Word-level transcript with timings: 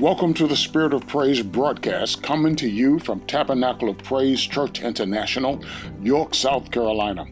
Welcome 0.00 0.32
to 0.34 0.46
the 0.46 0.54
Spirit 0.54 0.94
of 0.94 1.08
Praise 1.08 1.42
broadcast 1.42 2.22
coming 2.22 2.54
to 2.54 2.68
you 2.68 3.00
from 3.00 3.18
Tabernacle 3.22 3.88
of 3.88 3.98
Praise 3.98 4.40
Church 4.40 4.80
International, 4.80 5.60
York, 6.00 6.36
South 6.36 6.70
Carolina. 6.70 7.26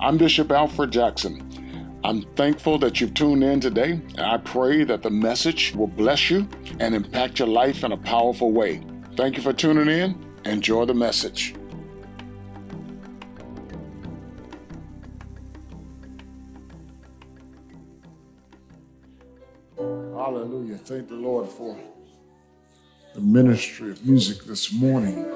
I'm 0.00 0.18
Bishop 0.18 0.50
Alfred 0.50 0.90
Jackson. 0.90 2.00
I'm 2.02 2.22
thankful 2.34 2.76
that 2.80 3.00
you've 3.00 3.14
tuned 3.14 3.44
in 3.44 3.60
today, 3.60 3.92
and 3.92 4.20
I 4.20 4.38
pray 4.38 4.82
that 4.82 5.04
the 5.04 5.10
message 5.10 5.72
will 5.76 5.86
bless 5.86 6.28
you 6.28 6.48
and 6.80 6.92
impact 6.92 7.38
your 7.38 7.46
life 7.46 7.84
in 7.84 7.92
a 7.92 7.96
powerful 7.96 8.50
way. 8.50 8.82
Thank 9.16 9.36
you 9.36 9.42
for 9.44 9.52
tuning 9.52 9.88
in. 9.88 10.20
Enjoy 10.44 10.86
the 10.86 10.94
message. 10.94 11.54
Hallelujah. 19.76 20.78
Thank 20.78 21.10
the 21.10 21.14
Lord 21.14 21.48
for 21.48 21.78
the 23.18 23.24
ministry 23.24 23.90
of 23.90 24.06
music 24.06 24.44
this 24.44 24.72
morning. 24.72 25.26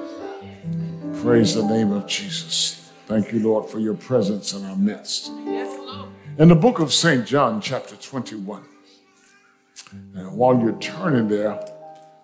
Praise 1.21 1.53
the 1.53 1.65
name 1.65 1.91
of 1.91 2.07
Jesus. 2.07 2.89
Thank 3.07 3.33
you, 3.33 3.41
Lord, 3.41 3.69
for 3.69 3.77
your 3.77 3.95
presence 3.95 4.53
in 4.53 4.63
our 4.63 4.77
midst. 4.77 5.27
In 5.27 6.47
the 6.47 6.55
book 6.55 6.79
of 6.79 6.93
St. 6.93 7.27
John, 7.27 7.59
chapter 7.59 7.97
21, 7.97 8.63
and 10.15 10.31
while 10.31 10.57
you're 10.57 10.79
turning 10.79 11.27
there, 11.27 11.59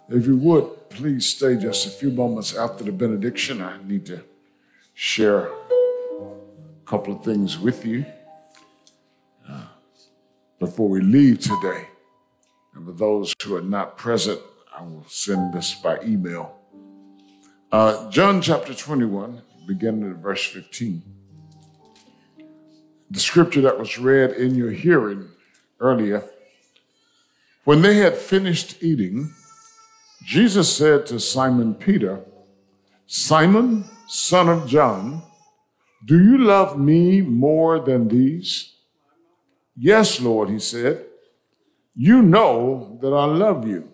if 0.08 0.26
you 0.26 0.38
would, 0.38 0.90
please 0.90 1.26
stay 1.26 1.58
just 1.58 1.86
a 1.86 1.90
few 1.90 2.12
moments 2.12 2.56
after 2.56 2.86
the 2.86 2.94
benediction. 2.94 3.62
I 3.62 3.84
need 3.84 4.06
to 4.06 4.24
share 4.94 5.48
a 5.48 6.38
couple 6.86 7.14
of 7.14 7.26
things 7.26 7.60
with 7.60 7.86
you 7.86 8.06
uh, 9.46 9.66
before 10.58 10.88
we 10.88 11.02
leave 11.02 11.42
today. 11.42 11.90
And 12.74 12.86
for 12.86 12.94
those 12.94 13.34
who 13.44 13.58
are 13.58 13.62
not 13.62 13.98
present, 13.98 14.40
I 14.80 14.84
will 14.84 15.06
send 15.10 15.54
this 15.54 15.76
by 15.76 16.00
email. 16.04 16.56
Uh, 17.70 18.10
John 18.10 18.42
chapter 18.42 18.74
21, 18.74 19.42
beginning 19.68 20.10
at 20.10 20.18
verse 20.18 20.46
15. 20.46 21.04
The 23.12 23.20
scripture 23.20 23.60
that 23.62 23.78
was 23.78 24.00
read 24.00 24.32
in 24.32 24.56
your 24.56 24.72
hearing 24.72 25.28
earlier. 25.82 26.24
When 27.66 27.82
they 27.82 27.96
had 27.96 28.16
finished 28.16 28.82
eating, 28.82 29.34
Jesus 30.24 30.74
said 30.74 31.06
to 31.08 31.20
Simon 31.20 31.76
Peter, 31.76 32.22
Simon, 33.06 33.84
son 34.08 34.48
of 34.48 34.66
John, 34.66 35.24
do 36.06 36.24
you 36.24 36.38
love 36.38 36.80
me 36.80 37.20
more 37.22 37.82
than 37.82 38.08
these? 38.08 38.76
Yes, 39.76 40.22
Lord, 40.22 40.50
he 40.50 40.60
said. 40.60 41.06
You 41.96 42.22
know 42.22 42.98
that 43.02 43.12
I 43.12 43.26
love 43.26 43.68
you. 43.68 43.94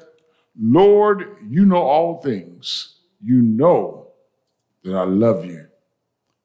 Lord, 0.59 1.37
you 1.47 1.65
know 1.65 1.81
all 1.81 2.21
things. 2.21 2.99
You 3.23 3.41
know 3.41 4.07
that 4.83 4.95
I 4.95 5.03
love 5.03 5.45
you. 5.45 5.67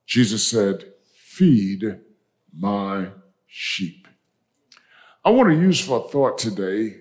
Jesus 0.07 0.47
said, 0.47 0.93
Feed 1.15 2.01
my 2.57 3.09
sheep. 3.47 4.07
I 5.25 5.31
want 5.31 5.51
to 5.51 5.61
use 5.61 5.81
for 5.81 6.09
thought 6.09 6.39
today 6.39 6.99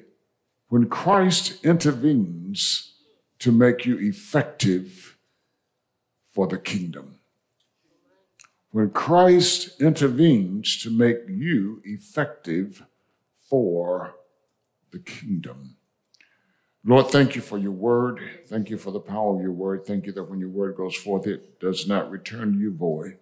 when 0.69 0.89
Christ 0.89 1.63
intervenes 1.63 2.95
to 3.39 3.51
make 3.51 3.85
you 3.85 3.97
effective 3.99 5.17
for 6.31 6.47
the 6.47 6.57
kingdom. 6.57 7.19
When 8.71 8.89
Christ 8.89 9.79
intervenes 9.79 10.81
to 10.81 10.89
make 10.89 11.19
you 11.29 11.81
effective 11.85 12.85
for 13.47 14.15
the 14.91 14.99
kingdom. 14.99 15.77
Lord, 16.87 17.07
thank 17.07 17.35
you 17.35 17.41
for 17.41 17.57
your 17.57 17.71
word. 17.71 18.19
Thank 18.47 18.69
you 18.69 18.77
for 18.77 18.91
the 18.91 18.99
power 18.99 19.35
of 19.35 19.41
your 19.41 19.51
word. 19.51 19.87
Thank 19.87 20.05
you 20.05 20.11
that 20.11 20.29
when 20.29 20.39
your 20.39 20.49
word 20.49 20.75
goes 20.75 20.95
forth, 20.95 21.25
it 21.25 21.59
does 21.59 21.87
not 21.87 22.11
return 22.11 22.53
to 22.53 22.59
you 22.59 22.71
void. 22.71 23.17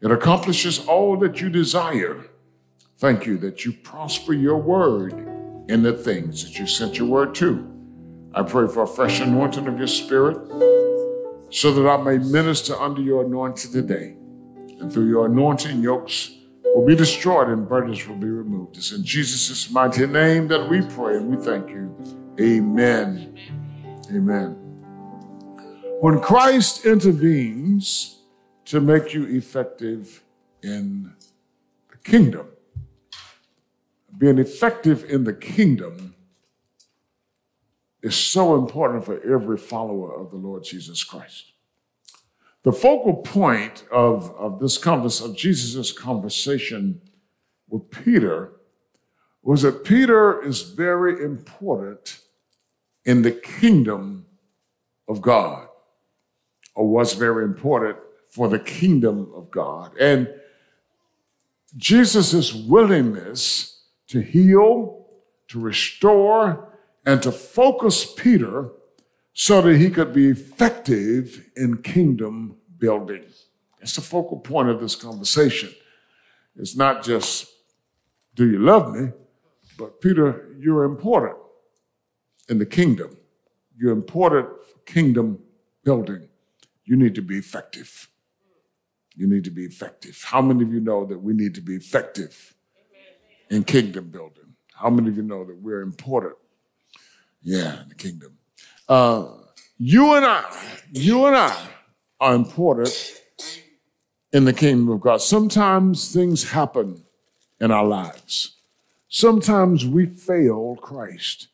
It 0.00 0.10
accomplishes 0.10 0.84
all 0.86 1.16
that 1.18 1.40
you 1.40 1.48
desire. 1.48 2.26
Thank 2.98 3.24
you 3.24 3.38
that 3.38 3.64
you 3.64 3.72
prosper 3.72 4.32
your 4.32 4.56
word 4.56 5.12
in 5.68 5.84
the 5.84 5.92
things 5.92 6.42
that 6.42 6.58
you 6.58 6.66
sent 6.66 6.98
your 6.98 7.06
word 7.06 7.32
to. 7.36 7.72
I 8.34 8.42
pray 8.42 8.66
for 8.66 8.82
a 8.82 8.88
fresh 8.88 9.20
anointing 9.20 9.68
of 9.68 9.78
your 9.78 9.86
spirit 9.86 10.38
so 11.50 11.72
that 11.72 11.88
I 11.88 12.02
may 12.02 12.18
minister 12.18 12.74
under 12.74 13.00
your 13.00 13.24
anointing 13.24 13.70
today. 13.70 14.16
And 14.80 14.92
through 14.92 15.08
your 15.08 15.26
anointing, 15.26 15.80
yokes 15.80 16.32
will 16.64 16.84
be 16.84 16.96
destroyed 16.96 17.48
and 17.50 17.68
burdens 17.68 18.06
will 18.06 18.16
be 18.16 18.26
removed. 18.26 18.76
It's 18.76 18.90
in 18.90 19.04
Jesus' 19.04 19.70
mighty 19.70 20.08
name 20.08 20.48
that 20.48 20.68
we 20.68 20.82
pray 20.82 21.18
and 21.18 21.28
we 21.28 21.42
thank 21.42 21.70
you. 21.70 22.25
Amen. 22.38 23.38
Amen. 24.10 24.50
When 26.00 26.20
Christ 26.20 26.84
intervenes 26.84 28.20
to 28.66 28.80
make 28.80 29.14
you 29.14 29.24
effective 29.24 30.22
in 30.62 31.14
the 31.90 31.96
kingdom, 31.98 32.48
being 34.18 34.38
effective 34.38 35.04
in 35.08 35.24
the 35.24 35.32
kingdom 35.32 36.14
is 38.02 38.14
so 38.14 38.54
important 38.54 39.04
for 39.04 39.20
every 39.22 39.56
follower 39.56 40.14
of 40.14 40.30
the 40.30 40.36
Lord 40.36 40.64
Jesus 40.64 41.02
Christ. 41.02 41.52
The 42.62 42.72
focal 42.72 43.14
point 43.14 43.84
of, 43.90 44.30
of 44.36 44.60
this 44.60 44.76
converse, 44.76 45.20
of 45.20 45.36
Jesus' 45.36 45.92
conversation 45.92 47.00
with 47.68 47.90
Peter 47.90 48.52
was 49.42 49.62
that 49.62 49.84
Peter 49.84 50.42
is 50.42 50.62
very 50.62 51.24
important 51.24 52.20
in 53.06 53.22
the 53.22 53.32
kingdom 53.32 54.26
of 55.08 55.22
God, 55.22 55.68
or 56.74 56.88
was 56.88 57.14
very 57.14 57.44
important 57.44 57.96
for 58.28 58.48
the 58.48 58.58
kingdom 58.58 59.30
of 59.34 59.50
God. 59.50 59.96
And 59.98 60.28
Jesus' 61.76 62.52
willingness 62.52 63.84
to 64.08 64.20
heal, 64.20 65.06
to 65.48 65.60
restore, 65.60 66.76
and 67.06 67.22
to 67.22 67.30
focus 67.30 68.12
Peter 68.12 68.70
so 69.32 69.62
that 69.62 69.76
he 69.76 69.88
could 69.88 70.12
be 70.12 70.28
effective 70.28 71.48
in 71.56 71.78
kingdom 71.82 72.56
building. 72.78 73.24
It's 73.80 73.94
the 73.94 74.00
focal 74.00 74.40
point 74.40 74.68
of 74.68 74.80
this 74.80 74.96
conversation. 74.96 75.70
It's 76.56 76.76
not 76.76 77.04
just, 77.04 77.46
do 78.34 78.50
you 78.50 78.58
love 78.58 78.92
me? 78.92 79.10
But 79.78 80.00
Peter, 80.00 80.56
you're 80.58 80.84
important 80.84 81.36
in 82.48 82.58
the 82.58 82.66
kingdom. 82.66 83.16
You're 83.76 83.92
important 83.92 84.48
kingdom 84.84 85.38
building. 85.84 86.28
You 86.84 86.96
need 86.96 87.14
to 87.16 87.22
be 87.22 87.38
effective. 87.38 88.08
You 89.14 89.26
need 89.26 89.44
to 89.44 89.50
be 89.50 89.64
effective. 89.64 90.22
How 90.26 90.42
many 90.42 90.62
of 90.62 90.72
you 90.72 90.80
know 90.80 91.04
that 91.06 91.18
we 91.18 91.32
need 91.32 91.54
to 91.54 91.60
be 91.60 91.74
effective 91.74 92.54
in 93.50 93.64
kingdom 93.64 94.10
building? 94.10 94.54
How 94.74 94.90
many 94.90 95.08
of 95.08 95.16
you 95.16 95.22
know 95.22 95.44
that 95.44 95.56
we're 95.56 95.80
important? 95.80 96.34
Yeah, 97.42 97.82
in 97.82 97.88
the 97.88 97.94
kingdom. 97.94 98.36
Uh, 98.88 99.28
you 99.78 100.14
and 100.14 100.24
I, 100.24 100.44
you 100.92 101.26
and 101.26 101.36
I 101.36 101.68
are 102.20 102.34
important 102.34 103.22
in 104.32 104.44
the 104.44 104.52
kingdom 104.52 104.88
of 104.90 105.00
God. 105.00 105.22
Sometimes 105.22 106.12
things 106.12 106.50
happen 106.50 107.04
in 107.60 107.70
our 107.70 107.84
lives. 107.84 108.56
Sometimes 109.08 109.86
we 109.86 110.06
fail 110.06 110.76
Christ. 110.76 111.48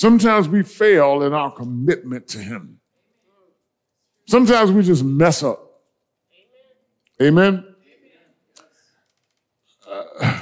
Sometimes 0.00 0.48
we 0.48 0.62
fail 0.62 1.24
in 1.24 1.34
our 1.34 1.50
commitment 1.50 2.26
to 2.28 2.38
Him. 2.38 2.80
Sometimes 4.26 4.72
we 4.72 4.82
just 4.82 5.04
mess 5.04 5.42
up. 5.42 5.82
Amen. 7.20 7.66
Uh, 9.86 10.40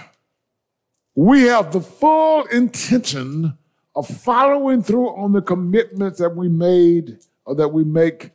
we 1.17 1.43
have 1.47 1.73
the 1.73 1.81
full 1.81 2.45
intention 2.45 3.59
of 3.97 4.07
following 4.07 4.81
through 4.81 5.09
on 5.09 5.33
the 5.33 5.43
commitments 5.43 6.21
that 6.21 6.37
we 6.37 6.49
made 6.49 7.19
or 7.45 7.57
that 7.57 7.67
we 7.67 7.83
make 7.83 8.31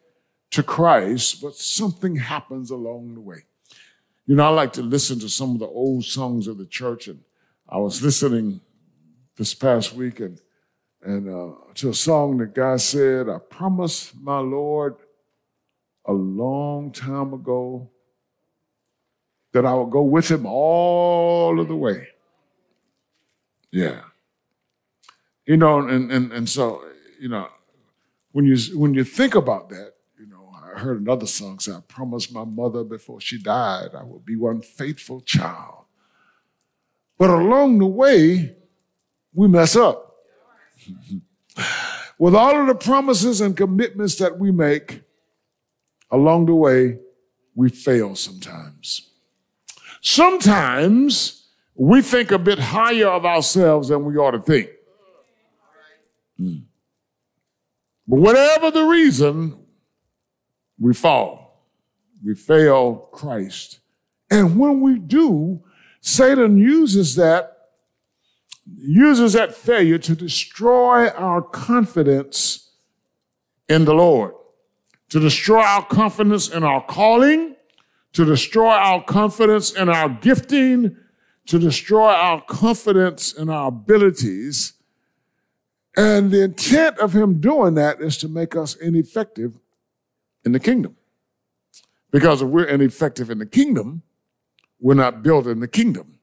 to 0.52 0.62
Christ, 0.62 1.42
but 1.42 1.56
something 1.56 2.18
happens 2.18 2.70
along 2.70 3.14
the 3.14 3.22
way. 3.22 3.46
You 4.26 4.36
know, 4.36 4.44
I 4.44 4.50
like 4.50 4.74
to 4.74 4.82
listen 4.82 5.20
to 5.20 5.30
some 5.30 5.52
of 5.52 5.60
the 5.60 5.68
old 5.68 6.04
songs 6.04 6.48
of 6.48 6.58
the 6.58 6.66
church, 6.66 7.08
and 7.08 7.22
I 7.70 7.78
was 7.78 8.04
listening 8.04 8.60
this 9.38 9.54
past 9.54 9.94
week, 9.94 10.20
and 10.20 10.38
and 11.06 11.30
uh, 11.30 11.56
to 11.76 11.90
a 11.90 11.94
song 11.94 12.38
that 12.38 12.54
God 12.54 12.80
said, 12.80 13.28
I 13.28 13.38
promised 13.38 14.16
my 14.20 14.40
Lord 14.40 14.96
a 16.06 16.14
long 16.14 16.92
time 16.92 17.34
ago 17.34 17.90
that 19.52 19.66
I 19.66 19.74
would 19.74 19.92
go 19.92 20.02
with 20.02 20.30
him 20.30 20.46
all 20.46 21.60
of 21.60 21.68
the 21.68 21.76
way. 21.76 22.08
Yeah. 23.72 24.02
You 25.46 25.58
know, 25.58 25.80
and, 25.88 26.12
and, 26.12 26.32
and 26.32 26.50
so, 26.50 26.84
you 27.20 27.30
know, 27.30 27.48
when 28.32 28.46
you, 28.46 28.58
when 28.78 28.94
you 28.94 29.04
think 29.04 29.36
about 29.36 29.70
that, 29.70 29.94
you 30.18 30.28
know, 30.28 30.52
I 30.54 30.80
heard 30.80 31.02
another 31.02 31.28
song 31.28 31.60
say, 31.60 31.74
I 31.74 31.82
promised 31.88 32.34
my 32.34 32.46
mother 32.46 32.84
before 32.84 33.20
she 33.20 33.38
died 33.38 33.90
I 33.98 34.04
would 34.04 34.26
be 34.26 34.36
one 34.36 34.62
faithful 34.62 35.22
child. 35.22 35.86
But 37.18 37.30
along 37.30 37.80
the 37.80 37.86
way, 37.86 38.56
we 39.34 39.48
mess 39.48 39.76
up. 39.76 40.13
With 42.18 42.36
all 42.36 42.62
of 42.62 42.68
the 42.68 42.76
promises 42.76 43.42
and 43.42 43.56
commitments 43.56 44.16
that 44.18 44.40
we 44.40 44.52
make, 44.52 45.02
along 46.12 46.46
the 46.46 46.56
way, 46.56 47.00
we 47.56 47.70
fail 47.70 48.16
sometimes. 48.16 49.10
Sometimes 50.02 51.48
we 51.76 52.02
think 52.02 52.32
a 52.32 52.40
bit 52.40 52.60
higher 52.60 53.08
of 53.08 53.26
ourselves 53.26 53.90
than 53.90 54.06
we 54.06 54.18
ought 54.18 54.32
to 54.32 54.42
think. 54.42 54.70
Mm. 56.40 56.64
But 58.08 58.20
whatever 58.20 58.72
the 58.72 58.84
reason, 58.84 59.66
we 60.80 60.94
fall. 60.94 61.68
We 62.24 62.36
fail 62.36 63.08
Christ. 63.12 63.80
And 64.30 64.58
when 64.58 64.82
we 64.82 65.00
do, 65.00 65.64
Satan 66.02 66.58
uses 66.58 67.16
that 67.16 67.53
uses 68.66 69.34
that 69.34 69.56
failure 69.56 69.98
to 69.98 70.16
destroy 70.16 71.10
our 71.10 71.42
confidence 71.42 72.72
in 73.68 73.86
the 73.86 73.94
Lord, 73.94 74.34
to 75.10 75.20
destroy 75.20 75.62
our 75.62 75.86
confidence 75.86 76.50
in 76.50 76.64
our 76.64 76.84
calling, 76.86 77.56
to 78.14 78.26
destroy 78.26 78.72
our 78.72 79.04
confidence 79.04 79.72
in 79.72 79.90
our 79.90 80.10
gifting, 80.10 80.96
to 81.48 81.60
destroy 81.60 82.12
our 82.12 82.42
confidence 82.42 83.34
in 83.34 83.50
our 83.50 83.68
abilities. 83.68 84.74
And 85.96 86.32
the 86.32 86.44
intent 86.44 86.98
of 87.00 87.14
him 87.14 87.40
doing 87.40 87.76
that 87.76 88.02
is 88.02 88.18
to 88.18 88.28
make 88.28 88.56
us 88.56 88.76
ineffective 88.76 89.60
in 90.46 90.52
the 90.52 90.60
kingdom. 90.60 90.96
Because 92.12 92.42
if 92.42 92.48
we're 92.48 92.66
ineffective 92.66 93.30
in 93.30 93.40
the 93.40 93.46
kingdom, 93.46 94.04
we're 94.80 94.94
not 94.94 95.24
building 95.24 95.60
the 95.60 95.68
kingdom. 95.68 96.20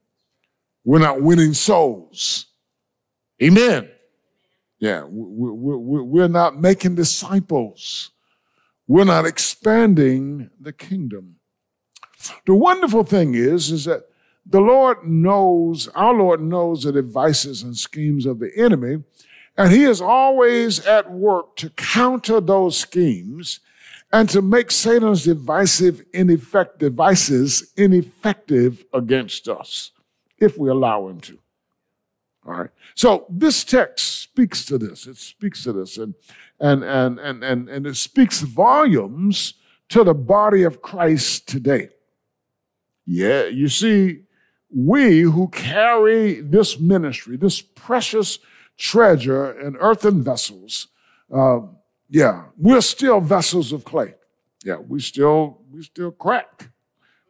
We're 0.84 0.98
not 0.98 1.22
winning 1.22 1.54
souls. 1.54 2.46
Amen. 3.42 3.90
Yeah, 4.78 5.04
we're 5.08 6.28
not 6.28 6.58
making 6.58 6.94
disciples. 6.94 8.10
We're 8.88 9.04
not 9.04 9.26
expanding 9.26 10.50
the 10.58 10.72
kingdom. 10.72 11.36
The 12.46 12.54
wonderful 12.54 13.04
thing 13.04 13.34
is, 13.34 13.70
is 13.70 13.84
that 13.84 14.04
the 14.46 14.60
Lord 14.60 15.04
knows, 15.04 15.88
our 15.88 16.14
Lord 16.14 16.40
knows 16.40 16.82
the 16.82 16.92
devices 16.92 17.62
and 17.62 17.76
schemes 17.76 18.24
of 18.24 18.38
the 18.38 18.50
enemy, 18.56 19.04
and 19.56 19.70
he 19.70 19.84
is 19.84 20.00
always 20.00 20.84
at 20.86 21.10
work 21.10 21.56
to 21.56 21.70
counter 21.70 22.40
those 22.40 22.78
schemes 22.78 23.60
and 24.12 24.28
to 24.30 24.40
make 24.40 24.70
Satan's 24.70 25.24
divisive, 25.24 26.04
ineffective 26.12 26.78
devices 26.78 27.72
ineffective 27.76 28.84
against 28.92 29.46
us 29.46 29.92
if 30.40 30.58
we 30.58 30.70
allow 30.70 31.08
him 31.08 31.20
to. 31.20 31.38
All 32.46 32.54
right. 32.54 32.70
So 32.94 33.26
this 33.28 33.64
text 33.64 34.22
speaks 34.22 34.64
to 34.66 34.78
this. 34.78 35.06
It 35.06 35.18
speaks 35.18 35.62
to 35.64 35.72
this 35.72 35.98
and 35.98 36.14
and 36.58 36.82
and 36.82 37.18
and 37.18 37.44
and, 37.44 37.68
and 37.68 37.86
it 37.86 37.96
speaks 37.96 38.40
volumes 38.40 39.54
to 39.90 40.04
the 40.04 40.14
body 40.14 40.62
of 40.62 40.80
Christ 40.80 41.46
today. 41.46 41.90
Yeah, 43.04 43.46
you 43.46 43.68
see, 43.68 44.22
we 44.74 45.22
who 45.22 45.48
carry 45.48 46.40
this 46.40 46.78
ministry, 46.78 47.36
this 47.36 47.60
precious 47.60 48.38
treasure 48.78 49.58
in 49.60 49.76
earthen 49.76 50.22
vessels, 50.22 50.88
uh, 51.34 51.60
yeah, 52.08 52.44
we're 52.56 52.80
still 52.80 53.20
vessels 53.20 53.72
of 53.72 53.84
clay. 53.84 54.14
Yeah, 54.64 54.76
we 54.76 55.00
still 55.00 55.60
we 55.70 55.82
still 55.82 56.12
crack, 56.12 56.70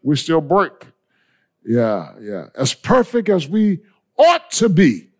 we 0.02 0.16
still 0.16 0.40
break. 0.40 0.72
Yeah, 1.64 2.12
yeah. 2.20 2.46
As 2.54 2.74
perfect 2.74 3.28
as 3.28 3.48
we 3.48 3.80
ought 4.16 4.50
to 4.52 4.68
be, 4.68 5.10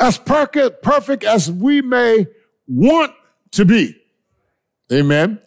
as 0.00 0.18
perfect, 0.18 0.82
perfect 0.82 1.24
as 1.24 1.50
we 1.50 1.82
may 1.82 2.26
want 2.66 3.12
to 3.52 3.64
be. 3.64 3.96
Amen. 4.92 5.40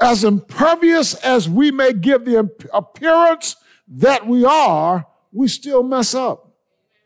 As 0.00 0.24
impervious 0.24 1.14
as 1.14 1.48
we 1.48 1.70
may 1.70 1.92
give 1.92 2.24
the 2.24 2.50
appearance 2.72 3.56
that 3.88 4.26
we 4.26 4.44
are, 4.44 5.06
we 5.32 5.48
still 5.48 5.82
mess 5.82 6.14
up 6.14 6.52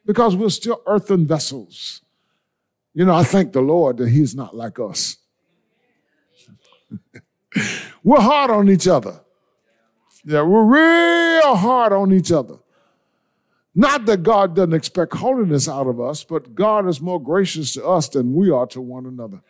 because 0.06 0.36
we're 0.36 0.48
still 0.48 0.80
earthen 0.86 1.26
vessels. 1.26 2.02
You 2.94 3.04
know, 3.04 3.14
I 3.14 3.24
thank 3.24 3.52
the 3.52 3.60
Lord 3.60 3.98
that 3.98 4.08
He's 4.08 4.34
not 4.34 4.56
like 4.56 4.78
us. 4.78 5.18
we're 8.02 8.20
hard 8.20 8.50
on 8.50 8.68
each 8.68 8.88
other. 8.88 9.20
Yeah, 10.28 10.42
we're 10.42 11.40
real 11.40 11.56
hard 11.56 11.94
on 11.94 12.12
each 12.12 12.30
other. 12.30 12.58
Not 13.74 14.04
that 14.04 14.22
God 14.22 14.54
doesn't 14.54 14.74
expect 14.74 15.14
holiness 15.14 15.70
out 15.70 15.86
of 15.86 16.02
us, 16.02 16.22
but 16.22 16.54
God 16.54 16.86
is 16.86 17.00
more 17.00 17.18
gracious 17.18 17.72
to 17.74 17.86
us 17.86 18.10
than 18.10 18.34
we 18.34 18.50
are 18.50 18.66
to 18.66 18.80
one 18.82 19.06
another. 19.06 19.40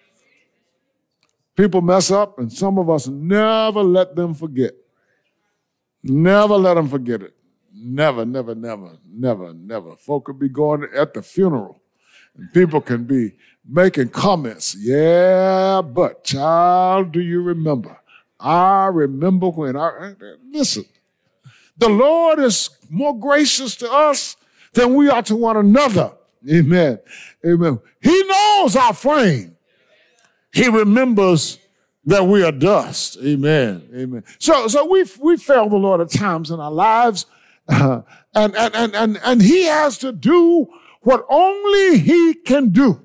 People 1.56 1.80
mess 1.80 2.12
up, 2.12 2.38
and 2.38 2.52
some 2.52 2.78
of 2.78 2.88
us 2.88 3.08
never 3.08 3.82
let 3.82 4.14
them 4.14 4.34
forget. 4.34 4.74
Never 6.04 6.54
let 6.54 6.74
them 6.74 6.86
forget 6.86 7.22
it. 7.22 7.34
Never, 7.74 8.24
never, 8.24 8.54
never, 8.54 8.98
never, 9.04 9.52
never. 9.54 9.96
Folk 9.96 10.26
could 10.26 10.38
be 10.38 10.48
going 10.48 10.86
at 10.94 11.12
the 11.12 11.22
funeral, 11.22 11.80
and 12.36 12.52
people 12.52 12.80
can 12.80 13.02
be 13.02 13.32
making 13.68 14.10
comments. 14.10 14.76
Yeah, 14.78 15.82
but 15.82 16.22
child, 16.22 17.10
do 17.10 17.20
you 17.20 17.42
remember? 17.42 17.97
I 18.40 18.86
remember 18.86 19.48
when 19.50 19.76
I 19.76 20.14
listen. 20.50 20.84
The 21.76 21.88
Lord 21.88 22.38
is 22.40 22.70
more 22.90 23.18
gracious 23.18 23.76
to 23.76 23.90
us 23.90 24.36
than 24.74 24.94
we 24.94 25.08
are 25.08 25.22
to 25.22 25.36
one 25.36 25.56
another. 25.56 26.12
Amen. 26.50 26.98
Amen. 27.44 27.80
He 28.00 28.24
knows 28.24 28.76
our 28.76 28.94
frame. 28.94 29.56
He 30.52 30.68
remembers 30.68 31.58
that 32.04 32.26
we 32.26 32.42
are 32.42 32.52
dust. 32.52 33.18
Amen. 33.22 33.88
Amen. 33.94 34.24
So, 34.38 34.66
so 34.68 34.86
we 34.86 35.04
we 35.20 35.36
fail 35.36 35.68
the 35.68 35.76
Lord 35.76 36.00
at 36.00 36.10
times 36.10 36.50
in 36.50 36.58
our 36.58 36.70
lives, 36.70 37.26
uh, 37.68 38.02
and, 38.34 38.56
and 38.56 38.74
and 38.74 38.94
and 38.94 39.20
and 39.22 39.42
He 39.42 39.64
has 39.64 39.98
to 39.98 40.12
do 40.12 40.68
what 41.02 41.24
only 41.28 41.98
He 41.98 42.34
can 42.34 42.70
do 42.70 43.02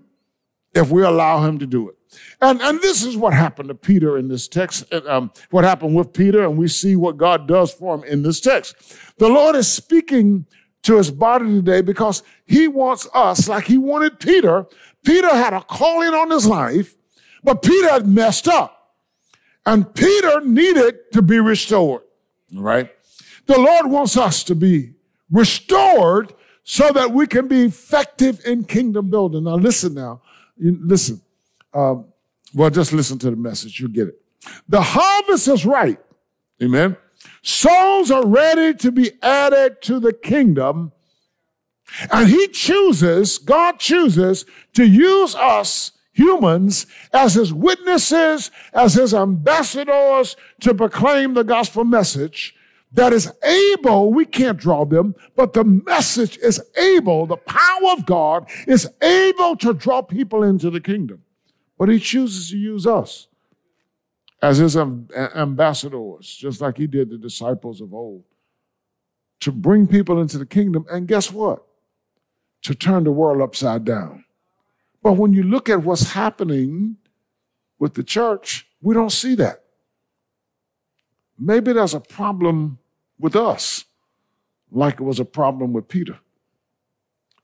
if 0.74 0.90
we 0.90 1.04
allow 1.04 1.46
Him 1.46 1.60
to 1.60 1.66
do 1.66 1.90
it. 1.90 1.98
And, 2.44 2.62
and 2.62 2.82
this 2.82 3.06
is 3.06 3.16
what 3.16 3.34
happened 3.34 3.70
to 3.70 3.76
Peter 3.76 4.18
in 4.18 4.28
this 4.28 4.50
text, 4.50 4.94
um, 4.94 5.32
what 5.50 5.64
happened 5.64 5.96
with 5.96 6.12
Peter, 6.12 6.44
and 6.44 6.58
we 6.58 6.68
see 6.68 6.98
what 6.98 7.16
God 7.16 7.48
does 7.48 7.72
for 7.74 7.96
him 7.96 8.04
in 8.04 8.22
this 8.22 8.42
text. 8.42 8.76
The 9.18 9.30
Lord 9.30 9.56
is 9.56 9.72
speaking 9.72 10.46
to 10.82 10.98
his 10.98 11.10
body 11.10 11.46
today 11.46 11.80
because 11.80 12.22
he 12.46 12.68
wants 12.68 13.08
us, 13.14 13.48
like 13.48 13.64
he 13.64 13.78
wanted 13.78 14.20
Peter. 14.20 14.66
Peter 15.06 15.30
had 15.30 15.54
a 15.54 15.62
calling 15.62 16.14
on 16.14 16.32
his 16.32 16.46
life, 16.46 16.96
but 17.46 17.62
Peter 17.62 17.90
had 17.90 18.10
messed 18.10 18.50
up. 18.50 18.92
And 19.66 19.96
Peter 19.96 20.42
needed 20.42 21.14
to 21.14 21.22
be 21.22 21.40
restored, 21.40 22.02
right? 22.54 22.92
The 23.46 23.58
Lord 23.58 23.86
wants 23.86 24.18
us 24.18 24.44
to 24.44 24.56
be 24.56 24.96
restored 25.32 26.34
so 26.66 26.92
that 26.92 27.12
we 27.12 27.26
can 27.26 27.48
be 27.48 27.64
effective 27.64 28.46
in 28.46 28.66
kingdom 28.66 29.10
building. 29.10 29.46
Now 29.46 29.56
listen 29.56 29.94
now, 29.94 30.22
listen. 30.58 31.22
Um, 31.74 32.08
well, 32.54 32.70
just 32.70 32.94
listen 32.94 33.20
to 33.20 33.30
the 33.30 33.36
message. 33.36 33.80
You'll 33.80 33.92
get 33.92 34.10
it. 34.10 34.22
The 34.68 34.82
harvest 34.82 35.48
is 35.48 35.66
ripe. 35.66 36.04
Amen. 36.62 36.98
Souls 37.42 38.12
are 38.12 38.26
ready 38.26 38.74
to 38.76 38.92
be 38.92 39.12
added 39.22 39.82
to 39.84 40.00
the 40.00 40.14
kingdom. 40.14 40.92
And 42.12 42.28
he 42.28 42.48
chooses, 42.48 43.38
God 43.38 43.80
chooses 43.80 44.46
to 44.74 44.86
use 44.86 45.36
us 45.36 45.92
humans 46.12 46.86
as 47.12 47.34
his 47.34 47.54
witnesses, 47.54 48.52
as 48.74 48.94
his 48.96 49.14
ambassadors 49.14 50.36
to 50.62 50.74
proclaim 50.74 51.34
the 51.34 51.44
gospel 51.44 51.84
message 51.84 52.56
that 52.94 53.12
is 53.12 53.32
able, 53.44 54.14
we 54.14 54.26
can't 54.26 54.58
draw 54.58 54.86
them, 54.86 55.16
but 55.36 55.54
the 55.54 55.64
message 55.64 56.38
is 56.38 56.62
able, 56.78 57.26
the 57.26 57.38
power 57.38 57.92
of 57.92 58.06
God 58.06 58.48
is 58.68 58.88
able 59.02 59.56
to 59.58 59.74
draw 59.74 60.02
people 60.04 60.44
into 60.44 60.70
the 60.70 60.80
kingdom. 60.80 61.23
But 61.78 61.90
he 61.90 62.00
chooses 62.00 62.50
to 62.52 62.58
use 62.58 62.86
us 62.86 63.28
as 64.42 64.58
his 64.58 64.76
ambassadors, 64.78 66.36
just 66.36 66.62
like 66.62 66.78
he 66.78 66.88
did 66.88 67.10
the 67.10 67.18
disciples 67.18 67.82
of 67.82 67.94
old, 67.94 68.24
to 69.40 69.52
bring 69.52 69.88
people 69.88 70.22
into 70.22 70.38
the 70.38 70.46
kingdom. 70.46 70.86
And 70.92 71.08
guess 71.08 71.32
what? 71.32 71.64
To 72.64 72.76
turn 72.76 73.04
the 73.06 73.12
world 73.12 73.42
upside 73.42 73.86
down. 73.86 74.26
But 75.02 75.14
when 75.14 75.34
you 75.34 75.44
look 75.44 75.70
at 75.70 75.84
what's 75.84 76.12
happening 76.12 76.98
with 77.80 77.96
the 77.96 78.04
church, 78.04 78.68
we 78.82 78.94
don't 78.94 79.12
see 79.12 79.36
that. 79.36 79.64
Maybe 81.38 81.74
there's 81.74 81.94
a 81.94 82.00
problem 82.00 82.80
with 83.20 83.36
us, 83.36 83.86
like 84.72 84.96
it 84.96 85.04
was 85.04 85.20
a 85.20 85.26
problem 85.26 85.74
with 85.74 85.88
Peter. 85.88 86.20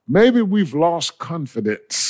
Maybe 0.06 0.42
we've 0.42 0.74
lost 0.74 1.18
confidence 1.18 2.09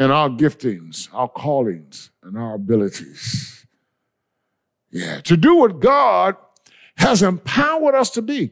in 0.00 0.10
our 0.10 0.30
giftings, 0.30 1.08
our 1.12 1.28
callings, 1.28 2.10
and 2.22 2.38
our 2.38 2.54
abilities. 2.54 3.66
Yeah, 4.90 5.20
to 5.20 5.36
do 5.36 5.56
what 5.56 5.78
God 5.78 6.36
has 6.96 7.22
empowered 7.22 7.94
us 7.94 8.10
to 8.12 8.22
be. 8.22 8.50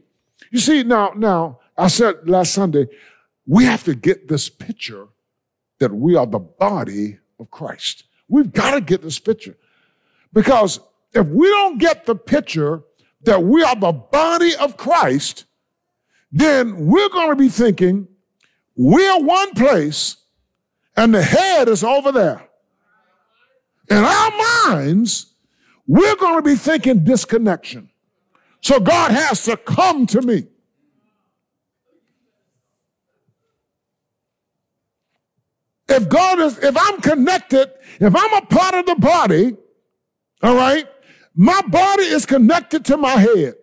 You 0.50 0.60
see, 0.60 0.82
now, 0.82 1.12
now, 1.16 1.58
I 1.76 1.88
said 1.88 2.28
last 2.28 2.52
Sunday, 2.52 2.86
we 3.46 3.64
have 3.64 3.82
to 3.84 3.94
get 3.94 4.28
this 4.28 4.50
picture 4.50 5.08
that 5.78 5.92
we 5.92 6.16
are 6.16 6.26
the 6.26 6.38
body 6.38 7.18
of 7.40 7.50
Christ. 7.50 8.04
We've 8.28 8.52
got 8.52 8.72
to 8.72 8.80
get 8.82 9.02
this 9.02 9.18
picture. 9.18 9.56
Because 10.32 10.80
if 11.14 11.26
we 11.28 11.48
don't 11.48 11.78
get 11.78 12.04
the 12.04 12.14
picture 12.14 12.82
that 13.22 13.42
we 13.42 13.62
are 13.62 13.74
the 13.74 13.92
body 13.92 14.54
of 14.56 14.76
Christ, 14.76 15.46
then 16.30 16.86
we're 16.86 17.08
going 17.08 17.30
to 17.30 17.36
be 17.36 17.48
thinking 17.48 18.06
we're 18.76 19.18
one 19.20 19.54
place 19.54 20.18
and 20.98 21.14
the 21.14 21.22
head 21.22 21.68
is 21.68 21.84
over 21.84 22.10
there. 22.10 22.44
In 23.88 23.98
our 23.98 24.32
minds, 24.66 25.32
we're 25.86 26.16
going 26.16 26.34
to 26.34 26.42
be 26.42 26.56
thinking 26.56 27.04
disconnection. 27.04 27.88
So 28.62 28.80
God 28.80 29.12
has 29.12 29.44
to 29.44 29.56
come 29.56 30.06
to 30.06 30.20
me. 30.20 30.48
If 35.88 36.08
God 36.08 36.40
is, 36.40 36.58
if 36.58 36.76
I'm 36.76 37.00
connected, 37.00 37.70
if 38.00 38.14
I'm 38.14 38.34
a 38.34 38.46
part 38.46 38.74
of 38.74 38.86
the 38.86 38.96
body, 38.96 39.56
all 40.42 40.56
right, 40.56 40.86
my 41.36 41.60
body 41.68 42.02
is 42.02 42.26
connected 42.26 42.84
to 42.86 42.96
my 42.96 43.16
head. 43.16 43.54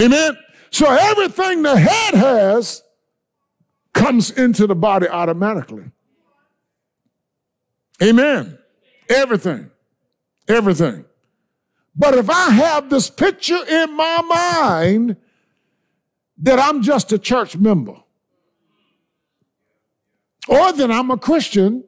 Amen. 0.00 0.36
So 0.70 0.90
everything 0.90 1.62
the 1.62 1.76
head 1.76 2.14
has 2.14 2.82
comes 4.00 4.30
into 4.30 4.66
the 4.66 4.74
body 4.74 5.08
automatically. 5.08 5.90
Amen. 8.02 8.58
Everything. 9.08 9.70
Everything. 10.48 11.04
But 11.94 12.14
if 12.14 12.30
I 12.30 12.50
have 12.50 12.88
this 12.88 13.10
picture 13.10 13.62
in 13.68 13.96
my 13.96 14.22
mind 14.22 15.16
that 16.38 16.58
I'm 16.58 16.82
just 16.82 17.12
a 17.12 17.18
church 17.18 17.56
member, 17.56 17.96
or 20.48 20.72
that 20.72 20.90
I'm 20.90 21.10
a 21.10 21.18
Christian, 21.18 21.84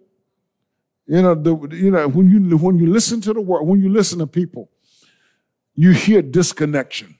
you 1.07 1.23
know, 1.23 1.35
the, 1.35 1.57
you 1.75 1.90
know, 1.90 2.09
when 2.09 2.31
you 2.31 2.57
when 2.59 2.78
you 2.78 2.87
listen 2.87 3.21
to 3.23 3.33
the 3.33 3.40
word, 3.40 3.62
when 3.62 3.81
you 3.81 3.88
listen 3.88 4.19
to 4.19 4.26
people, 4.26 4.71
you 5.75 5.92
hear 5.92 6.21
disconnection. 6.21 7.16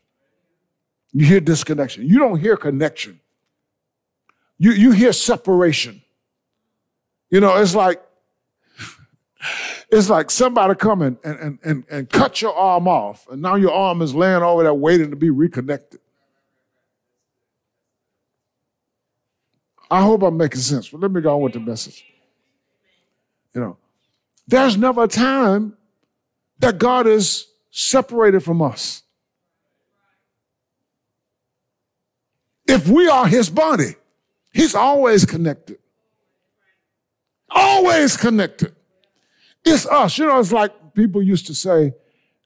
You 1.13 1.27
hear 1.27 1.41
disconnection. 1.41 2.07
You 2.07 2.19
don't 2.19 2.39
hear 2.39 2.57
connection. 2.57 3.21
You 4.59 4.73
you 4.73 4.93
hear 4.93 5.13
separation. 5.13 6.03
You 7.31 7.41
know, 7.41 7.57
it's 7.57 7.75
like 7.75 8.03
it's 9.91 10.09
like 10.09 10.31
somebody 10.31 10.75
coming 10.75 11.19
and, 11.25 11.39
and, 11.39 11.59
and, 11.65 11.85
and 11.91 12.11
cut 12.11 12.41
your 12.41 12.55
arm 12.55 12.87
off, 12.89 13.27
and 13.31 13.43
now 13.43 13.57
your 13.57 13.73
arm 13.73 14.03
is 14.03 14.15
laying 14.15 14.43
over 14.43 14.63
there 14.63 14.75
waiting 14.75 15.11
to 15.11 15.17
be 15.17 15.31
reconnected. 15.31 16.01
I 19.91 20.01
hope 20.01 20.23
I'm 20.23 20.39
making 20.39 20.61
sense, 20.61 20.89
but 20.89 21.01
let 21.01 21.11
me 21.11 21.21
go 21.21 21.35
on 21.35 21.43
with 21.43 21.53
the 21.53 21.61
message. 21.61 22.05
You 23.55 23.61
know, 23.61 23.77
there's 24.47 24.77
never 24.79 25.05
a 25.05 25.09
time 25.09 25.77
that 26.61 26.79
God 26.79 27.07
is 27.07 27.49
separated 27.71 28.41
from 28.41 28.63
us. 28.63 29.03
If 32.67 32.89
we 32.89 33.09
are 33.09 33.27
his 33.27 33.51
body, 33.51 33.97
he's 34.53 34.75
always 34.75 35.25
connected. 35.25 35.79
Always 37.51 38.17
connected. 38.17 38.75
It's 39.65 39.87
us. 39.87 40.19
You 40.19 40.27
know, 40.27 40.41
it's 40.41 40.53
like 40.53 40.95
people 40.95 41.23
used 41.23 41.47
to 41.47 41.55
say 41.55 41.93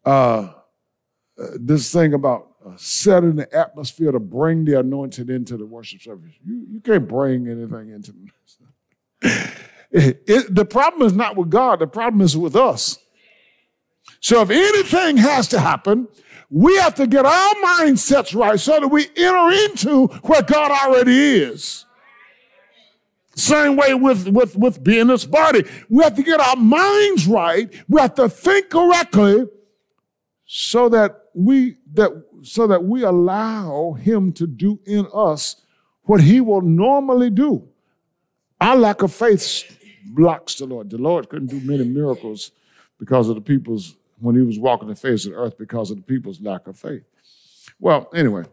uh, 0.04 0.08
uh, 0.08 1.46
this 1.60 1.92
thing 1.92 2.14
about 2.14 2.48
uh, 2.64 2.72
setting 2.76 3.36
the 3.36 3.52
atmosphere 3.54 4.12
to 4.12 4.20
bring 4.20 4.64
the 4.64 4.78
anointed 4.78 5.30
into 5.30 5.56
the 5.56 5.66
worship 5.66 6.00
service. 6.02 6.32
You, 6.44 6.66
you 6.68 6.80
can't 6.80 7.08
bring 7.08 7.48
anything 7.48 7.90
into 7.90 8.12
it, 9.22 9.56
it, 10.26 10.54
the 10.54 10.64
problem 10.64 11.06
is 11.06 11.12
not 11.12 11.36
with 11.36 11.50
God, 11.50 11.78
the 11.78 11.86
problem 11.86 12.20
is 12.20 12.36
with 12.36 12.56
us. 12.56 12.98
So 14.20 14.42
if 14.42 14.50
anything 14.50 15.16
has 15.18 15.48
to 15.48 15.60
happen, 15.60 16.08
we 16.50 16.76
have 16.76 16.94
to 16.96 17.06
get 17.06 17.24
our 17.24 17.54
mindsets 17.54 18.34
right 18.34 18.58
so 18.58 18.80
that 18.80 18.88
we 18.88 19.08
enter 19.16 19.50
into 19.64 20.06
where 20.22 20.42
God 20.42 20.70
already 20.70 21.38
is. 21.38 21.85
Same 23.36 23.76
way 23.76 23.92
with, 23.92 24.28
with, 24.28 24.56
with 24.56 24.82
being 24.82 25.08
this 25.08 25.26
body. 25.26 25.64
We 25.90 26.02
have 26.02 26.16
to 26.16 26.22
get 26.22 26.40
our 26.40 26.56
minds 26.56 27.26
right. 27.26 27.72
We 27.86 28.00
have 28.00 28.14
to 28.14 28.30
think 28.30 28.70
correctly 28.70 29.46
so 30.46 30.88
that 30.88 31.20
we, 31.34 31.76
that, 31.92 32.24
so 32.42 32.66
that 32.66 32.84
we 32.84 33.02
allow 33.02 33.92
him 33.92 34.32
to 34.32 34.46
do 34.46 34.80
in 34.86 35.06
us 35.12 35.56
what 36.04 36.22
he 36.22 36.40
will 36.40 36.62
normally 36.62 37.28
do. 37.28 37.68
Our 38.58 38.76
lack 38.76 39.02
of 39.02 39.12
faith 39.12 39.78
blocks 40.06 40.54
the 40.54 40.64
Lord. 40.64 40.88
The 40.88 40.96
Lord 40.96 41.28
couldn't 41.28 41.48
do 41.48 41.60
many 41.60 41.84
miracles 41.84 42.52
because 42.98 43.28
of 43.28 43.34
the 43.34 43.42
people's, 43.42 43.96
when 44.18 44.34
he 44.34 44.42
was 44.42 44.58
walking 44.58 44.88
the 44.88 44.94
face 44.94 45.26
of 45.26 45.32
the 45.32 45.38
earth 45.38 45.58
because 45.58 45.90
of 45.90 45.98
the 45.98 46.02
people's 46.02 46.40
lack 46.40 46.66
of 46.66 46.78
faith. 46.78 47.02
Well, 47.78 48.08
anyway, 48.14 48.44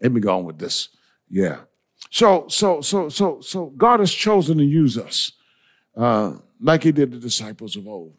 let 0.00 0.12
me 0.12 0.20
go 0.20 0.38
on 0.38 0.44
with 0.44 0.58
this. 0.58 0.90
Yeah. 1.28 1.60
So, 2.10 2.46
so, 2.48 2.80
so, 2.80 3.08
so, 3.08 3.40
so 3.40 3.66
God 3.76 4.00
has 4.00 4.12
chosen 4.12 4.58
to 4.58 4.64
use 4.64 4.96
us, 4.96 5.32
uh, 5.96 6.34
like 6.60 6.82
He 6.82 6.92
did 6.92 7.10
the 7.10 7.18
disciples 7.18 7.76
of 7.76 7.86
old, 7.86 8.14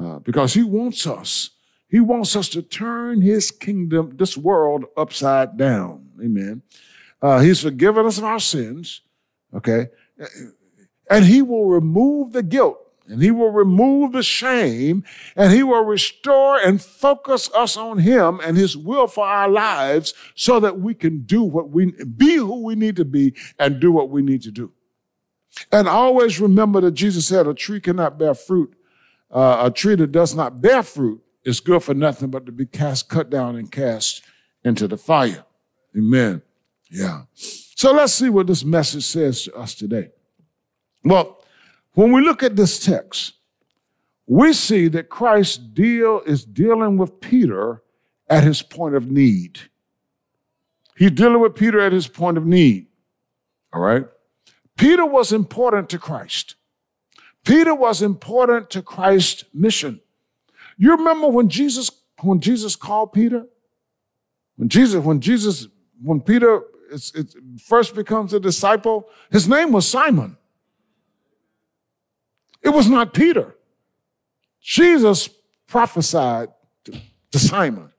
uh, 0.00 0.18
because 0.20 0.54
He 0.54 0.62
wants 0.62 1.06
us. 1.06 1.50
He 1.88 2.00
wants 2.00 2.34
us 2.34 2.48
to 2.50 2.62
turn 2.62 3.20
His 3.20 3.50
kingdom, 3.50 4.16
this 4.16 4.36
world, 4.36 4.84
upside 4.96 5.56
down. 5.56 6.08
Amen. 6.22 6.62
Uh, 7.20 7.40
he's 7.40 7.62
forgiven 7.62 8.06
us 8.06 8.18
of 8.18 8.24
our 8.24 8.40
sins. 8.40 9.02
Okay, 9.54 9.86
and 11.08 11.24
He 11.24 11.42
will 11.42 11.66
remove 11.66 12.32
the 12.32 12.42
guilt 12.42 12.78
and 13.08 13.22
he 13.22 13.30
will 13.30 13.50
remove 13.50 14.12
the 14.12 14.22
shame 14.22 15.04
and 15.36 15.52
he 15.52 15.62
will 15.62 15.84
restore 15.84 16.58
and 16.58 16.82
focus 16.82 17.50
us 17.54 17.76
on 17.76 17.98
him 17.98 18.40
and 18.44 18.56
his 18.56 18.76
will 18.76 19.06
for 19.06 19.26
our 19.26 19.48
lives 19.48 20.14
so 20.34 20.60
that 20.60 20.80
we 20.80 20.94
can 20.94 21.22
do 21.22 21.42
what 21.42 21.70
we 21.70 21.92
be 22.16 22.36
who 22.36 22.64
we 22.64 22.74
need 22.74 22.96
to 22.96 23.04
be 23.04 23.34
and 23.58 23.80
do 23.80 23.92
what 23.92 24.10
we 24.10 24.22
need 24.22 24.42
to 24.42 24.50
do. 24.50 24.72
And 25.72 25.88
always 25.88 26.40
remember 26.40 26.80
that 26.82 26.92
jesus 26.92 27.28
said 27.28 27.46
a 27.46 27.54
tree 27.54 27.80
cannot 27.80 28.18
bear 28.18 28.34
fruit 28.34 28.76
uh, 29.30 29.62
a 29.64 29.70
tree 29.70 29.94
that 29.96 30.12
does 30.12 30.34
not 30.34 30.60
bear 30.60 30.82
fruit 30.82 31.22
is 31.44 31.60
good 31.60 31.82
for 31.82 31.94
nothing 31.94 32.30
but 32.30 32.46
to 32.46 32.52
be 32.52 32.66
cast 32.66 33.08
cut 33.08 33.30
down 33.30 33.56
and 33.56 33.70
cast 33.70 34.22
into 34.64 34.88
the 34.88 34.96
fire. 34.96 35.44
Amen. 35.96 36.42
Yeah. 36.90 37.22
So 37.34 37.92
let's 37.92 38.12
see 38.12 38.28
what 38.28 38.46
this 38.46 38.64
message 38.64 39.04
says 39.04 39.44
to 39.44 39.54
us 39.54 39.74
today. 39.74 40.10
Well 41.04 41.40
when 41.96 42.12
we 42.12 42.20
look 42.20 42.42
at 42.42 42.56
this 42.56 42.78
text, 42.78 43.32
we 44.26 44.52
see 44.52 44.86
that 44.88 45.08
Christ 45.08 45.72
deal 45.72 46.20
is 46.26 46.44
dealing 46.44 46.98
with 46.98 47.22
Peter 47.22 47.82
at 48.28 48.44
his 48.44 48.60
point 48.60 48.94
of 48.94 49.10
need. 49.10 49.60
He's 50.94 51.12
dealing 51.12 51.40
with 51.40 51.54
Peter 51.54 51.80
at 51.80 51.92
his 51.92 52.06
point 52.06 52.36
of 52.36 52.44
need. 52.44 52.88
All 53.72 53.80
right? 53.80 54.04
Peter 54.76 55.06
was 55.06 55.32
important 55.32 55.88
to 55.88 55.98
Christ. 55.98 56.56
Peter 57.44 57.74
was 57.74 58.02
important 58.02 58.68
to 58.70 58.82
Christ's 58.82 59.44
mission. 59.54 60.00
You 60.76 60.90
remember 60.96 61.28
when 61.28 61.48
Jesus 61.48 61.90
when 62.20 62.40
Jesus 62.40 62.76
called 62.76 63.14
Peter? 63.14 63.46
When 64.56 64.68
Jesus 64.68 65.02
when 65.02 65.20
Jesus 65.20 65.66
when 66.02 66.20
Peter 66.20 66.62
first 67.64 67.94
becomes 67.94 68.34
a 68.34 68.40
disciple, 68.40 69.08
his 69.30 69.48
name 69.48 69.72
was 69.72 69.88
Simon. 69.88 70.36
It 72.66 72.74
was 72.74 72.88
not 72.88 73.14
Peter. 73.14 73.54
Jesus 74.60 75.30
prophesied 75.68 76.48
to, 76.82 77.38
Simon, 77.38 77.92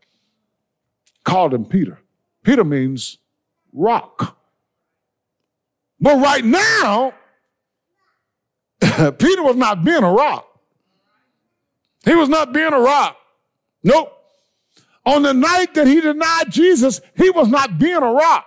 called 1.24 1.54
him 1.54 1.64
Peter. 1.64 2.02
Peter 2.44 2.66
means 2.66 3.18
rock. 3.72 4.38
But 6.02 6.22
right 6.22 6.44
now, 6.44 7.14
Peter 8.82 9.42
was 9.42 9.56
not 9.56 9.86
being 9.86 10.04
a 10.04 10.12
rock. 10.12 10.46
He 12.04 12.14
was 12.14 12.28
not 12.28 12.52
being 12.52 12.74
a 12.74 12.80
rock. 12.80 13.16
Nope. 13.84 14.12
On 15.06 15.22
the 15.22 15.34
night 15.34 15.76
that 15.76 15.88
he 15.88 16.02
denied 16.02 16.52
Jesus, 16.52 17.00
he 17.16 17.30
was 17.30 17.48
not 17.48 17.80
being 17.80 17.96
a 17.96 18.12
rock. 18.12 18.46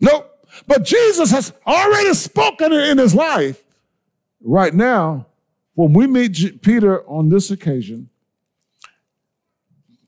Nope. 0.00 0.28
But 0.66 0.82
Jesus 0.82 1.30
has 1.30 1.52
already 1.64 2.12
spoken 2.14 2.72
in 2.72 2.98
his 2.98 3.14
life. 3.14 3.62
Right 4.44 4.74
now, 4.74 5.26
when 5.74 5.92
we 5.92 6.06
meet 6.06 6.62
Peter 6.62 7.08
on 7.08 7.28
this 7.28 7.50
occasion, 7.50 8.10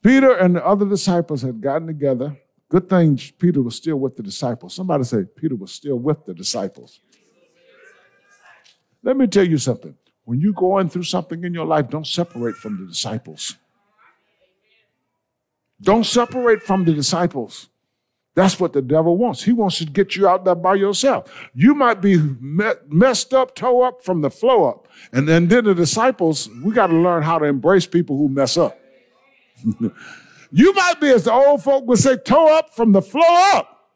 Peter 0.02 0.32
and 0.34 0.56
the 0.56 0.66
other 0.66 0.86
disciples 0.86 1.42
had 1.42 1.60
gotten 1.60 1.86
together. 1.86 2.36
Good 2.68 2.88
thing 2.88 3.18
Peter 3.38 3.62
was 3.62 3.76
still 3.76 3.96
with 3.96 4.16
the 4.16 4.22
disciples. 4.22 4.74
Somebody 4.74 5.04
say 5.04 5.24
Peter 5.24 5.54
was 5.54 5.72
still 5.72 5.96
with 5.96 6.26
the 6.26 6.34
disciples. 6.34 7.00
Let 9.02 9.16
me 9.16 9.26
tell 9.26 9.46
you 9.46 9.58
something. 9.58 9.96
When 10.24 10.40
you're 10.40 10.52
going 10.52 10.88
through 10.88 11.04
something 11.04 11.44
in 11.44 11.54
your 11.54 11.66
life, 11.66 11.88
don't 11.88 12.06
separate 12.06 12.56
from 12.56 12.80
the 12.80 12.86
disciples. 12.86 13.56
Don't 15.80 16.04
separate 16.04 16.62
from 16.62 16.84
the 16.84 16.92
disciples. 16.92 17.68
That's 18.34 18.58
what 18.58 18.72
the 18.72 18.82
devil 18.82 19.16
wants. 19.16 19.44
He 19.44 19.52
wants 19.52 19.78
to 19.78 19.84
get 19.84 20.16
you 20.16 20.26
out 20.26 20.44
there 20.44 20.56
by 20.56 20.74
yourself. 20.74 21.32
You 21.54 21.74
might 21.74 22.00
be 22.00 22.18
messed 22.40 23.32
up, 23.32 23.54
toe 23.54 23.82
up 23.82 24.04
from 24.04 24.22
the 24.22 24.30
flow 24.30 24.64
up. 24.64 24.88
And 25.12 25.28
then, 25.28 25.46
then 25.46 25.64
the 25.64 25.74
disciples, 25.74 26.48
we 26.62 26.72
got 26.72 26.88
to 26.88 26.96
learn 26.96 27.22
how 27.22 27.38
to 27.38 27.44
embrace 27.44 27.86
people 27.86 28.16
who 28.16 28.28
mess 28.28 28.56
up. 28.56 28.76
you 30.50 30.74
might 30.74 31.00
be, 31.00 31.08
as 31.10 31.24
the 31.24 31.32
old 31.32 31.62
folk 31.62 31.86
would 31.86 32.00
say, 32.00 32.16
toe 32.16 32.58
up 32.58 32.74
from 32.74 32.90
the 32.90 33.02
flow 33.02 33.52
up, 33.54 33.90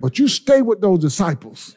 but 0.00 0.20
you 0.20 0.28
stay 0.28 0.62
with 0.62 0.80
those 0.80 1.00
disciples. 1.00 1.76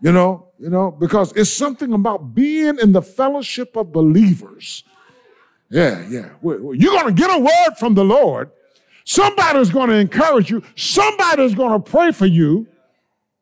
You 0.00 0.12
know, 0.12 0.48
you 0.58 0.70
know, 0.70 0.90
because 0.90 1.32
it's 1.32 1.50
something 1.50 1.92
about 1.92 2.34
being 2.34 2.78
in 2.78 2.92
the 2.92 3.02
fellowship 3.02 3.76
of 3.76 3.92
believers. 3.92 4.84
Yeah, 5.68 6.06
yeah. 6.08 6.30
You're 6.42 6.74
going 6.74 7.06
to 7.06 7.12
get 7.12 7.30
a 7.30 7.38
word 7.38 7.76
from 7.78 7.94
the 7.94 8.04
Lord. 8.04 8.50
Somebody's 9.04 9.70
going 9.70 9.90
to 9.90 9.96
encourage 9.96 10.50
you. 10.50 10.62
Somebody's 10.76 11.54
going 11.54 11.72
to 11.72 11.90
pray 11.90 12.12
for 12.12 12.26
you. 12.26 12.66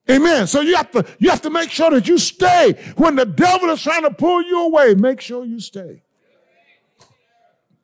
Amen. 0.08 0.46
So 0.46 0.60
you 0.60 0.74
have 0.76 0.90
to, 0.92 1.04
you 1.18 1.30
have 1.30 1.42
to 1.42 1.50
make 1.50 1.70
sure 1.70 1.90
that 1.90 2.08
you 2.08 2.18
stay. 2.18 2.72
When 2.96 3.16
the 3.16 3.26
devil 3.26 3.70
is 3.70 3.82
trying 3.82 4.02
to 4.02 4.10
pull 4.10 4.42
you 4.42 4.64
away, 4.66 4.94
make 4.94 5.20
sure 5.20 5.44
you 5.44 5.60
stay. 5.60 6.02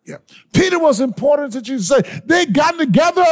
Yeah. 0.04 0.18
Peter 0.52 0.78
was 0.78 1.00
important 1.00 1.52
to 1.52 1.62
Jesus. 1.62 2.02
They 2.24 2.46
got 2.46 2.78
together. 2.78 3.24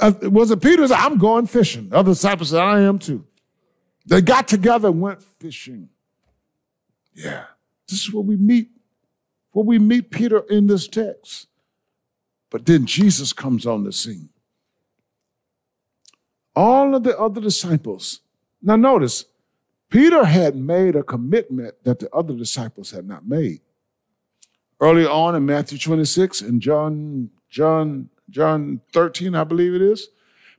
Uh, 0.00 0.12
was 0.22 0.50
it 0.50 0.62
Peter 0.62 0.86
said, 0.86 0.96
I'm 0.96 1.18
going 1.18 1.46
fishing. 1.46 1.90
Other 1.92 2.12
disciples 2.12 2.50
said, 2.50 2.60
I 2.60 2.80
am 2.80 2.98
too. 2.98 3.24
They 4.06 4.20
got 4.20 4.48
together 4.48 4.88
and 4.88 5.00
went 5.00 5.22
fishing. 5.22 5.88
Yeah. 7.14 7.44
This 7.88 8.02
is 8.02 8.12
where 8.12 8.22
we 8.22 8.36
meet, 8.36 8.70
where 9.50 9.64
we 9.64 9.78
meet 9.78 10.10
Peter 10.10 10.38
in 10.48 10.66
this 10.66 10.86
text. 10.86 11.48
But 12.56 12.64
then 12.64 12.86
Jesus 12.86 13.34
comes 13.34 13.66
on 13.66 13.84
the 13.84 13.92
scene. 13.92 14.30
All 16.54 16.94
of 16.94 17.02
the 17.02 17.14
other 17.18 17.38
disciples, 17.38 18.20
now 18.62 18.76
notice, 18.76 19.26
Peter 19.90 20.24
had 20.24 20.56
made 20.56 20.96
a 20.96 21.02
commitment 21.02 21.74
that 21.84 21.98
the 21.98 22.08
other 22.14 22.32
disciples 22.32 22.92
had 22.92 23.06
not 23.06 23.28
made. 23.28 23.60
Early 24.80 25.04
on 25.04 25.34
in 25.34 25.44
Matthew 25.44 25.76
26 25.76 26.40
and 26.40 26.62
John, 26.62 27.28
John, 27.50 28.08
John 28.30 28.80
13, 28.94 29.34
I 29.34 29.44
believe 29.44 29.74
it 29.74 29.82
is, 29.82 30.08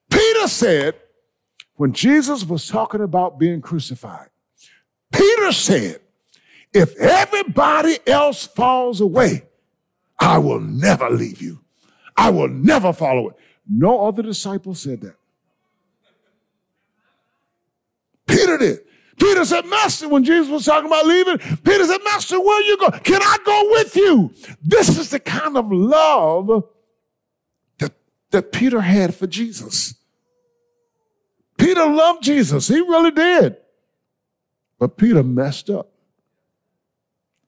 Peter 0.07 0.47
said, 0.47 0.93
when 1.77 1.93
Jesus 1.93 2.45
was 2.45 2.67
talking 2.67 3.01
about 3.01 3.39
being 3.39 3.59
crucified, 3.59 4.29
Peter 5.11 5.51
said, 5.51 5.99
if 6.75 6.95
everybody 6.97 7.97
else 8.05 8.45
falls 8.45 9.01
away, 9.01 9.47
I 10.19 10.37
will 10.37 10.59
never 10.59 11.09
leave 11.09 11.41
you. 11.41 11.61
I 12.17 12.31
will 12.31 12.49
never 12.49 12.91
follow 12.91 13.29
it. 13.29 13.35
No 13.69 14.07
other 14.07 14.23
disciple 14.23 14.73
said 14.73 15.01
that. 15.01 15.15
Peter 18.25 18.57
did. 18.57 18.79
Peter 19.19 19.45
said, 19.45 19.65
Master, 19.65 20.09
when 20.09 20.23
Jesus 20.23 20.49
was 20.49 20.65
talking 20.65 20.87
about 20.87 21.05
leaving, 21.05 21.37
Peter 21.37 21.85
said, 21.85 21.99
Master, 22.03 22.39
where 22.39 22.61
you 22.61 22.77
go? 22.77 22.89
Can 22.91 23.21
I 23.21 23.37
go 23.43 23.67
with 23.71 23.95
you? 23.95 24.33
This 24.61 24.97
is 24.97 25.09
the 25.09 25.19
kind 25.19 25.57
of 25.57 25.71
love 25.71 26.65
that, 27.79 27.93
that 28.31 28.51
Peter 28.51 28.81
had 28.81 29.15
for 29.15 29.27
Jesus. 29.27 29.95
Peter 31.57 31.85
loved 31.85 32.23
Jesus. 32.23 32.67
He 32.67 32.79
really 32.79 33.11
did. 33.11 33.57
But 34.79 34.97
Peter 34.97 35.23
messed 35.23 35.69
up. 35.69 35.89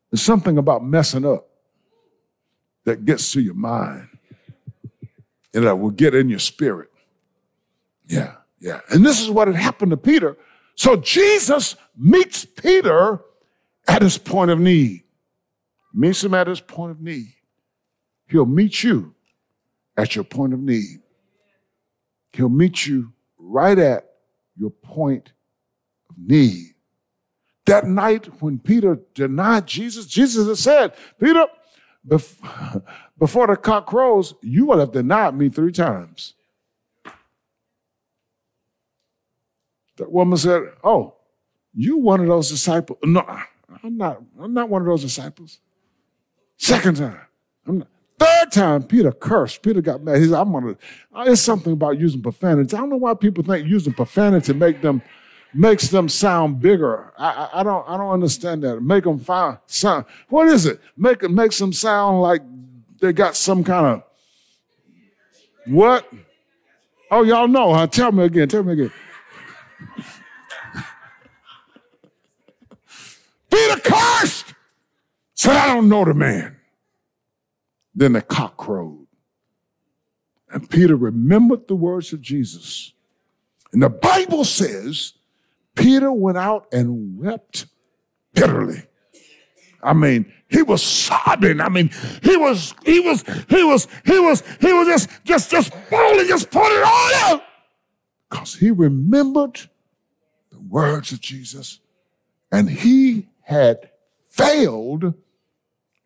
There's 0.10 0.24
something 0.24 0.58
about 0.58 0.84
messing 0.84 1.26
up 1.26 1.48
that 2.86 3.06
gets 3.06 3.32
to 3.34 3.42
your 3.42 3.54
mind 3.54 4.09
and 5.54 5.66
that 5.66 5.78
will 5.78 5.92
get 5.92 6.16
in 6.16 6.30
your 6.30 6.40
spirit. 6.40 6.90
Yeah, 8.06 8.36
yeah. 8.60 8.82
And 8.90 9.06
this 9.06 9.22
is 9.22 9.30
what 9.30 9.48
had 9.48 9.56
happened 9.56 9.92
to 9.92 9.98
Peter. 9.98 10.38
So 10.76 10.96
Jesus 10.96 11.76
meets 11.98 12.46
Peter 12.46 13.20
at 13.88 14.02
his 14.02 14.18
point 14.18 14.52
of 14.52 14.60
need. 14.60 15.04
Meets 15.94 16.24
him 16.24 16.34
at 16.34 16.48
his 16.48 16.62
point 16.62 16.92
of 16.92 17.02
need. 17.02 17.34
He'll 18.28 18.46
meet 18.46 18.84
you 18.84 19.16
at 19.98 20.16
your 20.16 20.24
point 20.24 20.54
of 20.54 20.60
need. 20.60 21.02
He'll 22.32 22.50
meet 22.50 22.86
you 22.86 23.12
right 23.38 23.78
at 23.78 24.10
your 24.56 24.70
point 24.70 25.32
of 26.10 26.18
need. 26.18 26.76
That 27.66 27.86
night 27.86 28.42
when 28.42 28.60
Peter 28.60 29.00
denied 29.14 29.68
Jesus, 29.68 30.06
Jesus 30.06 30.48
had 30.48 30.58
said, 30.58 30.94
Peter, 31.20 31.46
before 33.20 33.48
the 33.48 33.58
cock 33.58 33.86
crows, 33.86 34.34
you 34.42 34.66
will 34.66 34.80
have 34.80 34.92
denied 34.92 35.36
me 35.36 35.50
three 35.50 35.72
times. 35.72 36.34
That 39.98 40.12
woman 40.12 40.38
said, 40.38 40.64
Oh, 40.84 41.16
you 41.74 41.98
one 41.98 42.22
of 42.22 42.28
those 42.28 42.50
disciples. 42.50 43.00
No, 43.04 43.24
I'm 43.84 43.98
not. 43.98 44.22
I'm 44.40 44.54
not 44.54 44.70
one 44.70 44.82
of 44.82 44.88
those 44.88 45.02
disciples. 45.02 45.60
Second 46.58 46.98
time. 46.98 47.20
I'm 47.68 47.80
not. 47.80 47.88
Third 48.18 48.52
time, 48.52 48.84
Peter 48.84 49.14
cursed. 49.14 49.62
Peter 49.62 49.82
got 49.82 50.04
mad. 50.04 50.18
He 50.18 50.26
said, 50.26 50.34
I'm 50.34 50.52
gonna, 50.52 50.76
uh, 51.16 51.24
it's 51.28 51.42
something 51.42 51.72
about 51.72 51.98
using 51.98 52.22
profanity. 52.22 52.76
I 52.76 52.80
don't 52.82 52.90
know 52.90 52.98
why 52.98 53.14
people 53.14 53.44
think 53.46 53.66
using 53.66 53.94
profanity 53.94 54.52
make 54.54 54.82
them 54.82 55.02
makes 55.54 55.88
them 55.88 56.10
sound 56.10 56.60
bigger. 56.60 57.14
I, 57.18 57.30
I, 57.30 57.60
I, 57.62 57.64
don't 57.64 57.88
I 57.88 57.98
don't 57.98 58.12
understand 58.12 58.64
that. 58.64 58.82
Make 58.82 59.06
them 59.06 59.20
find, 59.20 59.58
sound. 59.68 60.06
What 60.28 60.50
is 60.50 60.66
it? 60.66 60.82
Make 60.98 61.24
it 61.24 61.32
makes 61.32 61.58
them 61.58 61.72
sound 61.72 62.22
like 62.22 62.42
they 63.00 63.14
got 63.14 63.36
some 63.36 63.64
kind 63.64 63.86
of 63.86 64.04
what? 65.66 66.12
Oh, 67.12 67.24
y'all 67.24 67.48
know, 67.48 67.74
huh? 67.74 67.88
Tell 67.88 68.12
me 68.12 68.26
again. 68.26 68.48
Tell 68.48 68.64
me 68.64 68.74
again. 68.74 68.92
Peter 73.52 73.80
cursed. 73.80 74.54
Said, 75.36 75.56
I 75.56 75.68
don't 75.68 75.90
know 75.90 76.06
the 76.06 76.14
man. 76.14 76.58
Then 77.96 78.14
the 78.14 78.22
cock 78.22 78.58
crowed. 78.58 79.08
And 80.52 80.70
Peter 80.70 80.96
remembered 80.96 81.68
the 81.68 81.76
words 81.76 82.14
of 82.14 82.22
Jesus. 82.22 82.94
And 83.72 83.84
the 83.84 83.90
Bible 83.90 84.44
says 84.44 85.14
Peter 85.76 86.12
went 86.12 86.38
out 86.38 86.68
and 86.72 87.20
wept 87.20 87.68
bitterly. 88.34 88.89
I 89.82 89.94
mean, 89.94 90.32
he 90.48 90.62
was 90.62 90.84
sobbing. 90.84 91.62
I 91.62 91.70
mean, 91.70 91.90
he 92.22 92.36
was, 92.36 92.74
he 92.86 93.00
was, 93.00 93.24
he 93.50 93.64
was, 93.64 93.88
he 94.06 94.20
was, 94.20 94.44
he 94.60 94.74
was 94.74 94.88
just, 94.88 95.10
just, 95.24 95.52
just 95.52 95.74
bawling, 95.90 96.28
just 96.28 96.52
put 96.52 96.72
it 96.72 96.84
all 96.84 97.34
out. 97.34 97.44
Because 98.30 98.56
he 98.56 98.72
remembered 98.72 99.70
the 100.52 100.60
words 100.60 101.12
of 101.12 101.22
Jesus 101.22 101.80
and 102.52 102.70
he 102.70 103.28
had 103.42 103.90
failed 104.30 105.14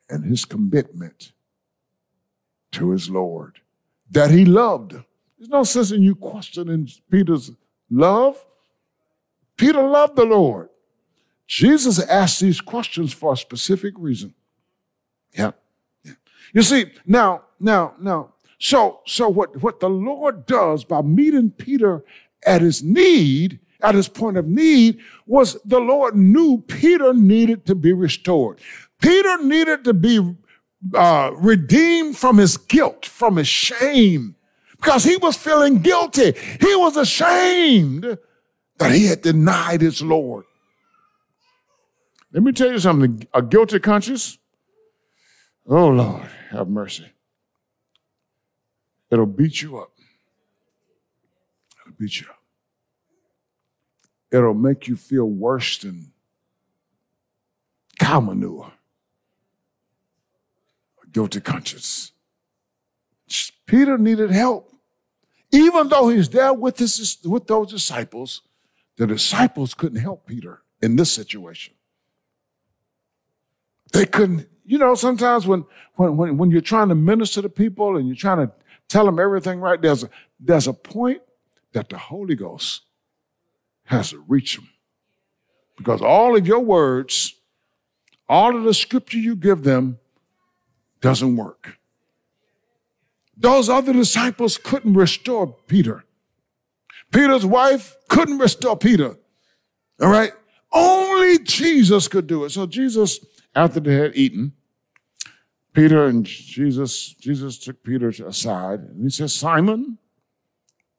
in 0.10 0.24
his 0.24 0.46
commitment 0.46 1.32
to 2.72 2.92
his 2.92 3.10
Lord 3.10 3.60
that 4.12 4.32
he 4.32 4.46
loved. 4.46 4.92
There's 4.92 5.50
no 5.50 5.64
sense 5.64 5.92
in 5.92 6.04
you 6.04 6.16
questioning 6.16 6.88
Peter's 7.10 7.52
love. 7.90 8.44
Peter 9.58 9.82
loved 9.82 10.16
the 10.16 10.26
Lord. 10.26 10.70
Jesus 11.48 12.00
asked 12.00 12.40
these 12.40 12.62
questions 12.62 13.14
for 13.14 13.34
a 13.34 13.38
specific 13.38 13.94
reason. 13.98 14.34
Yeah. 15.34 15.52
yeah. 16.04 16.14
You 16.54 16.62
see, 16.62 16.86
now, 17.06 17.44
now, 17.60 17.94
now, 18.00 18.34
so, 18.60 19.02
so 19.06 19.28
what, 19.28 19.62
what 19.62 19.80
the 19.80 19.90
Lord 19.90 20.46
does 20.46 20.86
by 20.86 21.02
meeting 21.02 21.52
Peter 21.52 22.04
at 22.46 22.62
his 22.62 22.82
need, 22.82 23.60
at 23.82 23.96
his 23.96 24.08
point 24.08 24.38
of 24.38 24.48
need, 24.48 25.00
was 25.26 25.58
the 25.66 25.80
Lord 25.80 26.16
knew 26.16 26.64
Peter 26.68 27.14
needed 27.14 27.66
to 27.66 27.76
be 27.76 27.92
restored. 27.92 28.60
Peter 29.02 29.44
needed 29.44 29.84
to 29.84 29.94
be 29.94 30.36
uh, 30.94 31.32
redeemed 31.36 32.18
from 32.18 32.38
his 32.38 32.56
guilt, 32.58 33.06
from 33.06 33.36
his 33.36 33.48
shame, 33.48 34.36
because 34.78 35.04
he 35.04 35.18
was 35.18 35.36
feeling 35.36 35.82
guilty. 35.82 36.32
He 36.60 36.76
was 36.76 36.96
ashamed 36.96 38.18
that 38.78 38.92
he 38.92 39.08
had 39.08 39.22
denied 39.22 39.82
his 39.82 40.02
Lord. 40.02 40.46
Let 42.34 42.41
me 42.41 42.52
tell 42.52 42.72
you 42.72 42.80
something 42.80 43.28
a 43.32 43.43
guilty 43.43 43.80
conscience, 43.80 44.39
oh 45.67 45.89
Lord, 45.89 46.28
have 46.50 46.67
mercy. 46.67 47.06
It'll 49.12 49.28
beat 49.28 49.62
you 49.62 49.78
up. 49.78 49.91
It'll 51.80 51.96
beat 51.96 52.19
you 52.19 52.28
up. 52.28 52.39
it'll 54.32 54.56
make 54.56 54.88
you 54.88 54.96
feel 54.96 55.26
worse 55.26 55.78
than 55.78 56.12
cow 58.00 58.19
manure. 58.19 58.72
Guilty 61.12 61.39
conscience. 61.39 62.13
Peter 63.67 64.00
needed 64.00 64.32
help. 64.32 64.72
Even 65.52 65.88
though 65.88 66.10
he's 66.10 66.30
there 66.30 66.52
with, 66.52 66.80
his, 66.80 67.19
with 67.24 67.46
those 67.46 67.72
disciples, 67.72 68.41
the 68.98 69.06
disciples 69.06 69.76
couldn't 69.76 70.00
help 70.00 70.26
Peter 70.26 70.63
in 70.82 70.96
this 70.96 71.12
situation. 71.12 71.76
They 73.94 74.06
couldn't, 74.06 74.48
you 74.66 74.78
know, 74.78 74.96
sometimes 74.96 75.48
when, 75.48 75.66
when, 75.96 76.18
when, 76.18 76.38
when 76.38 76.52
you're 76.52 76.62
trying 76.62 76.90
to 76.90 76.96
minister 76.96 77.42
to 77.42 77.50
people 77.50 77.96
and 77.96 78.08
you're 78.08 78.18
trying 78.18 78.46
to 78.46 78.52
tell 78.90 79.06
them 79.06 79.20
everything 79.20 79.60
right, 79.60 79.82
there's 79.82 80.04
a, 80.04 80.10
there's 80.40 80.68
a 80.68 80.74
point 80.74 81.22
that 81.74 81.90
the 81.90 81.98
Holy 81.98 82.36
Ghost 82.36 82.82
has 83.86 84.10
to 84.10 84.20
reach 84.28 84.56
them. 84.56 84.70
Because 85.78 86.02
all 86.02 86.36
of 86.36 86.46
your 86.48 86.60
words, 86.60 87.36
all 88.28 88.56
of 88.56 88.64
the 88.64 88.74
scripture 88.74 89.18
you 89.18 89.36
give 89.36 89.64
them 89.64 90.00
doesn't 91.02 91.36
work. 91.36 91.78
Those 93.36 93.70
other 93.70 93.94
disciples 93.94 94.58
couldn't 94.58 94.94
restore 94.94 95.56
Peter. 95.68 96.06
Peter's 97.12 97.46
wife 97.46 97.96
couldn't 98.08 98.38
restore 98.40 98.78
Peter. 98.78 99.18
All 100.02 100.10
right? 100.10 100.32
Only 100.72 101.40
Jesus 101.40 102.08
could 102.08 102.26
do 102.26 102.46
it. 102.46 102.52
So 102.52 102.66
Jesus, 102.66 103.20
after 103.56 103.80
they 103.80 103.96
had 103.96 104.16
eaten, 104.16 104.54
Peter 105.74 106.06
and 106.06 106.26
Jesus, 106.26 107.13
Jesus 107.13 107.58
took 107.58 107.84
Peter 107.84 108.10
aside 108.10 108.82
and 108.82 109.04
he 109.04 109.10
said, 109.10 109.32
Simon, 109.32 109.98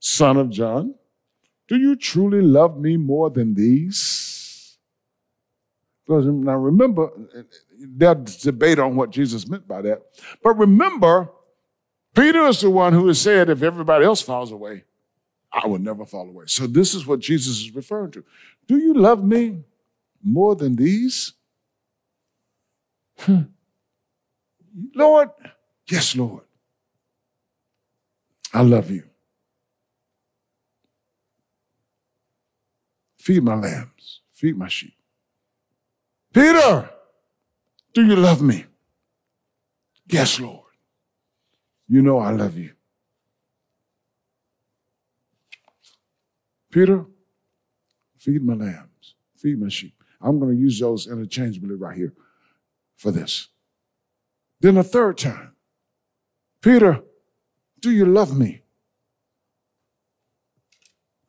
son 0.01 0.37
of 0.37 0.51
John, 0.51 0.95
do 1.69 1.77
you 1.77 1.97
truly 1.97 2.43
love 2.43 2.79
me 2.79 2.97
more 2.97 3.31
than 3.31 3.55
these? 3.55 4.77
Because 6.05 6.27
now 6.27 6.57
remember, 6.57 7.11
there's 7.79 8.37
debate 8.37 8.79
on 8.79 8.97
what 8.97 9.11
Jesus 9.11 9.49
meant 9.49 9.67
by 9.67 9.81
that. 9.83 10.03
But 10.43 10.59
remember, 10.59 11.31
Peter 12.15 12.47
is 12.47 12.61
the 12.61 12.71
one 12.71 12.93
who 12.93 13.07
has 13.09 13.21
said, 13.21 13.49
if 13.49 13.63
everybody 13.63 14.05
else 14.05 14.21
falls 14.21 14.53
away, 14.53 14.85
I 15.53 15.67
will 15.67 15.79
never 15.79 16.05
fall 16.05 16.29
away. 16.29 16.45
So 16.47 16.67
this 16.67 16.95
is 16.95 17.07
what 17.07 17.21
Jesus 17.21 17.61
is 17.61 17.75
referring 17.75 18.11
to. 18.13 18.25
Do 18.67 18.77
you 18.79 18.93
love 18.93 19.25
me 19.25 19.63
more 20.23 20.55
than 20.57 20.77
these? 20.77 21.33
Hmm. 23.19 23.43
Lord, 24.95 25.31
yes, 25.89 26.17
Lord. 26.17 26.43
I 28.53 28.63
love 28.63 28.91
you. 28.91 29.05
Feed 33.19 33.43
my 33.43 33.55
lambs, 33.55 34.21
feed 34.33 34.57
my 34.57 34.69
sheep. 34.69 34.95
Peter, 36.33 36.91
do 37.95 38.05
you 38.05 38.17
love 38.17 38.43
me? 38.43 38.67
Yes, 40.07 40.39
Lord. 40.39 40.61
You 41.89 42.03
know 42.03 42.19
I 42.19 42.33
love 42.33 42.59
you. 42.59 42.73
Peter, 46.71 47.07
feed 48.19 48.43
my 48.43 48.55
lambs, 48.55 49.15
feed 49.37 49.61
my 49.61 49.69
sheep. 49.69 49.95
I'm 50.21 50.39
going 50.39 50.55
to 50.55 50.61
use 50.61 50.81
those 50.81 51.07
interchangeably 51.07 51.77
right 51.77 51.97
here 51.97 52.13
for 53.05 53.13
this. 53.13 53.49
Then 54.61 54.79
a 54.79 54.83
third 54.83 55.19
time, 55.19 55.53
Peter, 56.63 57.03
do 57.81 57.91
you 57.91 58.07
love 58.07 58.35
me? 58.35 58.63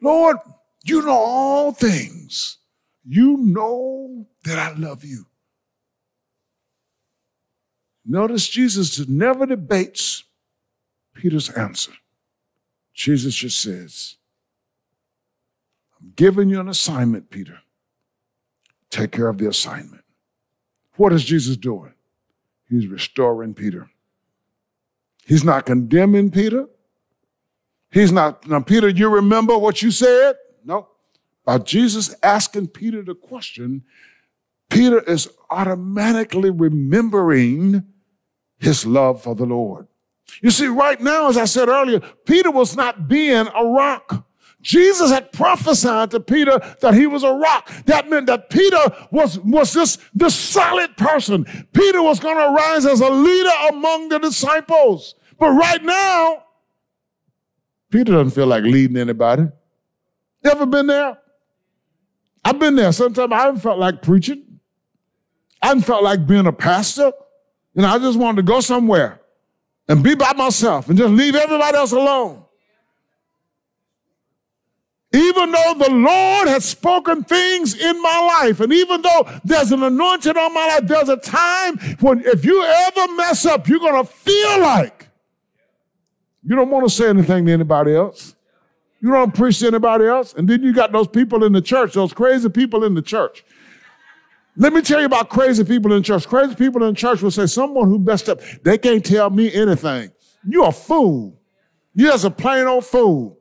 Lord, 0.01 0.38
you 0.85 1.01
know 1.01 1.11
all 1.11 1.73
things. 1.73 2.59
You 3.03 3.35
know 3.35 4.25
that 4.45 4.57
I 4.57 4.71
love 4.71 5.03
you. 5.03 5.25
Notice 8.05 8.47
Jesus 8.47 9.05
never 9.09 9.45
debates 9.45 10.23
Peter's 11.13 11.49
answer. 11.49 11.91
Jesus 12.93 13.35
just 13.35 13.59
says, 13.59 14.15
I'm 15.99 16.13
giving 16.15 16.47
you 16.47 16.61
an 16.61 16.69
assignment, 16.69 17.29
Peter. 17.29 17.59
Take 18.89 19.11
care 19.11 19.27
of 19.27 19.39
the 19.39 19.49
assignment. 19.49 20.04
What 20.97 21.13
is 21.13 21.23
Jesus 21.23 21.58
doing? 21.58 21.93
He's 22.69 22.88
restoring 22.88 23.53
Peter. 23.53 23.89
He's 25.25 25.43
not 25.43 25.65
condemning 25.65 26.31
Peter. 26.31 26.67
He's 27.91 28.12
not, 28.12 28.47
now, 28.47 28.60
Peter, 28.60 28.89
you 28.89 29.10
remember 29.10 29.58
what 29.58 29.81
you 29.81 29.91
said? 29.91 30.36
No. 30.63 30.88
By 31.45 31.60
Jesus 31.60 32.13
asking 32.21 32.67
Peter 32.69 33.03
the 33.03 33.15
question, 33.15 33.84
Peter 34.69 34.99
is 35.01 35.29
automatically 35.49 36.49
remembering 36.49 37.86
his 38.58 38.86
love 38.86 39.21
for 39.21 39.36
the 39.36 39.45
Lord. 39.45 39.88
You 40.41 40.51
see, 40.51 40.67
right 40.67 40.99
now, 40.99 41.29
as 41.29 41.38
I 41.38 41.45
said 41.45 41.69
earlier, 41.69 41.99
Peter 42.25 42.51
was 42.51 42.75
not 42.75 43.08
being 43.08 43.47
a 43.47 43.65
rock. 43.65 44.27
Jesus 44.65 45.12
had 45.12 45.32
prophesied 45.32 46.10
to 46.10 46.19
Peter 46.19 46.60
that 46.82 46.95
he 46.95 47.06
was 47.06 47.21
a 47.21 47.32
rock. 47.32 47.71
That 47.86 48.10
meant 48.10 48.25
that 48.25 48.49
Peter 48.49 48.80
was, 49.12 49.38
was 49.39 49.71
this, 49.73 49.99
this 50.15 50.34
solid 50.34 50.97
person. 50.97 51.45
Peter 51.71 52.01
was 52.01 52.19
going 52.19 52.38
to 52.38 52.49
rise 52.49 52.84
as 52.88 52.99
a 52.99 53.10
leader 53.10 53.51
among 53.69 54.10
the 54.10 54.17
disciples. 54.17 55.13
But 55.38 55.51
right 55.51 55.84
now, 55.84 56.45
Peter 57.91 58.13
doesn't 58.13 58.32
feel 58.32 58.47
like 58.47 58.63
leading 58.63 58.97
anybody. 58.97 59.43
You 60.43 60.51
ever 60.51 60.65
been 60.65 60.88
there? 60.88 61.19
I've 62.43 62.58
been 62.58 62.75
there. 62.75 62.91
Sometimes 62.91 63.32
I 63.32 63.41
haven't 63.41 63.62
felt 63.62 63.78
like 63.78 64.01
preaching. 64.01 64.60
I 65.62 65.67
haven't 65.67 65.84
felt 65.84 66.04
like 66.04 66.25
being 66.25 66.47
a 66.47 66.54
pastor. 66.54 67.12
You 67.75 67.84
know, 67.84 67.88
I 67.88 67.99
just 67.99 68.17
wanted 68.17 68.38
to 68.38 68.43
go 68.43 68.62
somewhere 68.62 69.21
and 69.88 70.04
be 70.04 70.15
by 70.15 70.34
myself 70.34 70.89
and 70.89 70.97
just 70.97 71.13
leave 71.13 71.36
everybody 71.36 71.78
else 71.78 71.91
alone. 71.91 72.44
Even 75.15 75.51
though 75.51 75.73
the 75.78 75.91
Lord 75.91 76.49
has 76.49 76.65
spoken 76.65 77.23
things 77.23 77.73
in 77.73 78.01
my 78.01 78.41
life, 78.41 78.60
and 78.60 78.73
even 78.73 79.01
though 79.01 79.30
there's 79.45 79.71
an 79.71 79.82
anointing 79.82 80.36
on 80.36 80.54
my 80.54 80.67
life, 80.67 80.88
there's 80.88 81.08
a 81.08 81.15
time 81.15 81.78
when 82.01 82.21
if 82.25 82.43
you 82.43 82.62
ever 82.63 83.13
mess 83.13 83.45
up, 83.45 83.69
you're 83.69 83.80
going 83.80 84.04
to 84.04 84.12
feel 84.12 84.60
like 84.60 85.08
you 86.43 86.56
don't 86.56 86.69
want 86.69 86.86
to 86.86 86.93
say 86.93 87.08
anything 87.08 87.45
to 87.45 87.51
anybody 87.54 87.95
else. 87.95 88.36
You 88.99 89.12
don't 89.12 89.34
preach 89.34 89.60
to 89.60 89.67
anybody 89.67 90.06
else. 90.06 90.34
And 90.34 90.49
then 90.49 90.62
you 90.63 90.73
got 90.73 90.91
those 90.91 91.08
people 91.08 91.45
in 91.45 91.54
the 91.54 91.62
church, 91.62 91.93
those 91.93 92.12
crazy 92.12 92.49
people 92.49 92.84
in 92.84 92.93
the 92.93 93.01
church. 93.01 93.45
Let 94.58 94.73
me 94.73 94.82
tell 94.82 94.99
you 94.99 95.06
about 95.06 95.30
crazy 95.30 95.63
people 95.63 95.93
in 95.93 96.04
church. 96.04 96.28
Crazy 96.28 96.56
people 96.56 96.84
in 96.84 96.93
church 96.93 97.21
will 97.21 97.32
say, 97.32 97.45
someone 97.45 97.88
who 97.88 97.99
messed 97.99 98.28
up, 98.28 98.41
they 98.63 98.78
can't 98.78 99.06
tell 99.06 99.30
me 99.30 99.54
anything. 99.54 100.12
You're 100.45 100.69
a 100.69 100.73
fool. 100.73 101.39
You're 101.93 102.12
just 102.12 102.25
a 102.25 102.32
plain 102.32 102.65
old 102.65 102.86
fool. 102.86 103.38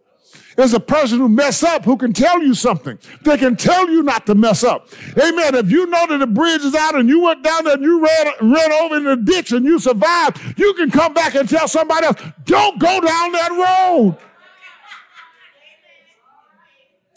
There's 0.56 0.74
a 0.74 0.80
person 0.80 1.18
who 1.18 1.28
mess 1.28 1.62
up 1.62 1.84
who 1.84 1.96
can 1.96 2.12
tell 2.12 2.42
you 2.42 2.54
something. 2.54 2.98
They 3.22 3.36
can 3.36 3.56
tell 3.56 3.88
you 3.90 4.02
not 4.02 4.26
to 4.26 4.34
mess 4.34 4.62
up. 4.62 4.88
Amen. 5.18 5.54
If 5.54 5.70
you 5.70 5.86
know 5.86 6.06
that 6.06 6.18
the 6.18 6.26
bridge 6.26 6.62
is 6.62 6.74
out 6.74 6.94
and 6.94 7.08
you 7.08 7.20
went 7.20 7.42
down 7.42 7.64
there 7.64 7.74
and 7.74 7.82
you 7.82 8.00
ran, 8.00 8.26
ran 8.40 8.72
over 8.72 8.96
in 8.96 9.04
the 9.04 9.16
ditch 9.16 9.52
and 9.52 9.64
you 9.64 9.78
survived, 9.78 10.40
you 10.58 10.74
can 10.74 10.90
come 10.90 11.12
back 11.12 11.34
and 11.34 11.48
tell 11.48 11.66
somebody 11.66 12.06
else, 12.06 12.20
don't 12.44 12.78
go 12.78 13.00
down 13.00 13.32
that 13.32 13.50
road. 13.50 14.16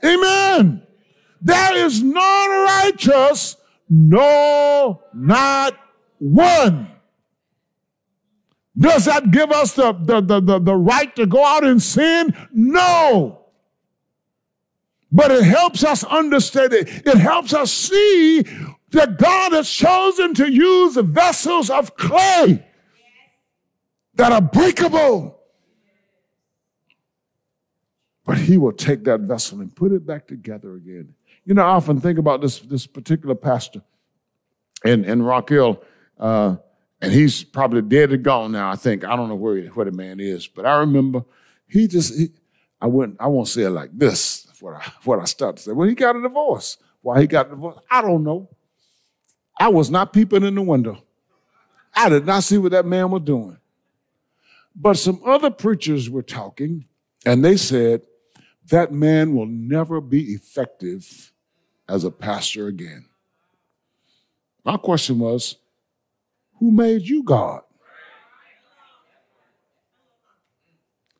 Amen. 0.03 0.83
There 1.41 1.77
is 1.85 2.01
none 2.01 2.49
righteous, 2.49 3.57
no, 3.89 5.03
not 5.13 5.77
one. 6.19 6.96
Does 8.77 9.05
that 9.05 9.31
give 9.31 9.51
us 9.51 9.73
the, 9.73 9.93
the, 9.93 10.21
the, 10.21 10.39
the, 10.39 10.59
the 10.59 10.75
right 10.75 11.15
to 11.15 11.25
go 11.25 11.43
out 11.43 11.63
and 11.63 11.81
sin? 11.81 12.35
No. 12.53 13.45
But 15.11 15.31
it 15.31 15.43
helps 15.43 15.83
us 15.83 16.03
understand 16.03 16.73
it. 16.73 16.87
It 17.07 17.17
helps 17.17 17.53
us 17.53 17.71
see 17.71 18.43
that 18.91 19.17
God 19.17 19.53
has 19.53 19.69
chosen 19.69 20.33
to 20.35 20.51
use 20.51 20.95
vessels 20.95 21.69
of 21.69 21.95
clay 21.95 22.65
that 24.15 24.31
are 24.31 24.41
breakable. 24.41 25.39
But 28.25 28.37
he 28.37 28.57
will 28.57 28.73
take 28.73 29.05
that 29.05 29.21
vessel 29.21 29.61
and 29.61 29.73
put 29.73 29.91
it 29.91 30.05
back 30.05 30.27
together 30.27 30.75
again. 30.75 31.15
You 31.45 31.53
know, 31.53 31.63
I 31.63 31.69
often 31.69 31.99
think 31.99 32.19
about 32.19 32.41
this, 32.41 32.59
this 32.59 32.85
particular 32.85 33.35
pastor 33.35 33.81
in, 34.83 35.05
in 35.05 35.23
Rock 35.23 35.49
Hill. 35.49 35.81
Uh, 36.19 36.57
and 37.01 37.11
he's 37.11 37.43
probably 37.43 37.81
dead 37.81 38.11
and 38.11 38.23
gone 38.23 38.51
now. 38.51 38.69
I 38.69 38.75
think 38.75 39.05
I 39.05 39.15
don't 39.15 39.29
know 39.29 39.35
where 39.35 39.61
where 39.67 39.85
the 39.85 39.91
man 39.91 40.19
is, 40.19 40.47
but 40.47 40.65
I 40.65 40.79
remember 40.79 41.23
he 41.67 41.87
just 41.87 42.17
he, 42.17 42.29
I 42.81 42.87
wouldn't 42.87 43.19
I 43.19 43.27
won't 43.27 43.47
say 43.47 43.63
it 43.63 43.69
like 43.69 43.91
this. 43.93 44.47
What 44.59 44.75
I 44.75 44.91
what 45.03 45.19
I 45.19 45.25
started 45.25 45.57
to 45.57 45.63
say. 45.63 45.71
Well, 45.71 45.87
he 45.87 45.95
got 45.95 46.15
a 46.15 46.21
divorce. 46.21 46.77
Why 47.01 47.21
he 47.21 47.27
got 47.27 47.47
a 47.47 47.49
divorce? 47.51 47.79
I 47.89 48.01
don't 48.01 48.23
know. 48.23 48.49
I 49.59 49.69
was 49.69 49.89
not 49.89 50.13
peeping 50.13 50.43
in 50.43 50.55
the 50.55 50.61
window. 50.61 51.03
I 51.95 52.09
did 52.09 52.25
not 52.25 52.43
see 52.43 52.57
what 52.57 52.71
that 52.71 52.85
man 52.85 53.09
was 53.09 53.23
doing. 53.23 53.57
But 54.75 54.97
some 54.97 55.19
other 55.25 55.49
preachers 55.49 56.09
were 56.09 56.21
talking, 56.21 56.85
and 57.25 57.43
they 57.43 57.57
said 57.57 58.03
that 58.69 58.91
man 58.91 59.33
will 59.33 59.47
never 59.47 59.99
be 59.99 60.33
effective 60.33 61.31
as 61.89 62.03
a 62.03 62.11
pastor 62.11 62.67
again. 62.67 63.05
My 64.63 64.77
question 64.77 65.17
was, 65.17 65.55
who 66.59 66.71
made 66.71 67.03
you 67.03 67.23
God? 67.23 67.61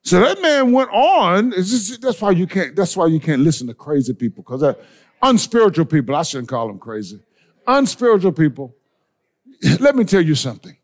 So 0.08 0.22
that 0.22 0.42
man 0.42 0.72
went 0.72 0.90
on. 0.92 1.52
Just, 1.52 2.02
that's 2.02 2.22
why 2.22 2.32
you 2.32 2.48
can't. 2.48 2.76
That's 2.78 2.96
why 2.96 3.08
you 3.08 3.20
can't 3.20 3.42
listen 3.42 3.68
to 3.68 3.74
crazy 3.74 4.14
people 4.14 4.42
because 4.42 4.76
unspiritual 5.22 5.86
people. 5.86 6.16
I 6.16 6.24
shouldn't 6.24 6.48
call 6.48 6.68
them 6.68 6.80
crazy. 6.80 7.20
Unspiritual 7.68 8.32
people. 8.32 8.74
Let 9.82 9.98
me 9.98 10.06
tell 10.06 10.22
you 10.22 10.36
something. 10.36 10.78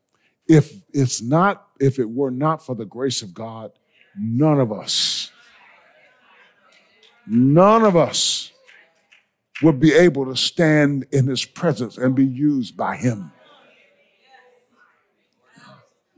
If 0.48 0.74
it's 0.94 1.22
not, 1.22 1.68
if 1.80 2.00
it 2.00 2.10
were 2.10 2.32
not 2.32 2.66
for 2.66 2.76
the 2.76 2.84
grace 2.84 3.22
of 3.22 3.34
God, 3.34 3.72
none 4.20 4.60
of 4.60 4.74
us, 4.74 5.32
none 7.26 7.86
of 7.86 7.96
us 7.96 8.52
would 9.62 9.80
be 9.80 9.94
able 9.94 10.26
to 10.26 10.36
stand 10.36 11.06
in 11.12 11.28
His 11.28 11.46
presence 11.46 11.98
and 11.98 12.13
be 12.13 12.26
used 12.26 12.76
by 12.76 12.98
Him. 12.98 13.32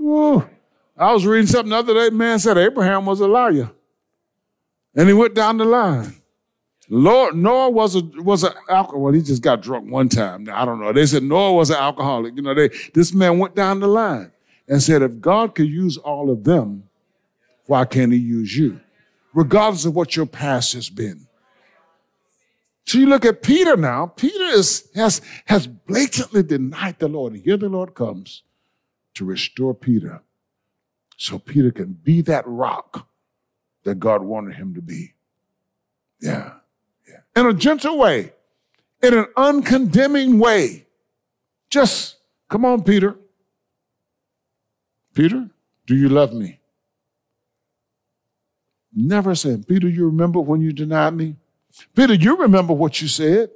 Ooh. 0.05 0.47
I 0.97 1.11
was 1.11 1.25
reading 1.25 1.47
something 1.47 1.71
the 1.71 1.77
other 1.77 1.93
day. 1.93 2.09
Man 2.15 2.39
said 2.39 2.57
Abraham 2.57 3.05
was 3.05 3.19
a 3.19 3.27
liar, 3.27 3.71
and 4.95 5.07
he 5.07 5.13
went 5.13 5.33
down 5.33 5.57
the 5.57 5.65
line. 5.65 6.15
Lord 6.87 7.35
Noah 7.35 7.71
was 7.71 7.95
a 7.95 8.01
was 8.17 8.43
an 8.43 8.53
alcohol. 8.69 9.11
He 9.11 9.21
just 9.21 9.41
got 9.41 9.61
drunk 9.61 9.91
one 9.91 10.07
time. 10.07 10.47
I 10.51 10.63
don't 10.63 10.79
know. 10.79 10.93
They 10.93 11.05
said 11.05 11.23
Noah 11.23 11.53
was 11.53 11.69
an 11.69 11.77
alcoholic. 11.77 12.35
You 12.35 12.43
know, 12.43 12.53
they 12.53 12.69
this 12.93 13.13
man 13.13 13.39
went 13.39 13.55
down 13.55 13.79
the 13.79 13.87
line 13.87 14.31
and 14.67 14.81
said, 14.81 15.01
if 15.01 15.19
God 15.19 15.55
could 15.55 15.67
use 15.67 15.97
all 15.97 16.29
of 16.29 16.43
them, 16.43 16.83
why 17.65 17.85
can't 17.85 18.13
He 18.13 18.19
use 18.19 18.55
you, 18.55 18.79
regardless 19.33 19.85
of 19.85 19.95
what 19.95 20.15
your 20.15 20.27
past 20.27 20.73
has 20.73 20.89
been? 20.89 21.27
So 22.85 22.99
you 22.99 23.07
look 23.07 23.25
at 23.25 23.41
Peter 23.41 23.75
now. 23.75 24.05
Peter 24.05 24.43
is, 24.43 24.87
has 24.93 25.21
has 25.45 25.65
blatantly 25.65 26.43
denied 26.43 26.99
the 26.99 27.07
Lord, 27.07 27.33
and 27.33 27.41
here 27.41 27.57
the 27.57 27.67
Lord 27.67 27.95
comes 27.95 28.43
to 29.15 29.25
restore 29.25 29.73
Peter 29.73 30.21
so 31.17 31.39
Peter 31.39 31.71
can 31.71 31.93
be 31.93 32.21
that 32.21 32.45
rock 32.45 33.07
that 33.83 33.95
God 33.95 34.21
wanted 34.21 34.55
him 34.55 34.73
to 34.75 34.81
be. 34.81 35.13
Yeah, 36.19 36.53
yeah. 37.07 37.19
In 37.35 37.45
a 37.45 37.53
gentle 37.53 37.97
way, 37.97 38.33
in 39.01 39.13
an 39.13 39.27
uncondemning 39.37 40.39
way. 40.39 40.87
Just 41.69 42.17
come 42.49 42.65
on, 42.65 42.83
Peter. 42.83 43.15
Peter, 45.13 45.49
do 45.85 45.95
you 45.95 46.09
love 46.09 46.33
me? 46.33 46.59
Never 48.93 49.35
said, 49.35 49.67
Peter, 49.67 49.89
you 49.89 50.05
remember 50.05 50.39
when 50.39 50.61
you 50.61 50.71
denied 50.71 51.13
me? 51.13 51.35
Peter, 51.95 52.13
you 52.13 52.37
remember 52.37 52.73
what 52.73 53.01
you 53.01 53.07
said? 53.07 53.49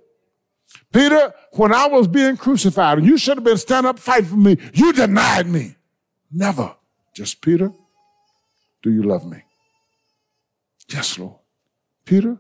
Peter, 0.91 1.33
when 1.53 1.73
I 1.73 1.87
was 1.87 2.07
being 2.07 2.37
crucified 2.37 3.03
you 3.03 3.17
should 3.17 3.37
have 3.37 3.43
been 3.43 3.57
standing 3.57 3.89
up 3.89 3.99
fighting 3.99 4.29
for 4.29 4.37
me, 4.37 4.57
you 4.73 4.93
denied 4.93 5.47
me. 5.47 5.75
Never. 6.31 6.75
Just 7.15 7.41
Peter, 7.41 7.71
do 8.81 8.91
you 8.91 9.03
love 9.03 9.25
me? 9.25 9.43
Yes, 10.91 11.17
Lord. 11.19 11.35
Peter, 12.05 12.37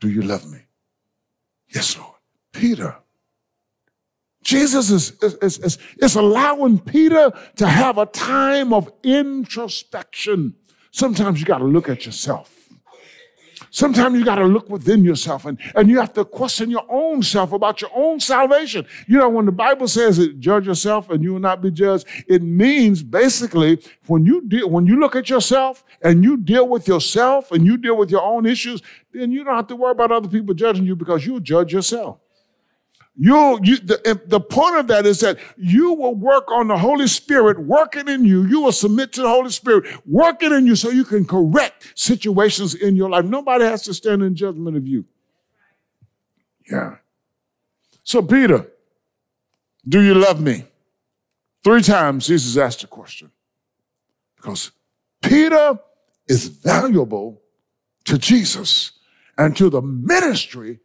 do 0.00 0.08
you 0.08 0.22
love 0.22 0.50
me? 0.50 0.58
Yes, 1.68 1.96
Lord. 1.98 2.14
Peter. 2.52 2.96
Jesus 4.44 4.90
is, 4.90 5.12
is, 5.22 5.58
is, 5.58 5.78
is, 5.98 6.16
allowing 6.16 6.78
Peter 6.78 7.32
to 7.56 7.66
have 7.66 7.96
a 7.96 8.04
time 8.04 8.72
of 8.74 8.92
introspection. 9.02 10.54
Sometimes 10.90 11.40
you 11.40 11.46
got 11.46 11.58
to 11.58 11.64
look 11.64 11.88
at 11.88 12.04
yourself. 12.04 12.63
Sometimes 13.74 14.16
you 14.16 14.24
got 14.24 14.36
to 14.36 14.44
look 14.44 14.70
within 14.70 15.02
yourself 15.02 15.46
and, 15.46 15.58
and 15.74 15.90
you 15.90 15.98
have 15.98 16.12
to 16.12 16.24
question 16.24 16.70
your 16.70 16.86
own 16.88 17.24
self 17.24 17.50
about 17.50 17.80
your 17.80 17.90
own 17.92 18.20
salvation. 18.20 18.86
You 19.08 19.18
know, 19.18 19.28
when 19.28 19.46
the 19.46 19.52
Bible 19.52 19.88
says 19.88 20.20
it, 20.20 20.38
judge 20.38 20.68
yourself 20.68 21.10
and 21.10 21.24
you 21.24 21.32
will 21.32 21.40
not 21.40 21.60
be 21.60 21.72
judged, 21.72 22.06
it 22.28 22.40
means 22.40 23.02
basically 23.02 23.82
when 24.06 24.24
you 24.24 24.42
deal, 24.42 24.70
when 24.70 24.86
you 24.86 25.00
look 25.00 25.16
at 25.16 25.28
yourself 25.28 25.82
and 26.02 26.22
you 26.22 26.36
deal 26.36 26.68
with 26.68 26.86
yourself 26.86 27.50
and 27.50 27.66
you 27.66 27.76
deal 27.76 27.96
with 27.96 28.12
your 28.12 28.22
own 28.22 28.46
issues, 28.46 28.80
then 29.12 29.32
you 29.32 29.42
don't 29.42 29.56
have 29.56 29.66
to 29.66 29.74
worry 29.74 29.90
about 29.90 30.12
other 30.12 30.28
people 30.28 30.54
judging 30.54 30.86
you 30.86 30.94
because 30.94 31.26
you'll 31.26 31.40
judge 31.40 31.72
yourself. 31.72 32.20
You, 33.16 33.60
you 33.62 33.76
the, 33.76 34.20
the 34.26 34.40
point 34.40 34.76
of 34.76 34.88
that 34.88 35.06
is 35.06 35.20
that 35.20 35.38
you 35.56 35.92
will 35.92 36.16
work 36.16 36.50
on 36.50 36.66
the 36.66 36.76
Holy 36.76 37.06
Spirit 37.06 37.60
working 37.60 38.08
in 38.08 38.24
you. 38.24 38.44
You 38.44 38.60
will 38.60 38.72
submit 38.72 39.12
to 39.12 39.22
the 39.22 39.28
Holy 39.28 39.50
Spirit 39.50 39.84
working 40.04 40.52
in 40.52 40.66
you 40.66 40.74
so 40.74 40.90
you 40.90 41.04
can 41.04 41.24
correct 41.24 41.92
situations 41.94 42.74
in 42.74 42.96
your 42.96 43.08
life. 43.08 43.24
Nobody 43.24 43.64
has 43.64 43.82
to 43.84 43.94
stand 43.94 44.22
in 44.22 44.34
judgment 44.34 44.76
of 44.76 44.86
you. 44.86 45.04
Yeah. 46.68 46.96
So, 48.02 48.20
Peter, 48.20 48.66
do 49.88 50.02
you 50.02 50.14
love 50.14 50.40
me? 50.40 50.64
Three 51.62 51.82
times 51.82 52.26
Jesus 52.26 52.56
asked 52.56 52.80
the 52.80 52.86
question 52.88 53.30
because 54.36 54.72
Peter 55.22 55.78
is 56.26 56.48
valuable 56.48 57.40
to 58.04 58.18
Jesus 58.18 58.92
and 59.38 59.56
to 59.56 59.70
the 59.70 59.80
ministry 59.80 60.80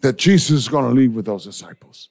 that 0.00 0.16
Jesus 0.16 0.50
is 0.50 0.68
going 0.68 0.84
to 0.84 0.94
leave 0.94 1.14
with 1.14 1.26
those 1.26 1.44
disciples. 1.44 2.08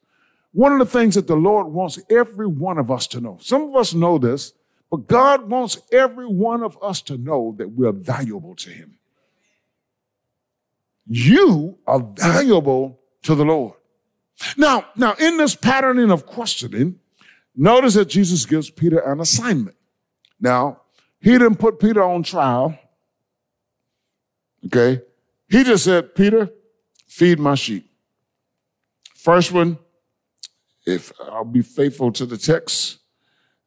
One 0.51 0.73
of 0.73 0.79
the 0.79 0.85
things 0.85 1.15
that 1.15 1.27
the 1.27 1.35
Lord 1.35 1.67
wants 1.67 1.99
every 2.09 2.47
one 2.47 2.77
of 2.77 2.89
us 2.89 3.07
to 3.07 3.21
know, 3.21 3.37
some 3.41 3.63
of 3.63 3.75
us 3.75 3.93
know 3.93 4.17
this, 4.17 4.53
but 4.89 5.07
God 5.07 5.49
wants 5.49 5.79
every 5.91 6.25
one 6.25 6.63
of 6.63 6.77
us 6.81 7.01
to 7.03 7.17
know 7.17 7.53
that 7.57 7.69
we're 7.69 7.91
valuable 7.91 8.55
to 8.55 8.69
Him. 8.71 8.97
You 11.07 11.77
are 11.85 11.99
valuable 11.99 12.99
to 13.23 13.35
the 13.35 13.45
Lord. 13.45 13.73
Now, 14.57 14.85
now 14.95 15.13
in 15.13 15.37
this 15.37 15.55
patterning 15.55 16.11
of 16.11 16.25
questioning, 16.25 16.99
notice 17.55 17.95
that 17.95 18.05
Jesus 18.05 18.45
gives 18.45 18.69
Peter 18.69 18.99
an 18.99 19.19
assignment. 19.19 19.75
Now, 20.39 20.81
he 21.19 21.31
didn't 21.31 21.57
put 21.57 21.79
Peter 21.79 22.01
on 22.01 22.23
trial. 22.23 22.77
Okay. 24.65 25.01
He 25.49 25.63
just 25.63 25.83
said, 25.83 26.15
Peter, 26.15 26.49
feed 27.19 27.37
my 27.37 27.53
sheep. 27.53 27.85
First 29.13 29.51
one, 29.51 29.77
if 30.85 31.11
I'll 31.19 31.43
be 31.43 31.61
faithful 31.61 32.13
to 32.13 32.25
the 32.25 32.37
text, 32.37 32.99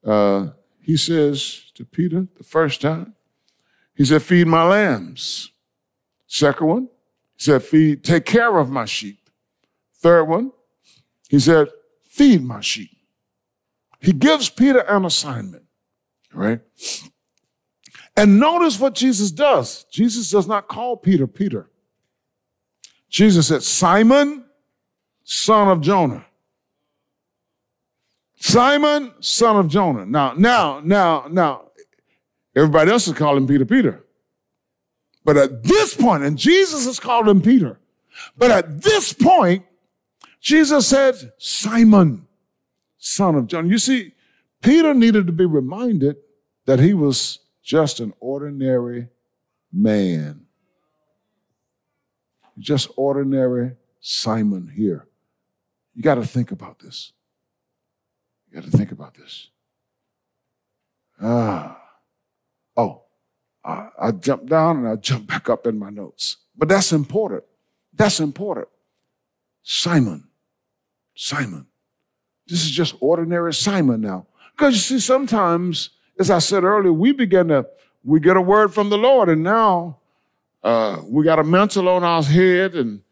uh, 0.03 0.49
he 0.81 0.97
says 0.97 1.71
to 1.75 1.85
Peter 1.85 2.27
the 2.39 2.45
first 2.45 2.81
time, 2.81 3.15
he 3.95 4.07
said, 4.07 4.23
feed 4.23 4.47
my 4.47 4.65
lambs. 4.65 5.51
Second 6.27 6.67
one, 6.67 6.89
he 7.37 7.43
said, 7.43 7.63
feed, 7.63 8.03
take 8.03 8.25
care 8.25 8.57
of 8.57 8.71
my 8.71 8.87
sheep. 8.87 9.19
Third 9.97 10.25
one, 10.25 10.53
he 11.29 11.39
said, 11.39 11.69
feed 12.07 12.43
my 12.43 12.63
sheep. 12.63 12.97
He 14.01 14.15
gives 14.15 14.49
Peter 14.49 14.81
an 14.81 15.05
assignment, 15.05 15.65
right? 16.33 16.61
And 18.17 18.41
notice 18.41 18.81
what 18.81 18.95
Jesus 18.95 19.31
does. 19.31 19.85
Jesus 19.93 20.31
does 20.31 20.49
not 20.49 20.69
call 20.69 20.97
Peter 20.97 21.27
Peter. 21.27 21.69
Jesus 23.13 23.49
said, 23.49 23.63
Simon, 23.63 24.47
son 25.23 25.69
of 25.69 25.83
Jonah. 25.83 26.25
Simon, 28.37 29.13
son 29.21 29.57
of 29.57 29.69
Jonah. 29.69 30.07
Now, 30.07 30.33
now, 30.33 30.81
now, 30.83 31.27
now, 31.31 31.71
everybody 32.57 32.91
else 32.91 33.07
is 33.07 33.15
calling 33.15 33.47
Peter 33.47 33.67
Peter. 33.67 34.03
But 35.25 35.37
at 35.37 35.63
this 35.63 35.95
point, 35.95 36.25
and 36.25 36.39
Jesus 36.39 36.87
is 36.87 36.99
calling 36.99 37.29
him 37.29 37.43
Peter, 37.43 37.79
but 38.37 38.51
at 38.51 38.83
this 38.83 39.13
point, 39.13 39.65
Jesus 40.41 40.87
said, 40.87 41.33
Simon, 41.37 42.27
son 42.97 43.35
of 43.37 43.47
John. 43.47 43.69
You 43.69 43.79
see, 43.79 44.15
Peter 44.63 44.95
needed 44.95 45.27
to 45.27 45.33
be 45.33 45.45
reminded 45.45 46.17
that 46.65 46.81
he 46.81 46.95
was 46.95 47.41
just 47.63 48.01
an 48.01 48.15
ordinary 48.21 49.09
man 49.71 50.47
just 52.59 52.91
ordinary 52.97 53.77
Simon 54.01 54.73
here. 54.75 55.07
You 55.95 56.03
got 56.03 56.17
to 56.17 56.25
think 56.25 56.51
about 56.51 56.79
this. 56.79 57.13
You 58.51 58.61
got 58.61 58.71
to 58.71 58.77
think 58.77 58.93
about 58.93 59.15
this. 59.15 59.49
Ah. 61.21 61.79
Oh, 62.77 63.03
I, 63.65 63.89
I 64.01 64.11
jump 64.13 64.47
down 64.47 64.79
and 64.79 64.89
I 64.89 64.97
jump 64.97 65.27
back 65.27 65.49
up 65.49 65.67
in 65.67 65.79
my 65.79 65.91
notes. 65.91 66.39
But 66.57 66.69
that's 66.69 66.93
important. 66.93 67.45
That's 67.93 68.21
important. 68.21 68.69
Simon. 69.63 70.29
Simon. 71.15 71.67
This 72.47 72.65
is 72.65 72.71
just 72.71 72.95
ordinary 73.01 73.55
Simon 73.55 74.01
now. 74.01 74.27
Because 74.57 74.75
you 74.75 74.81
see, 74.81 74.99
sometimes, 74.99 75.91
as 76.19 76.31
I 76.31 76.39
said 76.39 76.65
earlier, 76.65 76.93
we 76.93 77.13
begin 77.13 77.49
to, 77.49 77.67
we 78.05 78.21
get 78.21 78.37
a 78.37 78.41
word 78.41 78.75
from 78.75 78.91
the 78.91 78.99
Lord, 78.99 79.29
and 79.29 79.43
now 79.43 79.99
uh, 80.63 81.01
we 81.05 81.25
got 81.25 81.39
a 81.39 81.45
mental 81.45 81.89
on 81.89 82.05
our 82.05 82.23
head 82.23 82.75
and, 82.75 83.03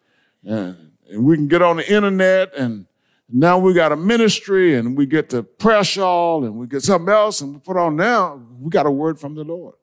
and, 0.44 0.92
and 1.08 1.24
we 1.24 1.36
can 1.36 1.48
get 1.48 1.62
on 1.62 1.76
the 1.76 1.92
internet 1.92 2.54
and 2.54 2.86
now 3.28 3.58
we 3.58 3.72
got 3.74 3.92
a 3.92 3.96
ministry 3.96 4.74
and 4.74 4.96
we 4.96 5.06
get 5.06 5.30
to 5.30 5.42
press 5.42 5.96
all 5.96 6.44
and 6.44 6.54
we 6.56 6.66
get 6.66 6.82
something 6.82 7.12
else 7.12 7.40
and 7.40 7.54
we 7.54 7.60
put 7.60 7.76
on 7.76 7.96
now, 7.96 8.40
we 8.60 8.70
got 8.70 8.86
a 8.86 8.90
word 8.90 9.18
from 9.18 9.34
the 9.34 9.44
Lord 9.44 9.74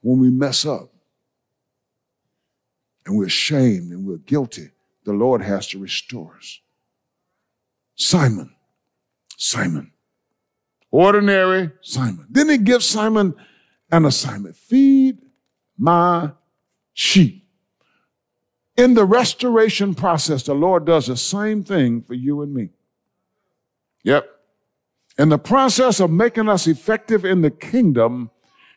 when 0.00 0.18
we 0.18 0.30
mess 0.30 0.64
up 0.64 0.90
and 3.06 3.16
we're 3.16 3.26
ashamed 3.26 3.92
and 3.92 4.06
we're 4.06 4.18
guilty. 4.18 4.70
the 5.04 5.12
Lord 5.12 5.42
has 5.42 5.66
to 5.68 5.78
restore 5.78 6.36
us. 6.38 6.60
Simon, 7.94 8.54
Simon, 9.36 9.92
ordinary 10.90 11.70
Simon. 11.82 12.26
Then 12.30 12.48
he 12.48 12.58
gives 12.58 12.88
Simon 12.88 13.34
an 13.92 14.06
assignment 14.06 14.56
feed 14.56 15.18
my 15.76 16.30
sheep. 16.94 17.46
In 18.76 18.94
the 18.94 19.04
restoration 19.04 19.94
process, 19.94 20.42
the 20.44 20.54
Lord 20.54 20.84
does 20.86 21.06
the 21.06 21.16
same 21.16 21.62
thing 21.62 22.02
for 22.02 22.14
you 22.14 22.42
and 22.42 22.54
me. 22.54 22.70
Yep. 24.02 24.28
In 25.18 25.28
the 25.28 25.38
process 25.38 26.00
of 26.00 26.10
making 26.10 26.48
us 26.48 26.66
effective 26.66 27.24
in 27.24 27.42
the 27.42 27.50
kingdom, 27.50 28.30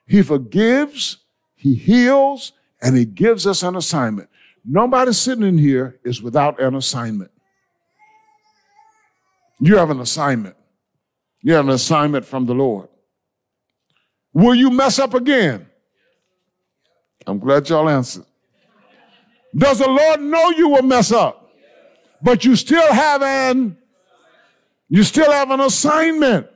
He 0.06 0.22
forgives, 0.22 1.18
He 1.56 1.74
heals, 1.74 2.52
and 2.82 2.96
He 2.96 3.06
gives 3.06 3.48
us 3.48 3.64
an 3.64 3.76
assignment. 3.76 4.30
Nobody 4.64 5.14
sitting 5.14 5.46
in 5.46 5.58
here 5.58 6.00
is 6.04 6.22
without 6.22 6.60
an 6.62 6.76
assignment. 6.76 7.32
You 9.60 9.78
have 9.78 9.90
an 9.90 10.00
assignment. 10.00 10.56
You 11.42 11.54
have 11.54 11.66
an 11.66 11.74
assignment 11.74 12.26
from 12.26 12.46
the 12.46 12.54
Lord. 12.54 12.90
Will 14.34 14.54
you 14.54 14.70
mess 14.70 15.00
up 15.00 15.16
again? 15.16 15.68
I'm 17.28 17.40
glad 17.40 17.68
y'all 17.70 17.90
answered. 17.90 18.26
Does 19.56 19.80
the 19.80 19.90
Lord 19.90 20.22
know 20.22 20.50
you 20.52 20.70
will 20.70 20.84
mess 20.84 21.12
up? 21.12 21.52
But 22.22 22.46
you 22.46 22.56
still 22.56 22.92
have 22.94 23.22
an, 23.22 23.78
you 24.90 25.04
still 25.04 25.32
have 25.32 25.52
an 25.52 25.60
assignment. 25.60 26.48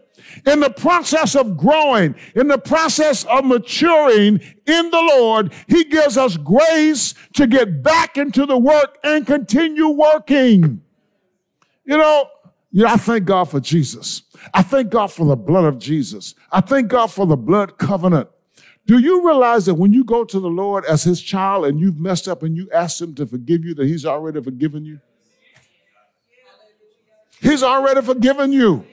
In 0.45 0.61
the 0.61 0.69
process 0.69 1.35
of 1.35 1.57
growing, 1.57 2.15
in 2.35 2.47
the 2.47 2.57
process 2.57 3.25
of 3.25 3.43
maturing 3.43 4.39
in 4.65 4.89
the 4.89 5.15
Lord, 5.17 5.51
He 5.67 5.83
gives 5.83 6.17
us 6.17 6.37
grace 6.37 7.15
to 7.33 7.47
get 7.47 7.83
back 7.83 8.17
into 8.17 8.45
the 8.45 8.57
work 8.57 8.97
and 9.03 9.27
continue 9.27 9.89
working. 9.89 10.81
You 11.83 11.97
know, 11.97 12.29
you 12.71 12.83
know, 12.83 12.89
I 12.89 12.95
thank 12.95 13.25
God 13.25 13.49
for 13.49 13.59
Jesus. 13.59 14.21
I 14.53 14.63
thank 14.63 14.89
God 14.89 15.11
for 15.11 15.25
the 15.25 15.35
blood 15.35 15.65
of 15.65 15.77
Jesus. 15.77 16.33
I 16.51 16.61
thank 16.61 16.87
God 16.87 17.07
for 17.07 17.25
the 17.25 17.35
blood 17.35 17.77
covenant. 17.77 18.29
Do 18.91 18.99
you 18.99 19.25
realize 19.25 19.67
that 19.67 19.75
when 19.75 19.93
you 19.93 20.03
go 20.03 20.25
to 20.25 20.37
the 20.37 20.49
Lord 20.49 20.83
as 20.83 21.01
his 21.01 21.21
child 21.21 21.65
and 21.65 21.79
you've 21.79 21.97
messed 21.97 22.27
up 22.27 22.43
and 22.43 22.57
you 22.57 22.69
ask 22.73 22.99
him 22.99 23.15
to 23.15 23.25
forgive 23.25 23.63
you, 23.63 23.73
that 23.75 23.87
he's 23.87 24.05
already 24.05 24.43
forgiven 24.43 24.83
you? 24.83 24.99
He's 27.39 27.63
already 27.63 28.01
forgiven 28.01 28.51
you. 28.51 28.85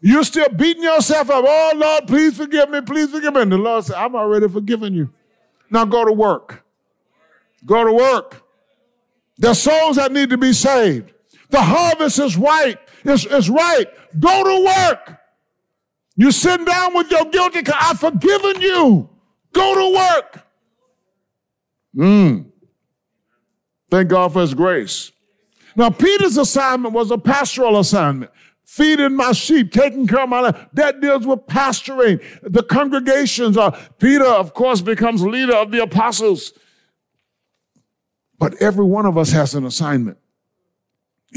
You're 0.00 0.22
still 0.22 0.48
beating 0.50 0.84
yourself 0.84 1.28
up. 1.28 1.44
Oh, 1.44 1.72
Lord, 1.74 2.06
please 2.06 2.36
forgive 2.36 2.70
me. 2.70 2.80
Please 2.82 3.10
forgive 3.10 3.34
me. 3.34 3.42
And 3.42 3.50
the 3.50 3.58
Lord 3.58 3.86
said, 3.86 3.96
I'm 3.96 4.14
already 4.14 4.46
forgiven 4.46 4.94
you. 4.94 5.10
Now 5.70 5.84
go 5.86 6.04
to 6.04 6.12
work. 6.12 6.64
Go 7.64 7.82
to 7.82 7.92
work. 7.92 8.46
There's 9.38 9.58
souls 9.58 9.96
that 9.96 10.12
need 10.12 10.30
to 10.30 10.38
be 10.38 10.52
saved. 10.52 11.12
The 11.50 11.62
harvest 11.62 12.20
is 12.20 12.36
right. 12.36 12.78
It's, 13.04 13.26
it's 13.26 13.48
right. 13.48 13.86
Go 14.20 14.44
to 14.44 14.64
work. 14.66 15.18
You 16.14 16.30
sit 16.30 16.64
down 16.64 16.94
with 16.94 17.10
your 17.10 17.24
guilty, 17.24 17.62
I've 17.74 17.98
forgiven 17.98 18.60
you. 18.60 19.10
Go 19.56 19.74
to 19.74 19.96
work. 19.96 20.46
Mm. 21.96 22.50
Thank 23.90 24.10
God 24.10 24.34
for 24.34 24.42
his 24.42 24.52
grace. 24.52 25.12
Now, 25.74 25.88
Peter's 25.88 26.36
assignment 26.36 26.92
was 26.92 27.10
a 27.10 27.16
pastoral 27.16 27.78
assignment. 27.78 28.30
Feeding 28.64 29.16
my 29.16 29.32
sheep, 29.32 29.72
taking 29.72 30.06
care 30.06 30.24
of 30.24 30.28
my 30.28 30.40
life. 30.40 30.66
That 30.74 31.00
deals 31.00 31.26
with 31.26 31.46
pastoring. 31.46 32.20
The 32.42 32.62
congregations 32.62 33.56
are, 33.56 33.74
Peter, 33.98 34.26
of 34.26 34.52
course, 34.52 34.82
becomes 34.82 35.22
leader 35.22 35.54
of 35.54 35.70
the 35.70 35.82
apostles. 35.82 36.52
But 38.38 38.60
every 38.60 38.84
one 38.84 39.06
of 39.06 39.16
us 39.16 39.30
has 39.32 39.54
an 39.54 39.64
assignment. 39.64 40.18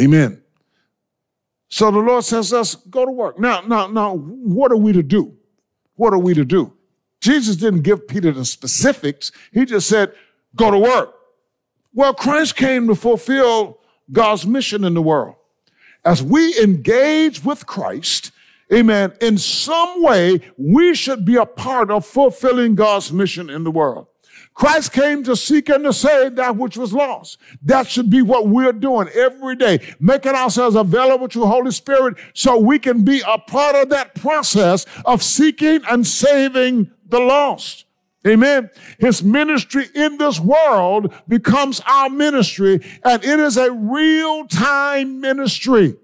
Amen. 0.01 0.41
So 1.69 1.89
the 1.91 1.99
Lord 1.99 2.25
says 2.25 2.51
us, 2.51 2.75
go 2.75 3.05
to 3.05 3.11
work. 3.11 3.39
Now, 3.39 3.61
now, 3.61 3.87
now, 3.87 4.15
what 4.15 4.71
are 4.71 4.77
we 4.77 4.91
to 4.91 5.03
do? 5.03 5.37
What 5.95 6.13
are 6.13 6.19
we 6.19 6.33
to 6.33 6.43
do? 6.43 6.73
Jesus 7.21 7.55
didn't 7.55 7.81
give 7.81 8.07
Peter 8.07 8.31
the 8.31 8.45
specifics. 8.45 9.31
He 9.51 9.65
just 9.65 9.87
said, 9.87 10.13
go 10.55 10.71
to 10.71 10.77
work. 10.77 11.15
Well, 11.93 12.13
Christ 12.13 12.55
came 12.55 12.87
to 12.87 12.95
fulfill 12.95 13.79
God's 14.11 14.45
mission 14.45 14.83
in 14.83 14.93
the 14.93 15.01
world. 15.01 15.35
As 16.05 16.23
we 16.23 16.57
engage 16.59 17.43
with 17.43 17.65
Christ, 17.65 18.31
amen, 18.73 19.13
in 19.21 19.37
some 19.37 20.01
way, 20.01 20.41
we 20.57 20.95
should 20.95 21.25
be 21.25 21.35
a 21.35 21.45
part 21.45 21.91
of 21.91 22.05
fulfilling 22.05 22.75
God's 22.75 23.11
mission 23.11 23.49
in 23.49 23.63
the 23.63 23.71
world. 23.71 24.07
Christ 24.53 24.91
came 24.91 25.23
to 25.23 25.37
seek 25.37 25.69
and 25.69 25.85
to 25.85 25.93
save 25.93 26.35
that 26.35 26.57
which 26.57 26.75
was 26.75 26.93
lost. 26.93 27.37
That 27.61 27.87
should 27.87 28.09
be 28.09 28.21
what 28.21 28.47
we're 28.47 28.73
doing 28.73 29.07
every 29.09 29.55
day, 29.55 29.79
making 29.99 30.33
ourselves 30.33 30.75
available 30.75 31.29
to 31.29 31.39
the 31.39 31.47
Holy 31.47 31.71
Spirit 31.71 32.17
so 32.33 32.57
we 32.57 32.77
can 32.77 33.03
be 33.03 33.21
a 33.25 33.37
part 33.37 33.75
of 33.75 33.89
that 33.89 34.15
process 34.15 34.85
of 35.05 35.23
seeking 35.23 35.81
and 35.89 36.05
saving 36.05 36.91
the 37.09 37.19
lost. 37.19 37.85
Amen. 38.27 38.69
His 38.99 39.23
ministry 39.23 39.87
in 39.95 40.17
this 40.17 40.39
world 40.39 41.13
becomes 41.27 41.81
our 41.87 42.09
ministry, 42.09 42.81
and 43.03 43.23
it 43.23 43.39
is 43.39 43.55
a 43.55 43.71
real 43.71 44.45
time 44.47 45.21
ministry. 45.21 45.95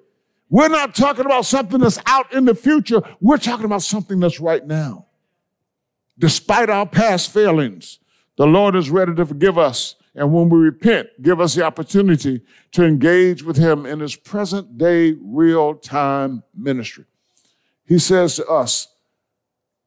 We're 0.49 0.69
not 0.69 0.95
talking 0.95 1.25
about 1.25 1.45
something 1.45 1.79
that's 1.79 1.99
out 2.05 2.33
in 2.33 2.45
the 2.45 2.55
future. 2.55 3.01
We're 3.19 3.37
talking 3.37 3.65
about 3.65 3.81
something 3.81 4.19
that's 4.19 4.39
right 4.39 4.65
now. 4.65 5.07
Despite 6.17 6.69
our 6.69 6.85
past 6.85 7.33
failings, 7.33 7.99
the 8.37 8.47
Lord 8.47 8.75
is 8.75 8.89
ready 8.89 9.13
to 9.15 9.25
forgive 9.25 9.57
us. 9.57 9.95
And 10.13 10.31
when 10.31 10.47
we 10.47 10.59
repent, 10.59 11.09
give 11.21 11.41
us 11.41 11.55
the 11.55 11.65
opportunity 11.65 12.41
to 12.71 12.85
engage 12.85 13.43
with 13.43 13.57
Him 13.57 13.85
in 13.85 13.99
His 13.99 14.15
present 14.15 14.77
day, 14.77 15.17
real 15.21 15.75
time 15.75 16.43
ministry. 16.55 17.03
He 17.85 17.99
says 17.99 18.37
to 18.37 18.45
us, 18.47 18.94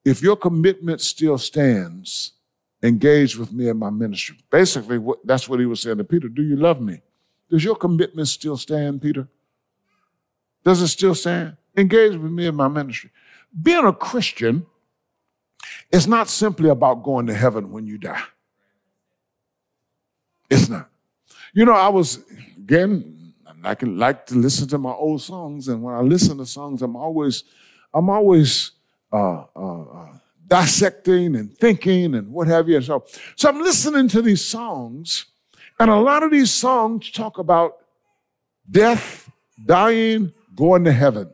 if 0.09 0.23
your 0.23 0.37
commitment 0.37 1.01
still 1.01 1.37
stands, 1.37 2.33
engage 2.83 3.37
with 3.37 3.53
me 3.53 3.68
in 3.68 3.77
my 3.77 3.90
ministry. 3.90 4.38
Basically, 4.51 4.99
that's 5.25 5.49
what 5.49 5.61
he 5.61 5.66
was 5.66 5.83
saying 5.83 5.99
to 5.99 6.05
Peter. 6.05 6.29
Do 6.29 6.42
you 6.42 6.57
love 6.57 6.81
me? 6.81 7.03
Does 7.51 7.62
your 7.62 7.77
commitment 7.77 8.29
still 8.29 8.57
stand, 8.57 9.03
Peter? 9.03 9.29
Does 10.64 10.81
it 10.81 10.88
still 10.88 11.14
stand? 11.14 11.57
Engage 11.77 12.16
with 12.16 12.33
me 12.33 12.47
in 12.47 12.55
my 12.55 12.68
ministry. 12.68 13.11
Being 13.62 13.85
a 13.85 13.92
Christian 13.92 14.66
is 15.90 16.07
not 16.07 16.29
simply 16.29 16.71
about 16.71 17.03
going 17.03 17.27
to 17.27 17.35
heaven 17.35 17.71
when 17.71 17.87
you 17.87 17.99
die. 17.99 18.23
It's 20.51 20.68
not. 20.68 20.88
You 21.53 21.64
know, 21.64 21.73
I 21.73 21.88
was, 21.88 22.25
again, 22.57 23.35
I 23.62 23.75
can 23.75 23.99
like 23.99 24.27
to 24.27 24.35
listen 24.35 24.68
to 24.68 24.79
my 24.79 24.92
old 24.92 25.21
songs, 25.21 25.68
and 25.68 25.83
when 25.83 25.94
I 25.94 26.01
listen 26.01 26.38
to 26.38 26.47
songs, 26.47 26.81
I'm 26.81 26.97
always, 26.97 27.44
I'm 27.92 28.09
always 28.09 28.73
uh, 29.12 29.44
uh, 29.55 29.83
uh, 29.83 30.09
dissecting 30.47 31.37
and 31.37 31.57
thinking 31.57 32.14
and 32.14 32.33
what 32.33 32.47
have 32.49 32.68
you. 32.68 32.81
So, 32.81 33.05
so 33.37 33.49
I'm 33.49 33.61
listening 33.61 34.09
to 34.09 34.23
these 34.23 34.44
songs, 34.44 35.27
and 35.79 35.90
a 35.90 35.97
lot 35.97 36.23
of 36.23 36.31
these 36.31 36.51
songs 36.51 37.11
talk 37.11 37.38
about 37.38 37.77
death, 38.71 39.31
dying, 39.64 40.33
going 40.55 40.85
to 40.85 40.92
heaven. 40.92 41.31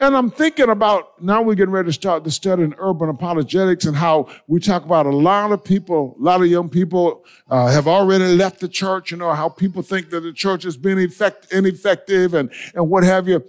And 0.00 0.16
I'm 0.16 0.30
thinking 0.30 0.68
about 0.68 1.22
now 1.22 1.42
we're 1.42 1.54
getting 1.54 1.72
ready 1.72 1.88
to 1.88 1.92
start 1.92 2.24
the 2.24 2.30
study 2.30 2.64
in 2.64 2.74
urban 2.78 3.08
apologetics 3.08 3.84
and 3.84 3.96
how 3.96 4.28
we 4.48 4.58
talk 4.58 4.84
about 4.84 5.06
a 5.06 5.14
lot 5.14 5.52
of 5.52 5.62
people, 5.62 6.16
a 6.18 6.22
lot 6.22 6.40
of 6.40 6.48
young 6.48 6.68
people 6.68 7.24
uh, 7.48 7.68
have 7.68 7.86
already 7.86 8.24
left 8.24 8.60
the 8.60 8.68
church, 8.68 9.12
you 9.12 9.16
know, 9.16 9.32
how 9.32 9.48
people 9.48 9.80
think 9.80 10.10
that 10.10 10.20
the 10.20 10.32
church 10.32 10.64
has 10.64 10.76
been 10.76 10.98
effect, 10.98 11.52
ineffective 11.52 12.34
and, 12.34 12.50
and 12.74 12.88
what 12.90 13.04
have 13.04 13.28
you. 13.28 13.44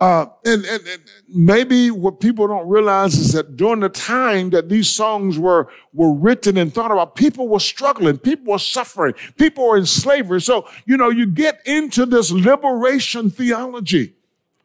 Uh, 0.00 0.26
and, 0.46 0.64
and, 0.64 0.86
and, 0.86 1.02
maybe 1.28 1.90
what 1.90 2.20
people 2.20 2.48
don't 2.48 2.66
realize 2.66 3.18
is 3.18 3.34
that 3.34 3.54
during 3.56 3.80
the 3.80 3.88
time 3.90 4.48
that 4.48 4.70
these 4.70 4.88
songs 4.88 5.38
were, 5.38 5.68
were 5.92 6.14
written 6.14 6.56
and 6.56 6.72
thought 6.72 6.90
about, 6.90 7.14
people 7.14 7.48
were 7.48 7.60
struggling, 7.60 8.16
people 8.16 8.50
were 8.50 8.58
suffering, 8.58 9.12
people 9.36 9.68
were 9.68 9.76
in 9.76 9.84
slavery. 9.84 10.40
So, 10.40 10.66
you 10.86 10.96
know, 10.96 11.10
you 11.10 11.26
get 11.26 11.60
into 11.66 12.06
this 12.06 12.32
liberation 12.32 13.30
theology. 13.30 14.14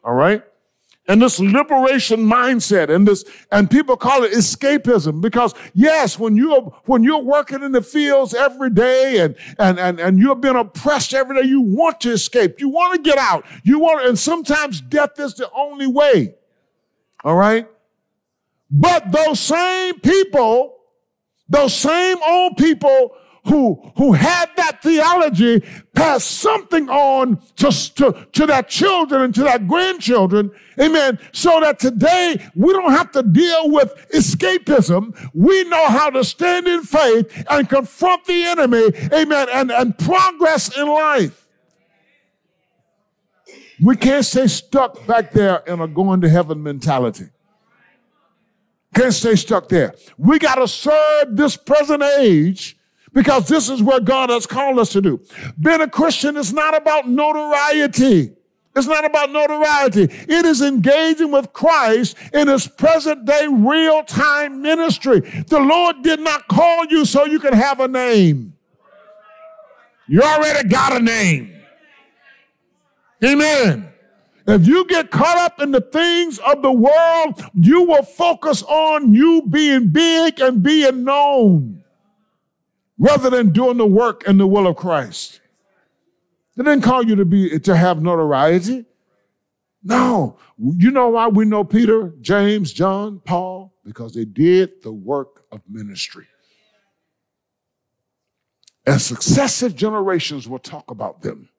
All 0.02 0.14
right 0.14 0.42
and 1.08 1.22
this 1.22 1.38
liberation 1.38 2.20
mindset 2.20 2.88
and 2.88 3.06
this 3.06 3.24
and 3.52 3.70
people 3.70 3.96
call 3.96 4.24
it 4.24 4.32
escapism 4.32 5.20
because 5.20 5.54
yes 5.74 6.18
when 6.18 6.36
you're 6.36 6.62
when 6.86 7.02
you're 7.02 7.22
working 7.22 7.62
in 7.62 7.72
the 7.72 7.82
fields 7.82 8.34
every 8.34 8.70
day 8.70 9.20
and 9.20 9.36
and 9.58 9.78
and, 9.78 10.00
and 10.00 10.18
you're 10.18 10.34
being 10.34 10.56
oppressed 10.56 11.14
every 11.14 11.40
day 11.40 11.48
you 11.48 11.60
want 11.60 12.00
to 12.00 12.12
escape. 12.12 12.60
You 12.60 12.68
want 12.68 12.96
to 12.96 13.08
get 13.08 13.18
out. 13.18 13.44
You 13.62 13.78
want 13.78 14.06
and 14.06 14.18
sometimes 14.18 14.80
death 14.80 15.18
is 15.18 15.34
the 15.34 15.50
only 15.52 15.86
way. 15.86 16.34
All 17.24 17.36
right? 17.36 17.68
But 18.70 19.12
those 19.12 19.40
same 19.40 20.00
people 20.00 20.76
those 21.48 21.74
same 21.74 22.18
old 22.26 22.56
people 22.56 23.16
who, 23.46 23.92
who 23.96 24.12
had 24.12 24.50
that 24.56 24.82
theology 24.82 25.62
pass 25.94 26.24
something 26.24 26.88
on 26.88 27.40
to, 27.56 27.70
to, 27.94 28.26
to 28.32 28.46
their 28.46 28.62
children 28.62 29.22
and 29.22 29.34
to 29.34 29.42
their 29.42 29.58
grandchildren. 29.58 30.50
Amen. 30.80 31.18
So 31.32 31.60
that 31.60 31.78
today 31.78 32.44
we 32.54 32.72
don't 32.72 32.92
have 32.92 33.12
to 33.12 33.22
deal 33.22 33.70
with 33.70 33.94
escapism. 34.12 35.16
We 35.32 35.64
know 35.64 35.86
how 35.88 36.10
to 36.10 36.24
stand 36.24 36.66
in 36.66 36.82
faith 36.82 37.44
and 37.48 37.68
confront 37.68 38.24
the 38.24 38.42
enemy. 38.44 38.90
Amen. 39.12 39.46
And, 39.52 39.70
and 39.70 39.96
progress 39.96 40.76
in 40.76 40.88
life. 40.88 41.48
We 43.80 43.96
can't 43.96 44.24
stay 44.24 44.46
stuck 44.48 45.06
back 45.06 45.32
there 45.32 45.62
in 45.66 45.80
a 45.80 45.86
going 45.86 46.20
to 46.22 46.28
heaven 46.28 46.62
mentality. 46.62 47.26
Can't 48.94 49.12
stay 49.12 49.36
stuck 49.36 49.68
there. 49.68 49.94
We 50.16 50.38
got 50.38 50.54
to 50.54 50.66
serve 50.66 51.36
this 51.36 51.56
present 51.56 52.02
age 52.02 52.75
because 53.16 53.48
this 53.48 53.70
is 53.70 53.82
where 53.82 53.98
God 53.98 54.28
has 54.28 54.44
called 54.44 54.78
us 54.78 54.90
to 54.90 55.00
do. 55.00 55.18
Being 55.58 55.80
a 55.80 55.88
Christian 55.88 56.36
is 56.36 56.52
not 56.52 56.76
about 56.76 57.08
notoriety. 57.08 58.30
It's 58.76 58.86
not 58.86 59.06
about 59.06 59.30
notoriety. 59.30 60.02
It 60.02 60.44
is 60.44 60.60
engaging 60.60 61.32
with 61.32 61.50
Christ 61.54 62.14
in 62.34 62.48
his 62.48 62.68
present 62.68 63.24
day 63.24 63.46
real 63.50 64.04
time 64.04 64.60
ministry. 64.60 65.20
The 65.20 65.58
Lord 65.58 66.02
did 66.02 66.20
not 66.20 66.46
call 66.46 66.84
you 66.90 67.06
so 67.06 67.24
you 67.24 67.40
can 67.40 67.54
have 67.54 67.80
a 67.80 67.88
name. 67.88 68.52
You 70.06 70.20
already 70.20 70.68
got 70.68 70.94
a 70.94 71.00
name. 71.00 71.54
Amen. 73.24 73.88
If 74.46 74.66
you 74.66 74.86
get 74.88 75.10
caught 75.10 75.38
up 75.38 75.62
in 75.62 75.70
the 75.70 75.80
things 75.80 76.38
of 76.40 76.60
the 76.60 76.70
world, 76.70 77.42
you 77.54 77.84
will 77.84 78.02
focus 78.02 78.62
on 78.62 79.14
you 79.14 79.40
being 79.48 79.88
big 79.88 80.38
and 80.38 80.62
being 80.62 81.04
known 81.04 81.82
rather 82.98 83.30
than 83.30 83.50
doing 83.50 83.76
the 83.76 83.86
work 83.86 84.26
and 84.26 84.40
the 84.40 84.46
will 84.46 84.66
of 84.66 84.76
Christ. 84.76 85.40
They 86.56 86.64
didn't 86.64 86.82
call 86.82 87.04
you 87.04 87.16
to 87.16 87.24
be 87.24 87.58
to 87.60 87.76
have 87.76 88.02
notoriety. 88.02 88.86
No. 89.82 90.38
You 90.58 90.90
know 90.90 91.10
why 91.10 91.28
we 91.28 91.44
know 91.44 91.64
Peter, 91.64 92.14
James, 92.20 92.72
John, 92.72 93.20
Paul? 93.24 93.74
Because 93.84 94.14
they 94.14 94.24
did 94.24 94.82
the 94.82 94.92
work 94.92 95.44
of 95.52 95.60
ministry. 95.68 96.26
And 98.86 99.00
successive 99.00 99.76
generations 99.76 100.48
will 100.48 100.58
talk 100.58 100.90
about 100.90 101.22
them 101.22 101.50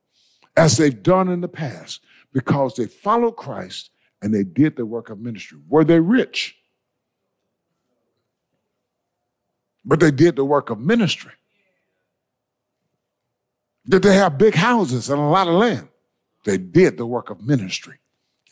as 0.55 0.77
they've 0.77 1.03
done 1.03 1.29
in 1.29 1.41
the 1.41 1.47
past 1.47 2.01
because 2.33 2.75
they 2.75 2.87
followed 2.87 3.33
Christ 3.33 3.91
and 4.21 4.33
they 4.33 4.43
did 4.43 4.75
the 4.75 4.85
work 4.85 5.09
of 5.09 5.19
ministry. 5.19 5.59
Were 5.69 5.83
they 5.83 5.99
rich? 5.99 6.56
But 9.87 10.01
they 10.01 10.11
did 10.11 10.35
the 10.35 10.43
work 10.43 10.69
of 10.69 10.79
ministry. 10.79 11.31
Did 13.87 14.03
they 14.03 14.15
have 14.15 14.37
big 14.37 14.53
houses 14.53 15.09
and 15.09 15.19
a 15.19 15.25
lot 15.25 15.47
of 15.47 15.53
land? 15.53 15.87
They 16.43 16.57
did 16.57 16.97
the 16.97 17.05
work 17.05 17.29
of 17.29 17.47
ministry. 17.47 17.99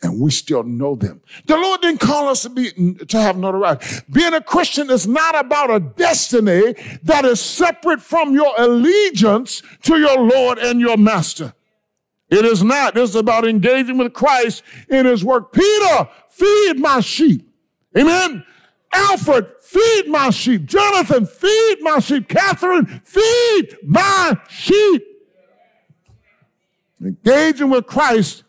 And 0.02 0.18
we 0.20 0.30
still 0.30 0.62
know 0.62 0.94
them. 0.94 1.20
The 1.46 1.56
Lord 1.56 1.82
didn't 1.82 2.00
call 2.00 2.28
us 2.28 2.42
to 2.42 2.50
be 2.50 2.70
to 2.70 3.20
have 3.20 3.36
notoriety. 3.36 4.02
Being 4.10 4.34
a 4.34 4.42
Christian 4.42 4.90
is 4.90 5.06
not 5.06 5.38
about 5.38 5.70
a 5.70 5.80
destiny 5.80 6.74
that 7.02 7.24
is 7.24 7.40
separate 7.40 8.00
from 8.00 8.34
your 8.34 8.54
allegiance 8.58 9.62
to 9.82 9.98
your 9.98 10.18
Lord 10.18 10.58
and 10.58 10.80
your 10.80 10.96
Master. 10.96 11.54
It 12.30 12.44
is 12.44 12.62
not. 12.62 12.96
It's 12.96 13.14
about 13.14 13.46
engaging 13.46 13.98
with 13.98 14.12
Christ 14.12 14.62
in 14.88 15.06
his 15.06 15.24
work. 15.24 15.52
Peter, 15.52 16.08
feed 16.28 16.74
my 16.78 17.00
sheep. 17.00 17.48
Amen. 17.96 18.44
Alfred, 18.96 19.52
feed 19.60 20.08
my 20.08 20.30
sheep. 20.30 20.64
Jonathan, 20.64 21.26
feed 21.26 21.76
my 21.80 21.98
sheep. 21.98 22.28
Catherine, 22.28 22.86
feed 23.04 23.76
my 23.84 24.38
sheep. 24.48 25.04
Engaging 27.02 27.68
with 27.68 27.86
Christ 27.86 28.42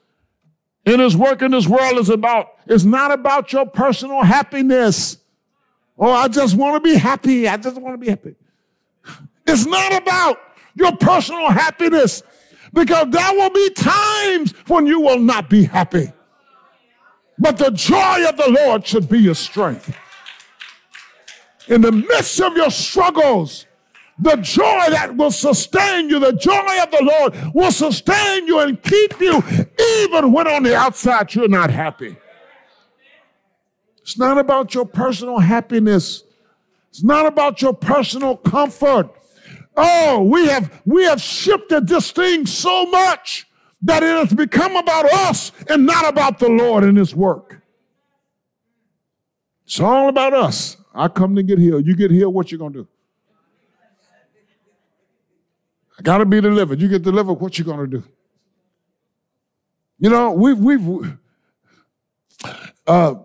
in 0.85 1.01
his 1.01 1.17
work 1.17 1.41
in 1.41 1.51
this 1.51 1.67
world 1.67 1.97
is 1.97 2.09
about, 2.09 2.53
it's 2.65 2.85
not 2.85 3.11
about 3.11 3.51
your 3.51 3.65
personal 3.65 4.23
happiness. 4.23 5.17
Oh, 5.97 6.11
I 6.11 6.29
just 6.29 6.55
want 6.55 6.81
to 6.81 6.89
be 6.89 6.95
happy. 6.95 7.47
I 7.47 7.57
just 7.57 7.75
want 7.75 7.95
to 7.95 7.97
be 7.97 8.09
happy. 8.09 8.35
It's 9.45 9.65
not 9.65 10.01
about 10.01 10.39
your 10.75 10.95
personal 10.95 11.49
happiness 11.49 12.23
because 12.73 13.07
there 13.09 13.33
will 13.33 13.49
be 13.49 13.69
times 13.71 14.51
when 14.67 14.87
you 14.87 15.01
will 15.01 15.19
not 15.19 15.49
be 15.49 15.63
happy. 15.63 16.11
But 17.37 17.57
the 17.57 17.71
joy 17.71 18.27
of 18.27 18.37
the 18.37 18.49
Lord 18.49 18.85
should 18.85 19.09
be 19.09 19.19
your 19.19 19.35
strength. 19.35 19.95
In 21.67 21.81
the 21.81 21.91
midst 21.91 22.39
of 22.39 22.55
your 22.55 22.71
struggles, 22.71 23.65
the 24.19 24.35
joy 24.37 24.85
that 24.89 25.15
will 25.15 25.31
sustain 25.31 26.09
you, 26.09 26.19
the 26.19 26.33
joy 26.33 26.81
of 26.81 26.91
the 26.91 27.03
Lord 27.03 27.53
will 27.53 27.71
sustain 27.71 28.47
you 28.47 28.59
and 28.59 28.81
keep 28.81 29.19
you 29.19 29.43
even 30.01 30.31
when 30.31 30.47
on 30.47 30.63
the 30.63 30.75
outside 30.75 31.35
you're 31.35 31.47
not 31.47 31.69
happy. 31.69 32.17
It's 34.01 34.17
not 34.17 34.37
about 34.37 34.73
your 34.73 34.85
personal 34.85 35.39
happiness. 35.39 36.23
It's 36.89 37.03
not 37.03 37.25
about 37.25 37.61
your 37.61 37.73
personal 37.73 38.37
comfort. 38.37 39.11
Oh, 39.75 40.23
we 40.23 40.47
have, 40.47 40.81
we 40.85 41.03
have 41.03 41.21
shifted 41.21 41.87
this 41.87 42.11
thing 42.11 42.45
so 42.47 42.85
much 42.85 43.47
that 43.81 44.01
it 44.01 44.07
has 44.07 44.33
become 44.33 44.75
about 44.75 45.05
us 45.05 45.51
and 45.69 45.85
not 45.85 46.07
about 46.07 46.39
the 46.39 46.49
Lord 46.49 46.83
and 46.83 46.97
his 46.97 47.13
work. 47.13 47.61
It's 49.65 49.79
all 49.79 50.09
about 50.09 50.33
us. 50.33 50.76
I 50.97 51.07
come 51.07 51.35
to 51.35 51.43
get 51.43 51.59
healed. 51.59 51.85
You 51.85 51.95
get 51.95 52.11
healed, 52.11 52.33
what 52.33 52.51
you 52.51 52.57
gonna 52.57 52.73
do? 52.73 52.87
I 55.99 56.01
gotta 56.01 56.25
be 56.25 56.41
delivered. 56.41 56.81
You 56.81 56.87
get 56.87 57.03
delivered, 57.03 57.33
what 57.33 57.57
you 57.57 57.65
gonna 57.65 57.87
do? 57.87 58.03
You 59.99 60.09
know, 60.09 60.31
we've 60.31 60.57
we've 60.57 61.17
uh, 62.85 63.15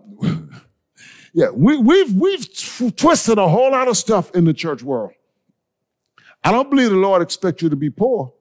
yeah, 1.33 1.49
we, 1.51 1.77
we've 1.77 2.13
we've 2.13 2.95
twisted 2.95 3.37
a 3.37 3.47
whole 3.47 3.71
lot 3.71 3.87
of 3.87 3.97
stuff 3.97 4.31
in 4.35 4.45
the 4.45 4.53
church 4.53 4.83
world. 4.83 5.11
I 6.43 6.51
don't 6.51 6.69
believe 6.69 6.89
the 6.89 6.95
Lord 6.95 7.21
expects 7.21 7.61
you 7.61 7.69
to 7.69 7.75
be 7.75 7.89
poor. 7.89 8.33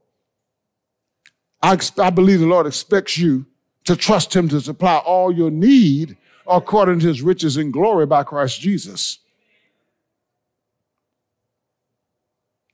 I, 1.62 1.78
I 1.99 2.11
believe 2.11 2.41
the 2.41 2.47
Lord 2.47 2.66
expects 2.66 3.16
you 3.16 3.47
to 3.85 3.97
trust 3.97 4.35
Him 4.35 4.49
to 4.49 4.61
supply 4.61 4.97
all 4.99 5.33
your 5.33 5.51
need 5.51 6.16
according 6.47 7.01
to 7.01 7.07
His 7.07 7.22
riches 7.22 7.57
and 7.57 7.72
glory 7.72 8.07
by 8.07 8.22
Christ 8.24 8.61
Jesus. 8.61 9.18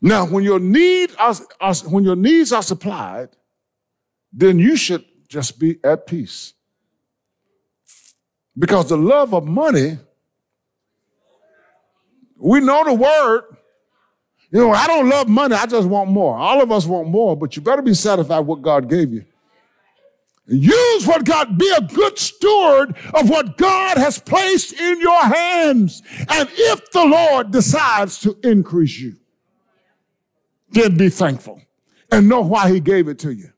Now, 0.01 0.27
when 0.27 0.45
your 0.45 0.61
need 0.61 1.11
are, 1.19 1.35
are, 1.61 1.75
when 1.75 2.05
your 2.05 2.17
needs 2.17 2.53
are 2.53 2.63
supplied, 2.63 3.31
then 4.33 4.59
you 4.59 4.77
should 4.77 5.05
just 5.29 5.59
be 5.59 5.79
at 5.83 6.07
peace. 6.07 6.55
Because 8.57 8.89
the 8.89 8.97
love 8.97 9.35
of 9.35 9.45
money, 9.45 9.99
we 12.37 12.61
know 12.61 12.85
the 12.85 12.95
word, 12.95 13.45
you 14.51 14.61
know, 14.61 14.73
I 14.73 14.87
don't 14.87 15.09
love 15.09 15.29
money. 15.29 15.55
I 15.55 15.67
just 15.67 15.87
want 15.87 16.11
more. 16.11 16.37
All 16.37 16.63
of 16.63 16.73
us 16.73 16.87
want 16.87 17.09
more, 17.09 17.37
but 17.37 17.55
you 17.55 17.63
better 17.63 17.83
be 17.83 17.95
satisfied 17.95 18.41
with 18.41 18.49
what 18.49 18.63
God 18.63 18.89
gave 18.89 19.13
you. 19.13 19.25
Use 20.49 21.07
what 21.07 21.25
God, 21.25 21.59
be 21.59 21.71
a 21.77 21.83
good 21.83 22.19
steward 22.19 22.97
of 23.15 23.29
what 23.29 23.57
God 23.57 23.99
has 23.99 24.19
placed 24.19 24.73
in 24.73 25.01
your 25.01 25.23
hands. 25.23 26.03
And 26.29 26.49
if 26.53 26.91
the 26.91 27.05
Lord 27.05 27.51
decides 27.51 28.19
to 28.21 28.39
increase 28.43 28.99
you, 28.99 29.17
then 30.71 30.97
be 30.97 31.09
thankful 31.09 31.61
and 32.11 32.29
know 32.29 32.41
why 32.41 32.73
he 32.73 32.81
gave 32.81 33.09
it 33.09 33.19
to 33.21 33.33
you. 33.33 33.53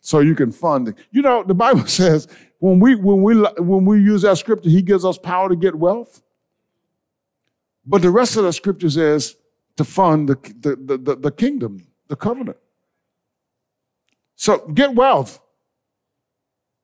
So 0.00 0.20
you 0.20 0.36
can 0.36 0.52
fund 0.52 0.88
it. 0.88 0.96
You 1.10 1.22
know, 1.22 1.42
the 1.42 1.54
Bible 1.54 1.86
says 1.86 2.28
when 2.60 2.78
we, 2.78 2.94
when 2.94 3.22
we, 3.22 3.34
when 3.58 3.84
we 3.84 4.00
use 4.00 4.22
that 4.22 4.38
scripture, 4.38 4.70
he 4.70 4.82
gives 4.82 5.04
us 5.04 5.18
power 5.18 5.48
to 5.48 5.56
get 5.56 5.74
wealth. 5.74 6.22
But 7.84 8.02
the 8.02 8.10
rest 8.10 8.36
of 8.36 8.44
the 8.44 8.52
scripture 8.52 8.90
says, 8.90 9.36
to 9.76 9.84
fund 9.84 10.28
the, 10.28 10.36
the, 10.60 10.96
the, 10.96 11.16
the 11.16 11.30
kingdom, 11.30 11.86
the 12.08 12.16
covenant. 12.16 12.56
So 14.34 14.58
get 14.68 14.94
wealth, 14.94 15.40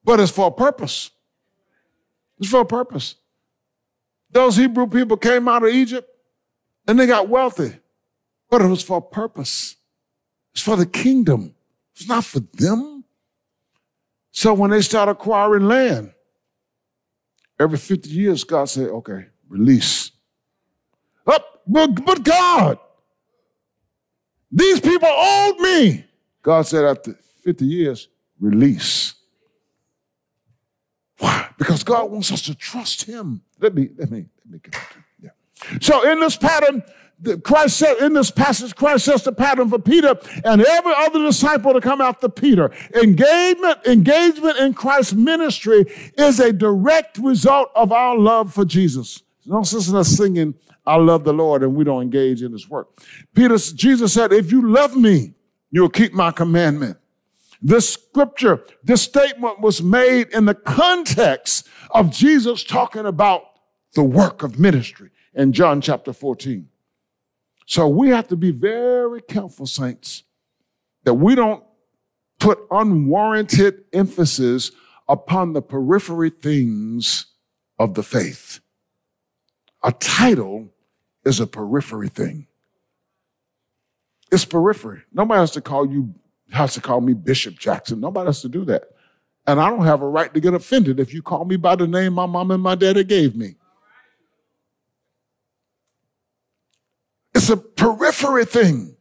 but 0.05 0.20
it's 0.20 0.32
for 0.32 0.48
a 0.48 0.53
purpose. 0.53 1.11
It's 2.38 2.50
for 2.50 2.61
a 2.61 2.66
purpose. 2.66 3.16
Those 4.30 4.57
Hebrew 4.57 4.86
people 4.86 5.16
came 5.16 5.46
out 5.48 5.62
of 5.62 5.68
Egypt 5.70 6.09
and 6.86 6.98
they 6.98 7.07
got 7.07 7.28
wealthy, 7.28 7.76
but 8.50 8.62
it 8.62 8.66
was 8.66 8.82
for 8.82 8.98
a 8.98 9.03
purpose. 9.03 9.76
It's 10.53 10.62
for 10.62 10.76
the 10.76 10.86
kingdom. 10.86 11.55
It's 11.94 12.09
not 12.09 12.24
for 12.24 12.40
them. 12.40 13.05
So 14.32 14.55
when 14.55 14.70
they 14.70 14.80
start 14.80 15.09
acquiring 15.09 15.66
land, 15.66 16.12
every 17.61 17.78
50 17.78 18.09
years, 18.09 18.44
God 18.44 18.64
said, 18.64 18.88
okay, 18.88 19.26
release. 19.48 20.11
Up, 21.26 21.62
but, 21.66 22.05
but 22.05 22.24
God, 22.24 22.78
these 24.50 24.80
people 24.80 25.09
owed 25.09 25.61
me. 25.61 26.05
God 26.42 26.62
said, 26.62 26.84
after 26.84 27.14
50 27.44 27.64
years, 27.64 28.09
release. 28.40 29.14
Why? 31.19 31.49
Because 31.59 31.85
God 31.85 32.11
wants 32.11 32.33
us 32.33 32.43
to 32.43 32.55
trust 32.55 33.05
Him. 33.05 33.43
Let 33.61 33.75
me, 33.75 33.91
let 33.97 34.11
me, 34.11 34.27
let 34.45 34.51
me 34.51 34.59
get 34.63 34.75
Yeah. 35.21 35.31
So 35.81 36.11
in 36.11 36.21
this 36.21 36.37
pattern, 36.37 36.83
Christ 37.45 37.77
said, 37.77 37.99
in 37.99 38.15
this 38.15 38.31
passage, 38.31 38.75
Christ 38.75 39.05
sets 39.05 39.23
the 39.23 39.33
pattern 39.33 39.69
for 39.69 39.79
Peter 39.79 40.19
and 40.45 40.61
every 40.61 40.93
other 40.97 41.21
disciple 41.21 41.73
to 41.73 41.81
come 41.81 42.01
after 42.01 42.29
Peter. 42.29 42.73
Engagement, 42.95 43.87
engagement 43.87 44.59
in 44.59 44.75
Christ's 44.75 45.13
ministry 45.13 45.85
is 46.19 46.41
a 46.41 46.53
direct 46.53 47.19
result 47.19 47.71
of 47.77 47.93
our 47.93 48.19
love 48.19 48.53
for 48.53 48.65
Jesus. 48.65 49.23
No 49.47 49.63
sense 49.63 49.89
in 49.89 49.97
us 49.97 50.09
singing, 50.09 50.55
I 50.85 50.97
love 50.97 51.23
the 51.23 51.33
Lord, 51.33 51.63
and 51.63 51.77
we 51.77 51.85
don't 51.85 52.03
engage 52.03 52.43
in 52.43 52.53
his 52.53 52.69
work. 52.69 52.89
Peter, 53.35 53.57
Jesus 53.57 54.13
said, 54.13 54.33
if 54.33 54.51
you 54.51 54.69
love 54.69 54.97
me, 54.97 55.35
you'll 55.71 55.91
keep 55.91 56.13
my 56.13 56.33
commandment. 56.33 56.99
This 57.63 57.93
scripture, 57.93 58.65
this 58.83 59.03
statement 59.03 59.61
was 59.61 59.83
made 59.83 60.29
in 60.31 60.47
the 60.47 60.55
context 60.55 61.69
of 61.91 62.11
Jesus 62.11 62.65
talking 62.65 63.07
about 63.07 63.45
the 63.95 64.03
work 64.03 64.43
of 64.43 64.59
ministry 64.59 65.11
in 65.35 65.53
John 65.53 65.81
chapter 65.81 66.13
14. 66.13 66.69
So 67.67 67.87
we 67.87 68.09
have 68.09 68.29
to 68.29 68.37
be 68.37 68.51
very 68.51 69.23
careful, 69.23 69.67
saints, 69.67 70.25
that 71.05 71.15
we 71.15 71.35
don't 71.35 71.63
put 72.41 72.59
unwarranted 72.71 73.85
emphasis 73.93 74.73
upon 75.09 75.53
the 75.53 75.63
periphery 75.63 76.31
things 76.31 77.27
of 77.79 77.95
the 77.95 78.03
faith. 78.03 78.61
A 79.85 79.93
title 79.93 80.73
is 81.25 81.39
a 81.39 81.47
periphery 81.47 82.09
thing. 82.09 82.49
It's 84.33 84.45
periphery. 84.45 85.03
Nobody 85.13 85.39
has 85.39 85.51
to 85.53 85.61
call 85.61 85.91
you, 85.91 86.15
has 86.53 86.74
to 86.74 86.80
call 86.80 87.00
me 87.00 87.14
Bishop 87.14 87.59
Jackson. 87.59 88.00
Nobody 88.00 88.26
has 88.26 88.42
to 88.42 88.48
do 88.48 88.64
that. 88.66 88.84
And 89.46 89.61
I 89.61 89.70
don't 89.70 89.84
have 89.84 90.03
a 90.03 90.09
right 90.09 90.32
to 90.32 90.40
get 90.40 90.55
offended 90.55 91.00
if 91.00 91.12
you 91.12 91.22
call 91.22 91.44
me 91.44 91.57
by 91.57 91.74
the 91.74 91.86
name 91.86 92.12
my 92.12 92.26
mom 92.26 92.50
and 92.50 92.62
my 92.62 92.74
daddy 92.74 93.05
gave 93.05 93.34
me. 93.34 93.57
It's 97.34 97.50
a 97.50 97.57
periphery 97.57 98.44
thing. 98.44 98.96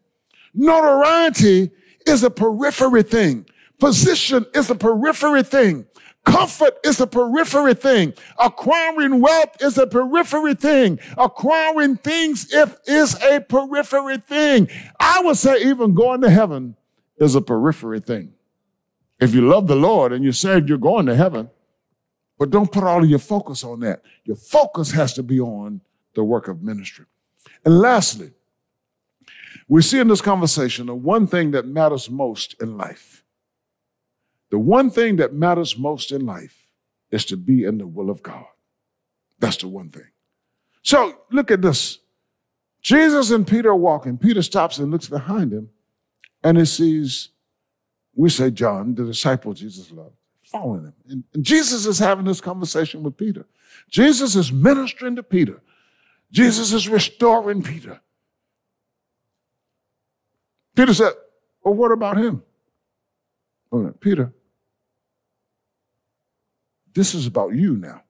Notoriety 0.54 1.72
is 2.08 2.24
a 2.24 2.30
periphery 2.30 3.04
thing. 3.04 3.46
Position 3.80 4.46
is 4.56 4.70
a 4.70 4.76
periphery 4.76 5.44
thing. 5.44 5.86
Comfort 6.24 6.76
is 6.84 7.02
a 7.02 7.08
periphery 7.08 7.74
thing. 7.74 8.14
Acquiring 8.40 9.22
wealth 9.22 9.62
is 9.62 9.78
a 9.78 9.88
periphery 9.88 10.54
thing. 10.54 11.00
Acquiring 11.18 11.98
things 11.98 12.54
if 12.54 12.78
is 12.86 13.22
a 13.24 13.42
periphery 13.42 14.18
thing. 14.18 14.70
I 15.00 15.22
would 15.24 15.38
say 15.38 15.64
even 15.64 15.94
going 15.94 16.22
to 16.22 16.30
heaven 16.30 16.76
is 17.22 17.36
a 17.36 17.42
periphery 17.42 18.00
thing. 18.00 18.34
If 19.20 19.36
you 19.36 19.42
love 19.42 19.68
the 19.68 19.76
Lord 19.76 20.12
and 20.12 20.24
you 20.24 20.32
said 20.32 20.68
you're 20.68 20.78
going 20.80 21.06
to 21.06 21.16
heaven, 21.16 21.50
but 22.40 22.50
don't 22.50 22.72
put 22.72 22.84
all 22.84 23.04
of 23.04 23.10
your 23.10 23.20
focus 23.20 23.64
on 23.64 23.82
that. 23.82 24.02
Your 24.26 24.36
focus 24.36 24.92
has 24.92 25.14
to 25.14 25.24
be 25.24 25.40
on 25.40 25.82
the 26.16 26.24
work 26.24 26.48
of 26.48 26.64
ministry. 26.64 27.06
And 27.64 27.80
lastly, 27.80 28.32
we 29.68 29.84
see 29.84 30.00
in 30.00 30.08
this 30.08 30.22
conversation 30.22 30.88
the 30.88 30.96
one 30.96 31.28
thing 31.28 31.52
that 31.52 31.68
matters 31.68 32.10
most 32.10 32.56
in 32.60 32.78
life. 32.78 33.24
The 34.50 34.58
one 34.58 34.90
thing 34.90 35.18
that 35.18 35.34
matters 35.34 35.78
most 35.78 36.12
in 36.12 36.26
life 36.26 36.58
is 37.12 37.24
to 37.26 37.38
be 37.38 37.64
in 37.64 37.78
the 37.78 37.88
will 37.88 38.10
of 38.10 38.24
God. 38.24 38.46
That's 39.40 39.58
the 39.58 39.68
one 39.68 39.90
thing. 39.90 40.08
So 40.82 41.22
look 41.32 41.52
at 41.52 41.62
this. 41.62 42.00
Jesus 42.82 43.30
and 43.30 43.48
Peter 43.48 43.70
are 43.70 43.76
walking. 43.76 44.18
Peter 44.18 44.42
stops 44.42 44.80
and 44.80 44.92
looks 44.92 45.08
behind 45.08 45.54
him 45.54 45.70
and 46.44 46.58
he 46.58 46.66
sees, 46.66 47.30
we 48.16 48.30
say 48.30 48.52
John, 48.52 48.96
the 48.96 49.06
disciple 49.06 49.54
Jesus 49.54 49.92
loved, 49.92 50.16
following 50.42 50.86
him. 50.86 50.94
And, 51.10 51.24
and 51.34 51.44
Jesus 51.44 51.86
is 51.86 52.00
having 52.00 52.26
this 52.26 52.42
conversation 52.42 53.04
with 53.04 53.18
Peter. 53.18 53.46
Jesus 53.90 54.36
is 54.36 54.52
ministering 54.52 55.16
to 55.16 55.24
Peter. 55.24 55.62
Jesus 56.32 56.74
is 56.74 56.88
restoring 56.88 57.62
Peter. 57.62 58.02
Peter 60.76 60.94
said, 60.94 61.14
Well, 61.64 61.74
what 61.74 61.92
about 61.92 62.18
him? 62.18 62.44
Well, 63.70 63.94
Peter, 64.00 64.34
this 66.94 67.14
is 67.14 67.28
about 67.28 67.54
you 67.54 67.76
now. 67.76 68.04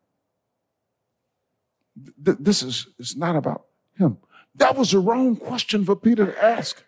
Th- 2.24 2.38
this 2.40 2.64
is 2.64 2.88
it's 2.98 3.16
not 3.16 3.36
about 3.36 3.66
him. 3.98 4.18
That 4.56 4.76
was 4.76 4.92
the 4.92 5.00
wrong 5.00 5.36
question 5.36 5.86
for 5.86 5.96
Peter 5.96 6.28
to 6.28 6.44
ask. 6.44 6.84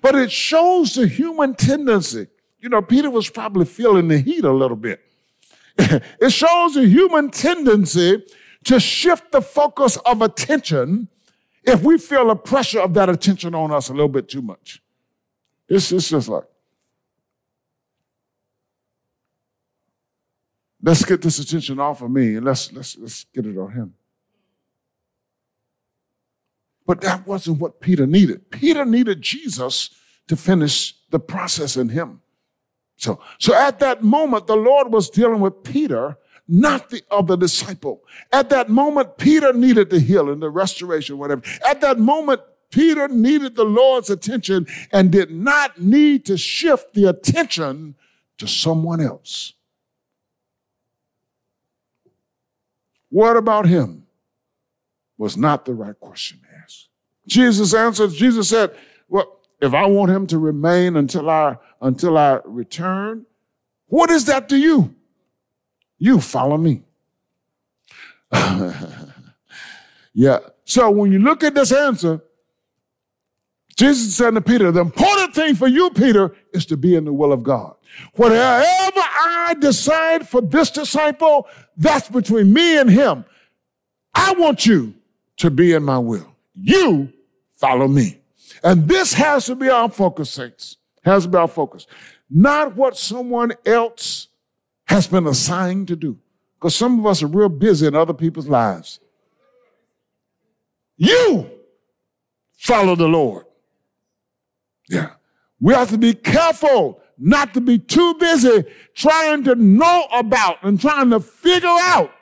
But 0.00 0.14
it 0.14 0.30
shows 0.30 0.94
the 0.94 1.06
human 1.06 1.54
tendency. 1.54 2.28
You 2.60 2.68
know, 2.68 2.82
Peter 2.82 3.10
was 3.10 3.28
probably 3.28 3.64
feeling 3.64 4.08
the 4.08 4.18
heat 4.18 4.44
a 4.44 4.52
little 4.52 4.76
bit. 4.76 5.00
it 5.78 6.30
shows 6.30 6.74
the 6.74 6.86
human 6.86 7.30
tendency 7.30 8.24
to 8.64 8.78
shift 8.78 9.32
the 9.32 9.42
focus 9.42 9.96
of 9.98 10.22
attention 10.22 11.08
if 11.64 11.82
we 11.82 11.98
feel 11.98 12.28
the 12.28 12.36
pressure 12.36 12.80
of 12.80 12.94
that 12.94 13.08
attention 13.08 13.54
on 13.54 13.72
us 13.72 13.88
a 13.88 13.92
little 13.92 14.08
bit 14.08 14.28
too 14.28 14.42
much. 14.42 14.82
It's, 15.68 15.90
it's 15.92 16.10
just 16.10 16.28
like, 16.28 16.44
let's 20.82 21.04
get 21.04 21.22
this 21.22 21.38
attention 21.38 21.80
off 21.80 22.02
of 22.02 22.10
me 22.10 22.36
and 22.36 22.44
let's, 22.44 22.72
let's, 22.72 22.96
let's 22.98 23.24
get 23.32 23.46
it 23.46 23.56
on 23.56 23.72
him. 23.72 23.94
But 26.92 27.00
that 27.00 27.26
wasn't 27.26 27.58
what 27.58 27.80
Peter 27.80 28.06
needed. 28.06 28.50
Peter 28.50 28.84
needed 28.84 29.22
Jesus 29.22 29.88
to 30.28 30.36
finish 30.36 30.94
the 31.08 31.18
process 31.18 31.74
in 31.74 31.88
him. 31.88 32.20
So, 32.96 33.18
so 33.38 33.54
at 33.54 33.78
that 33.78 34.02
moment, 34.02 34.46
the 34.46 34.58
Lord 34.58 34.92
was 34.92 35.08
dealing 35.08 35.40
with 35.40 35.64
Peter 35.64 36.18
not 36.46 36.90
the 36.90 37.02
other 37.10 37.34
disciple. 37.34 38.02
At 38.30 38.50
that 38.50 38.68
moment, 38.68 39.16
Peter 39.16 39.54
needed 39.54 39.88
the 39.88 40.00
healing, 40.00 40.40
the 40.40 40.50
restoration, 40.50 41.16
whatever. 41.16 41.40
At 41.66 41.80
that 41.80 41.98
moment, 41.98 42.42
Peter 42.70 43.08
needed 43.08 43.56
the 43.56 43.64
Lord's 43.64 44.10
attention 44.10 44.66
and 44.92 45.10
did 45.10 45.30
not 45.30 45.80
need 45.80 46.26
to 46.26 46.36
shift 46.36 46.92
the 46.92 47.08
attention 47.08 47.94
to 48.36 48.46
someone 48.46 49.00
else. 49.00 49.54
What 53.08 53.38
about 53.38 53.66
him? 53.66 54.06
Was 55.16 55.38
not 55.38 55.64
the 55.64 55.72
right 55.72 55.98
question. 55.98 56.41
Jesus 57.26 57.74
answered, 57.74 58.10
Jesus 58.12 58.48
said, 58.48 58.74
Well, 59.08 59.38
if 59.60 59.74
I 59.74 59.86
want 59.86 60.10
him 60.10 60.26
to 60.28 60.38
remain 60.38 60.96
until 60.96 61.30
I 61.30 61.56
until 61.80 62.18
I 62.18 62.40
return, 62.44 63.26
what 63.86 64.10
is 64.10 64.24
that 64.26 64.48
to 64.48 64.56
you? 64.56 64.94
You 65.98 66.20
follow 66.20 66.56
me. 66.56 66.82
yeah. 70.14 70.38
So 70.64 70.90
when 70.90 71.12
you 71.12 71.18
look 71.18 71.44
at 71.44 71.54
this 71.54 71.72
answer, 71.72 72.20
Jesus 73.76 74.14
said 74.14 74.34
to 74.34 74.40
Peter, 74.40 74.70
the 74.70 74.80
important 74.80 75.34
thing 75.34 75.54
for 75.54 75.68
you, 75.68 75.90
Peter, 75.90 76.34
is 76.52 76.66
to 76.66 76.76
be 76.76 76.94
in 76.94 77.04
the 77.04 77.12
will 77.12 77.32
of 77.32 77.42
God. 77.42 77.74
Whatever 78.14 79.00
I 79.00 79.54
decide 79.58 80.28
for 80.28 80.40
this 80.40 80.70
disciple, 80.70 81.46
that's 81.76 82.08
between 82.08 82.52
me 82.52 82.78
and 82.78 82.90
him. 82.90 83.24
I 84.14 84.34
want 84.34 84.66
you 84.66 84.94
to 85.38 85.50
be 85.50 85.72
in 85.72 85.82
my 85.82 85.98
will. 85.98 86.31
You 86.54 87.12
follow 87.52 87.88
me. 87.88 88.20
And 88.62 88.88
this 88.88 89.14
has 89.14 89.46
to 89.46 89.54
be 89.54 89.68
our 89.68 89.88
focus, 89.88 90.30
saints. 90.30 90.76
Has 91.04 91.24
to 91.24 91.30
be 91.30 91.36
our 91.36 91.48
focus. 91.48 91.86
Not 92.30 92.76
what 92.76 92.96
someone 92.96 93.52
else 93.66 94.28
has 94.86 95.06
been 95.06 95.26
assigned 95.26 95.88
to 95.88 95.96
do. 95.96 96.18
Because 96.58 96.76
some 96.76 96.98
of 96.98 97.06
us 97.06 97.22
are 97.22 97.26
real 97.26 97.48
busy 97.48 97.86
in 97.86 97.94
other 97.94 98.14
people's 98.14 98.48
lives. 98.48 99.00
You 100.96 101.50
follow 102.56 102.94
the 102.94 103.08
Lord. 103.08 103.46
Yeah. 104.88 105.10
We 105.60 105.74
have 105.74 105.90
to 105.90 105.98
be 105.98 106.14
careful 106.14 107.00
not 107.18 107.54
to 107.54 107.60
be 107.60 107.78
too 107.78 108.14
busy 108.14 108.64
trying 108.94 109.44
to 109.44 109.54
know 109.54 110.06
about 110.12 110.58
and 110.62 110.80
trying 110.80 111.10
to 111.10 111.20
figure 111.20 111.68
out 111.68 112.12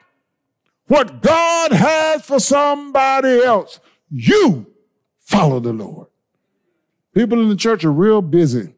what 0.86 1.22
God 1.22 1.72
has 1.72 2.24
for 2.24 2.40
somebody 2.40 3.42
else. 3.42 3.80
You 4.10 4.66
follow 5.18 5.60
the 5.60 5.72
Lord. 5.72 6.08
People 7.14 7.40
in 7.40 7.48
the 7.48 7.56
church 7.56 7.84
are 7.84 7.92
real 7.92 8.22
busy 8.22 8.74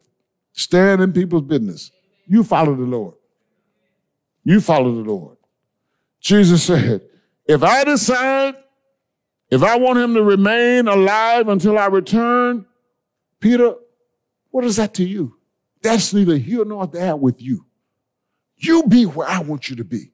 staying 0.53 1.01
in 1.01 1.12
people's 1.12 1.43
business. 1.43 1.91
You 2.26 2.45
follow 2.45 2.74
the 2.74 2.83
Lord. 2.83 3.14
You 4.45 4.61
follow 4.61 4.95
the 4.95 5.11
Lord. 5.11 5.37
Jesus 6.20 6.64
said, 6.64 7.03
if 7.47 7.62
I 7.62 7.85
decide, 7.85 8.55
if 9.51 9.62
I 9.62 9.76
want 9.76 9.99
him 9.99 10.14
to 10.14 10.22
remain 10.22 10.89
alive 10.89 11.49
until 11.49 11.78
I 11.78 11.87
return, 11.87 12.66
Peter, 13.41 13.74
what 14.51 14.64
is 14.64 14.76
that 14.76 14.95
to 14.95 15.05
you? 15.05 15.37
That's 15.83 16.14
neither 16.14 16.37
here 16.37 16.64
nor 16.64 16.87
there 16.87 17.16
with 17.16 17.43
you. 17.43 17.66
You 18.57 18.85
be 18.85 19.05
where 19.05 19.28
I 19.28 19.41
want 19.41 19.68
you 19.68 19.76
to 19.76 19.85
be. 19.85 20.12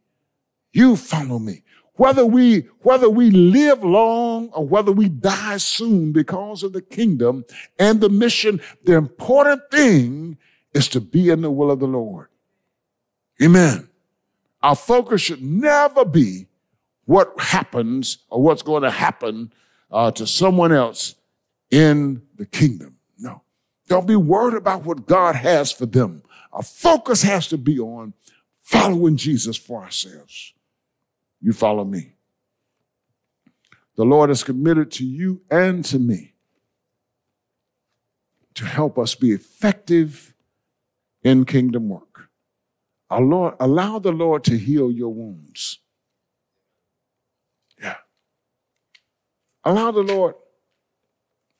You 0.72 0.96
follow 0.96 1.38
me. 1.38 1.62
Whether 1.98 2.24
we, 2.24 2.68
whether 2.82 3.10
we 3.10 3.30
live 3.30 3.82
long 3.82 4.50
or 4.50 4.64
whether 4.64 4.92
we 4.92 5.08
die 5.08 5.56
soon 5.56 6.12
because 6.12 6.62
of 6.62 6.72
the 6.72 6.80
kingdom 6.80 7.44
and 7.76 8.00
the 8.00 8.08
mission, 8.08 8.60
the 8.84 8.94
important 8.94 9.62
thing 9.72 10.38
is 10.72 10.86
to 10.90 11.00
be 11.00 11.28
in 11.28 11.40
the 11.40 11.50
will 11.50 11.72
of 11.72 11.80
the 11.80 11.88
Lord. 11.88 12.28
Amen. 13.42 13.88
Our 14.62 14.76
focus 14.76 15.22
should 15.22 15.42
never 15.42 16.04
be 16.04 16.46
what 17.06 17.32
happens 17.36 18.18
or 18.30 18.42
what's 18.42 18.62
going 18.62 18.84
to 18.84 18.92
happen 18.92 19.52
uh, 19.90 20.12
to 20.12 20.24
someone 20.24 20.70
else 20.70 21.16
in 21.72 22.22
the 22.36 22.46
kingdom. 22.46 22.96
No. 23.18 23.42
Don't 23.88 24.06
be 24.06 24.14
worried 24.14 24.54
about 24.54 24.84
what 24.84 25.06
God 25.06 25.34
has 25.34 25.72
for 25.72 25.86
them. 25.86 26.22
Our 26.52 26.62
focus 26.62 27.22
has 27.22 27.48
to 27.48 27.58
be 27.58 27.80
on 27.80 28.14
following 28.60 29.16
Jesus 29.16 29.56
for 29.56 29.82
ourselves. 29.82 30.52
You 31.40 31.52
follow 31.52 31.84
me. 31.84 32.14
The 33.96 34.04
Lord 34.04 34.30
is 34.30 34.44
committed 34.44 34.90
to 34.92 35.04
you 35.04 35.42
and 35.50 35.84
to 35.86 35.98
me 35.98 36.34
to 38.54 38.64
help 38.64 38.98
us 38.98 39.14
be 39.14 39.32
effective 39.32 40.34
in 41.22 41.44
kingdom 41.44 41.88
work. 41.88 42.28
Lord, 43.10 43.54
allow 43.58 43.98
the 43.98 44.12
Lord 44.12 44.44
to 44.44 44.58
heal 44.58 44.90
your 44.90 45.12
wounds. 45.12 45.78
Yeah. 47.80 47.96
Allow 49.64 49.92
the 49.92 50.02
Lord 50.02 50.34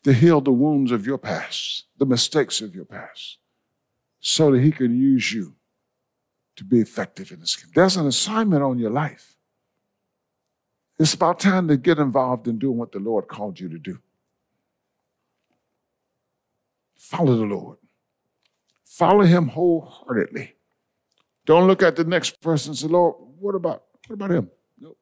to 0.04 0.12
heal 0.12 0.40
the 0.40 0.52
wounds 0.52 0.92
of 0.92 1.06
your 1.06 1.18
past, 1.18 1.84
the 1.96 2.06
mistakes 2.06 2.60
of 2.60 2.74
your 2.74 2.84
past, 2.84 3.38
so 4.20 4.50
that 4.52 4.60
He 4.60 4.70
can 4.70 4.96
use 4.96 5.32
you 5.32 5.54
to 6.56 6.64
be 6.64 6.80
effective 6.80 7.32
in 7.32 7.40
His 7.40 7.56
kingdom. 7.56 7.72
There's 7.74 7.96
an 7.96 8.06
assignment 8.06 8.62
on 8.62 8.78
your 8.78 8.90
life. 8.90 9.37
It's 10.98 11.14
about 11.14 11.38
time 11.38 11.68
to 11.68 11.76
get 11.76 11.98
involved 11.98 12.48
in 12.48 12.58
doing 12.58 12.76
what 12.76 12.92
the 12.92 12.98
Lord 12.98 13.28
called 13.28 13.60
you 13.60 13.68
to 13.68 13.78
do. 13.78 13.98
Follow 16.96 17.36
the 17.36 17.44
Lord. 17.44 17.78
Follow 18.84 19.24
Him 19.24 19.48
wholeheartedly. 19.48 20.54
Don't 21.48 21.66
look 21.66 21.82
at 21.82 21.96
the 21.96 22.04
next 22.04 22.42
person 22.42 22.72
and 22.72 22.78
say, 22.78 22.88
Lord, 22.88 23.14
what 23.38 23.54
about 23.54 23.84
what 24.06 24.14
about 24.14 24.30
him? 24.30 24.50
No. 24.78 24.96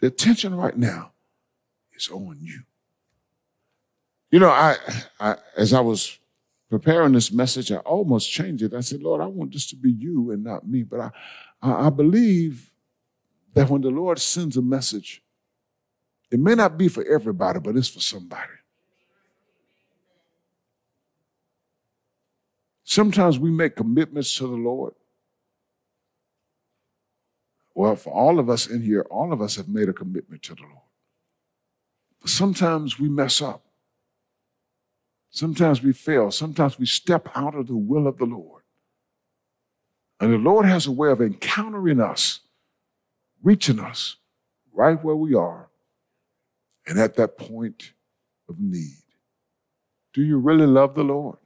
The 0.00 0.06
attention 0.06 0.54
right 0.54 0.76
now 0.76 1.14
is 1.96 2.08
on 2.08 2.38
you. 2.40 2.62
You 4.30 4.38
know, 4.38 4.50
I, 4.50 4.76
I 5.18 5.36
as 5.56 5.72
I 5.72 5.80
was 5.80 6.20
preparing 6.70 7.12
this 7.12 7.32
message, 7.32 7.72
I 7.72 7.78
almost 7.78 8.30
changed 8.30 8.62
it. 8.62 8.72
I 8.72 8.80
said, 8.80 9.02
Lord, 9.02 9.20
I 9.20 9.26
want 9.26 9.52
this 9.52 9.66
to 9.70 9.76
be 9.76 9.90
you 9.90 10.30
and 10.30 10.44
not 10.44 10.68
me. 10.68 10.84
But 10.84 11.00
I, 11.00 11.10
I, 11.60 11.86
I 11.86 11.90
believe 11.90 12.70
that 13.56 13.70
when 13.70 13.80
the 13.80 13.88
Lord 13.88 14.18
sends 14.18 14.58
a 14.58 14.62
message, 14.62 15.22
it 16.30 16.38
may 16.38 16.54
not 16.54 16.76
be 16.76 16.88
for 16.88 17.02
everybody, 17.04 17.58
but 17.58 17.74
it's 17.74 17.88
for 17.88 18.00
somebody. 18.00 18.52
Sometimes 22.84 23.38
we 23.38 23.50
make 23.50 23.74
commitments 23.74 24.36
to 24.36 24.46
the 24.46 24.56
Lord. 24.56 24.92
Well, 27.74 27.96
for 27.96 28.12
all 28.12 28.38
of 28.38 28.50
us 28.50 28.66
in 28.66 28.82
here, 28.82 29.06
all 29.10 29.32
of 29.32 29.40
us 29.40 29.56
have 29.56 29.68
made 29.68 29.88
a 29.88 29.94
commitment 29.94 30.42
to 30.42 30.54
the 30.54 30.62
Lord. 30.62 30.90
But 32.20 32.30
sometimes 32.30 32.98
we 32.98 33.08
mess 33.08 33.40
up. 33.40 33.64
Sometimes 35.30 35.82
we 35.82 35.94
fail. 35.94 36.30
Sometimes 36.30 36.78
we 36.78 36.84
step 36.84 37.30
out 37.34 37.54
of 37.54 37.68
the 37.68 37.76
will 37.76 38.06
of 38.06 38.18
the 38.18 38.26
Lord. 38.26 38.64
And 40.20 40.30
the 40.30 40.38
Lord 40.38 40.66
has 40.66 40.86
a 40.86 40.92
way 40.92 41.10
of 41.10 41.22
encountering 41.22 42.00
us, 42.02 42.40
reaching 43.42 43.80
us 43.80 44.16
right 44.72 45.02
where 45.02 45.16
we 45.16 45.34
are, 45.34 45.68
and 46.86 46.98
at 46.98 47.16
that 47.16 47.38
point 47.38 47.92
of 48.48 48.60
need. 48.60 49.02
Do 50.12 50.22
you 50.22 50.38
really 50.38 50.66
love 50.66 50.94
the 50.94 51.04
Lord? 51.04 51.38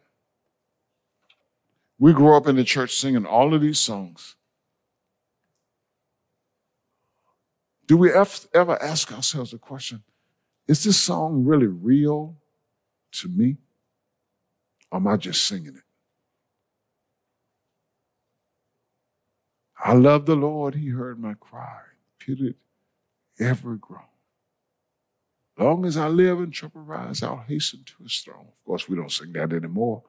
We 1.99 2.13
grew 2.13 2.37
up 2.37 2.47
in 2.47 2.57
the 2.57 2.65
church 2.65 2.97
singing 2.97 3.27
all 3.27 3.55
of 3.55 3.61
these 3.61 3.79
songs. 3.79 4.37
Do 7.87 7.97
we 7.97 8.13
ever 8.13 8.83
ask 8.83 9.13
ourselves 9.13 9.51
the 9.51 9.59
question 9.59 10.03
is 10.69 10.85
this 10.85 10.97
song 10.97 11.45
really 11.45 11.67
real 11.67 12.37
to 13.13 13.29
me? 13.29 13.57
Or 14.93 14.99
am 14.99 15.09
I 15.09 15.17
just 15.17 15.45
singing 15.49 15.75
it? 15.75 15.83
I 19.83 19.95
love 19.95 20.27
the 20.27 20.37
Lord, 20.37 20.75
He 20.75 20.89
heard 20.89 21.19
my 21.19 21.35
cry, 21.35 21.81
pitied 22.19 22.57
every 23.39 23.79
groan. 23.79 24.03
Long 25.59 25.85
as 25.85 25.97
I 25.97 26.09
live 26.09 26.39
and 26.39 26.53
trouble 26.53 26.83
rise, 26.83 27.23
I'll 27.23 27.45
hasten 27.47 27.85
to 27.85 28.03
His 28.03 28.19
throne. 28.19 28.47
Of 28.49 28.65
course, 28.65 28.89
we 28.89 28.97
don't 28.97 29.13
sing 29.13 29.33
that 29.33 29.53
anymore. 29.53 30.03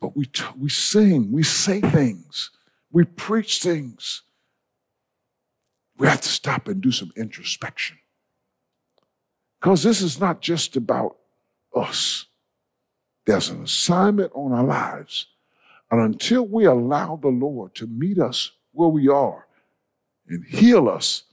But 0.00 0.16
we, 0.16 0.26
t- 0.26 0.44
we 0.58 0.68
sing, 0.68 1.32
we 1.32 1.42
say 1.42 1.80
things, 1.80 2.50
we 2.90 3.04
preach 3.04 3.62
things. 3.62 4.22
We 5.96 6.08
have 6.08 6.20
to 6.22 6.28
stop 6.28 6.68
and 6.68 6.80
do 6.80 6.90
some 6.90 7.12
introspection. 7.16 7.98
Because 9.60 9.82
this 9.82 10.02
is 10.02 10.20
not 10.20 10.40
just 10.42 10.76
about 10.76 11.16
us. 11.74 12.26
There's 13.24 13.48
an 13.48 13.62
assignment 13.62 14.32
on 14.34 14.52
our 14.52 14.64
lives. 14.64 15.26
And 15.90 16.00
until 16.00 16.46
we 16.46 16.64
allow 16.64 17.16
the 17.16 17.28
Lord 17.28 17.74
to 17.76 17.86
meet 17.86 18.18
us 18.18 18.52
where 18.72 18.88
we 18.88 19.08
are 19.08 19.46
and 20.26 20.44
heal 20.44 20.88
us 20.88 21.24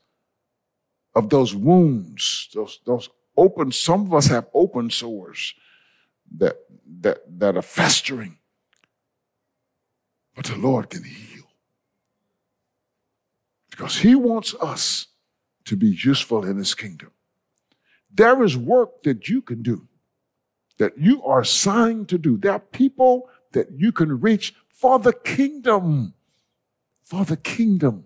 of 1.15 1.29
those 1.29 1.55
wounds, 1.55 2.49
those, 2.53 2.79
those 2.85 3.09
open, 3.35 3.71
some 3.71 4.01
of 4.01 4.13
us 4.13 4.27
have 4.27 4.47
open 4.53 4.89
sores 4.89 5.53
that, 6.37 6.57
that, 7.01 7.19
that 7.39 7.57
are 7.57 7.61
festering. 7.61 8.37
But 10.35 10.45
the 10.45 10.57
Lord 10.57 10.89
can 10.89 11.03
heal. 11.03 11.43
Because 13.69 13.97
He 13.97 14.15
wants 14.15 14.53
us 14.61 15.07
to 15.65 15.75
be 15.75 15.87
useful 15.87 16.45
in 16.45 16.57
His 16.57 16.73
kingdom. 16.73 17.11
There 18.13 18.43
is 18.43 18.57
work 18.57 19.03
that 19.03 19.29
you 19.29 19.41
can 19.41 19.61
do 19.61 19.87
that 20.77 20.97
you 20.97 21.23
are 21.23 21.41
assigned 21.41 22.09
to 22.09 22.17
do. 22.17 22.37
There 22.37 22.53
are 22.53 22.59
people 22.59 23.29
that 23.51 23.71
you 23.71 23.91
can 23.91 24.19
reach 24.19 24.53
for 24.69 24.99
the 24.99 25.13
kingdom. 25.13 26.13
For 27.03 27.25
the 27.25 27.37
kingdom. 27.37 28.05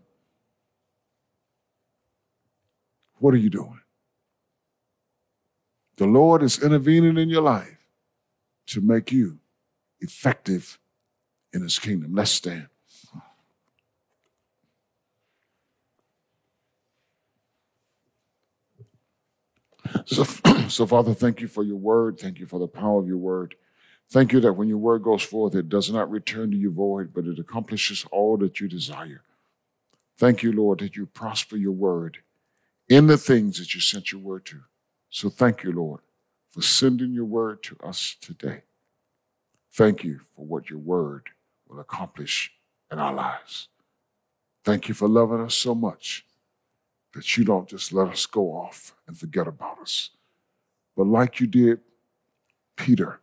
What 3.19 3.33
are 3.33 3.37
you 3.37 3.49
doing? 3.49 3.79
The 5.97 6.05
Lord 6.05 6.43
is 6.43 6.61
intervening 6.61 7.17
in 7.17 7.29
your 7.29 7.41
life 7.41 7.87
to 8.67 8.81
make 8.81 9.11
you 9.11 9.39
effective 9.99 10.79
in 11.53 11.61
his 11.61 11.79
kingdom. 11.79 12.13
Let's 12.13 12.31
stand. 12.31 12.67
So, 20.05 20.23
so, 20.67 20.85
Father, 20.85 21.13
thank 21.13 21.41
you 21.41 21.47
for 21.47 21.63
your 21.63 21.77
word. 21.77 22.19
Thank 22.19 22.39
you 22.39 22.45
for 22.45 22.59
the 22.59 22.67
power 22.67 22.99
of 22.99 23.07
your 23.07 23.17
word. 23.17 23.55
Thank 24.11 24.33
you 24.33 24.39
that 24.41 24.53
when 24.53 24.67
your 24.67 24.77
word 24.77 25.03
goes 25.03 25.23
forth, 25.23 25.55
it 25.55 25.69
does 25.69 25.91
not 25.91 26.09
return 26.09 26.51
to 26.51 26.57
you 26.57 26.71
void, 26.71 27.11
but 27.13 27.25
it 27.25 27.39
accomplishes 27.39 28.05
all 28.11 28.37
that 28.37 28.59
you 28.59 28.67
desire. 28.67 29.21
Thank 30.17 30.43
you, 30.43 30.53
Lord, 30.53 30.79
that 30.79 30.95
you 30.95 31.05
prosper 31.07 31.57
your 31.57 31.73
word 31.73 32.19
in 32.87 33.07
the 33.07 33.17
things 33.17 33.57
that 33.57 33.73
you 33.73 33.81
sent 33.81 34.11
your 34.11 34.21
word 34.21 34.45
to. 34.45 34.61
So 35.09 35.29
thank 35.29 35.63
you, 35.63 35.71
Lord, 35.71 36.01
for 36.51 36.61
sending 36.61 37.13
your 37.13 37.25
word 37.25 37.63
to 37.63 37.77
us 37.83 38.15
today. 38.21 38.61
Thank 39.73 40.03
you 40.03 40.21
for 40.35 40.45
what 40.45 40.69
your 40.69 40.79
word 40.79 41.23
will 41.67 41.79
accomplish 41.79 42.51
in 42.91 42.99
our 42.99 43.13
lives. 43.13 43.67
Thank 44.63 44.87
you 44.87 44.93
for 44.93 45.07
loving 45.07 45.41
us 45.41 45.55
so 45.55 45.75
much 45.75 46.25
that 47.13 47.37
you 47.37 47.43
don't 47.43 47.67
just 47.67 47.91
let 47.91 48.07
us 48.07 48.25
go 48.25 48.51
off 48.51 48.95
and 49.07 49.17
forget 49.17 49.47
about 49.47 49.79
us. 49.79 50.11
But 50.95 51.07
like 51.07 51.39
you 51.39 51.47
did 51.47 51.79
Peter 52.75 53.19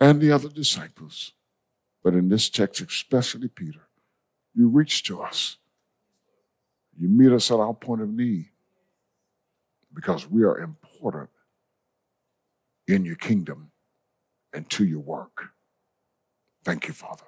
and 0.00 0.20
the 0.20 0.32
other 0.32 0.48
disciples, 0.48 1.32
but 2.02 2.14
in 2.14 2.28
this 2.28 2.48
text, 2.48 2.80
especially 2.80 3.48
Peter, 3.48 3.88
you 4.54 4.68
reach 4.68 5.02
to 5.04 5.22
us. 5.22 5.56
You 6.98 7.08
meet 7.08 7.32
us 7.32 7.50
at 7.50 7.58
our 7.58 7.74
point 7.74 8.02
of 8.02 8.08
need 8.08 8.50
because 9.94 10.30
we 10.30 10.44
are 10.44 10.58
important 10.58 11.30
in 12.88 13.04
your 13.04 13.16
kingdom 13.16 13.70
and 14.52 14.68
to 14.70 14.84
your 14.84 15.00
work. 15.00 15.50
Thank 16.64 16.88
you, 16.88 16.94
Father. 16.94 17.24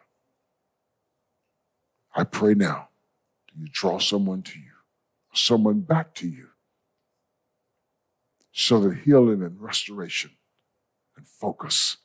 I 2.15 2.25
pray 2.25 2.55
now 2.55 2.89
that 3.47 3.61
you 3.61 3.69
draw 3.71 3.99
someone 3.99 4.43
to 4.43 4.59
you 4.59 4.79
someone 5.33 5.81
back 5.81 6.15
to 6.15 6.29
you 6.29 6.49
so 8.53 8.81
that 8.81 8.99
healing 8.99 9.43
and 9.43 9.61
restoration 9.61 10.31
and 11.17 11.27
focus 11.27 11.99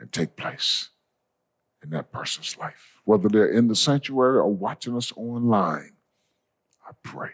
can 0.00 0.08
take 0.08 0.34
place 0.34 0.88
in 1.82 1.90
that 1.90 2.10
person's 2.10 2.56
life. 2.56 3.00
Whether 3.04 3.28
they're 3.28 3.52
in 3.52 3.68
the 3.68 3.76
sanctuary 3.76 4.38
or 4.38 4.48
watching 4.48 4.96
us 4.96 5.12
online, 5.14 5.92
I 6.86 6.92
pray. 7.02 7.30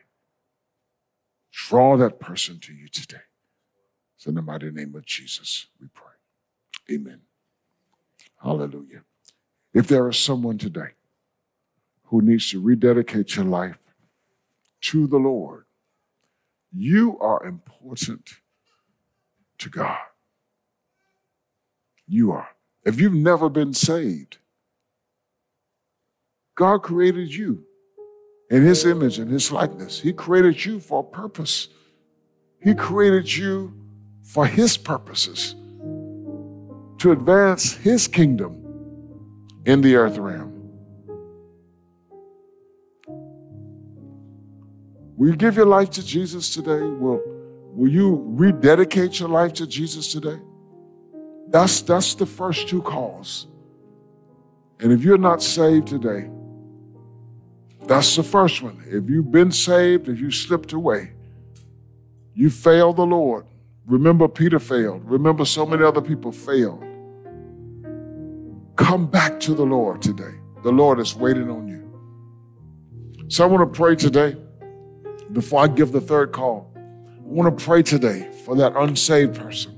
Draw 1.52 1.96
that 1.98 2.18
person 2.18 2.58
to 2.60 2.74
you 2.74 2.88
today. 2.88 3.22
So 4.16 4.30
in 4.30 4.34
the 4.34 4.42
mighty 4.42 4.70
name 4.72 4.96
of 4.96 5.06
Jesus, 5.06 5.66
we 5.80 5.86
pray. 5.94 6.94
Amen. 6.94 7.20
Hallelujah. 8.42 9.02
If 9.72 9.86
there 9.86 10.08
is 10.08 10.18
someone 10.18 10.58
today 10.58 10.90
who 12.06 12.20
needs 12.20 12.50
to 12.50 12.60
rededicate 12.60 13.36
your 13.36 13.44
life 13.44 13.78
to 14.80 15.06
the 15.06 15.18
Lord. 15.18 15.64
You 16.72 17.16
are 17.20 17.44
important 17.44 18.34
to 19.58 19.70
God. 19.70 19.98
You 22.08 22.32
are. 22.32 22.55
If 22.86 23.00
you've 23.00 23.12
never 23.12 23.50
been 23.50 23.74
saved, 23.74 24.38
God 26.54 26.82
created 26.82 27.34
you 27.34 27.64
in 28.50 28.62
His 28.62 28.86
image 28.86 29.18
and 29.18 29.30
His 29.30 29.52
likeness. 29.52 30.00
He 30.00 30.14
created 30.14 30.64
you 30.64 30.80
for 30.80 31.00
a 31.00 31.04
purpose. 31.04 31.68
He 32.62 32.74
created 32.74 33.36
you 33.36 33.74
for 34.22 34.46
His 34.46 34.78
purposes. 34.78 35.54
to 36.98 37.12
advance 37.12 37.74
his 37.74 38.08
kingdom 38.08 38.62
in 39.66 39.80
the 39.80 39.96
earth 39.96 40.18
realm. 40.18 40.52
Will 45.16 45.28
you 45.28 45.36
give 45.36 45.56
your 45.56 45.66
life 45.66 45.90
to 45.90 46.04
Jesus 46.04 46.54
today? 46.54 46.80
Will, 46.80 47.20
will 47.74 47.90
you 47.90 48.22
rededicate 48.28 49.20
your 49.20 49.28
life 49.28 49.52
to 49.54 49.66
Jesus 49.66 50.12
today? 50.12 50.40
That's, 51.48 51.80
that's 51.80 52.14
the 52.14 52.26
first 52.26 52.68
two 52.68 52.82
calls. 52.82 53.46
And 54.80 54.92
if 54.92 55.02
you're 55.02 55.18
not 55.18 55.42
saved 55.42 55.88
today, 55.88 56.28
that's 57.86 58.16
the 58.16 58.22
first 58.22 58.62
one. 58.62 58.82
If 58.86 59.08
you've 59.08 59.30
been 59.30 59.52
saved, 59.52 60.08
if 60.08 60.18
you 60.18 60.30
slipped 60.30 60.72
away, 60.72 61.12
you 62.34 62.50
failed 62.50 62.96
the 62.96 63.06
Lord. 63.06 63.46
Remember, 63.86 64.26
Peter 64.26 64.58
failed. 64.58 65.08
Remember, 65.08 65.44
so 65.44 65.64
many 65.64 65.84
other 65.84 66.02
people 66.02 66.32
failed. 66.32 66.82
Come 68.74 69.06
back 69.06 69.38
to 69.40 69.54
the 69.54 69.64
Lord 69.64 70.02
today. 70.02 70.34
The 70.64 70.72
Lord 70.72 70.98
is 70.98 71.14
waiting 71.14 71.48
on 71.48 71.68
you. 71.68 71.82
So 73.28 73.44
I 73.44 73.46
want 73.46 73.72
to 73.72 73.78
pray 73.78 73.94
today 73.94 74.36
before 75.32 75.62
I 75.62 75.68
give 75.68 75.92
the 75.92 76.00
third 76.00 76.32
call. 76.32 76.72
I 76.76 77.20
want 77.22 77.56
to 77.56 77.64
pray 77.64 77.82
today 77.82 78.30
for 78.44 78.56
that 78.56 78.76
unsaved 78.76 79.36
person 79.36 79.75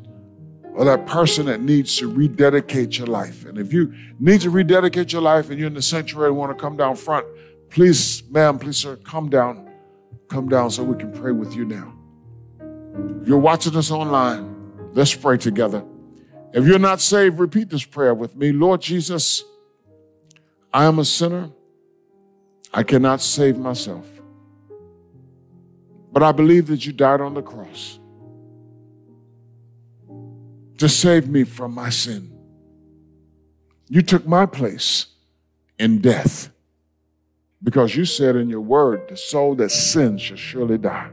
or 0.78 0.84
that 0.84 1.06
person 1.06 1.46
that 1.46 1.60
needs 1.60 1.96
to 1.96 2.06
rededicate 2.06 2.98
your 2.98 3.08
life. 3.08 3.44
And 3.44 3.58
if 3.58 3.72
you 3.72 3.92
need 4.20 4.42
to 4.42 4.50
rededicate 4.50 5.12
your 5.12 5.20
life 5.20 5.50
and 5.50 5.58
you're 5.58 5.66
in 5.66 5.74
the 5.74 5.82
sanctuary 5.82 6.28
and 6.28 6.36
want 6.36 6.56
to 6.56 6.62
come 6.62 6.76
down 6.76 6.94
front, 6.94 7.26
please, 7.68 8.22
ma'am, 8.30 8.60
please, 8.60 8.76
sir, 8.76 8.94
come 8.94 9.28
down. 9.28 9.68
Come 10.28 10.48
down 10.48 10.70
so 10.70 10.84
we 10.84 10.96
can 10.96 11.12
pray 11.12 11.32
with 11.32 11.56
you 11.56 11.64
now. 11.64 11.92
If 13.20 13.26
you're 13.26 13.38
watching 13.40 13.74
us 13.74 13.90
online, 13.90 14.92
let's 14.92 15.12
pray 15.12 15.36
together. 15.36 15.84
If 16.52 16.64
you're 16.64 16.78
not 16.78 17.00
saved, 17.00 17.40
repeat 17.40 17.70
this 17.70 17.84
prayer 17.84 18.14
with 18.14 18.36
me. 18.36 18.52
Lord 18.52 18.80
Jesus, 18.80 19.42
I 20.72 20.84
am 20.84 21.00
a 21.00 21.04
sinner. 21.04 21.50
I 22.72 22.84
cannot 22.84 23.20
save 23.20 23.58
myself. 23.58 24.06
But 26.12 26.22
I 26.22 26.30
believe 26.30 26.68
that 26.68 26.86
you 26.86 26.92
died 26.92 27.20
on 27.20 27.34
the 27.34 27.42
cross 27.42 27.98
to 30.78 30.88
save 30.88 31.28
me 31.28 31.44
from 31.44 31.74
my 31.74 31.90
sin. 31.90 32.32
You 33.88 34.02
took 34.02 34.26
my 34.26 34.46
place 34.46 35.06
in 35.78 36.00
death 36.00 36.50
because 37.62 37.96
you 37.96 38.04
said 38.04 38.36
in 38.36 38.48
your 38.48 38.60
word, 38.60 39.08
the 39.08 39.16
soul 39.16 39.54
that 39.56 39.70
sins 39.70 40.22
shall 40.22 40.36
surely 40.36 40.78
die. 40.78 41.10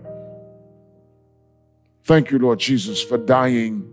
Thank 2.04 2.30
you, 2.30 2.38
Lord 2.38 2.60
Jesus, 2.60 3.02
for 3.02 3.18
dying 3.18 3.90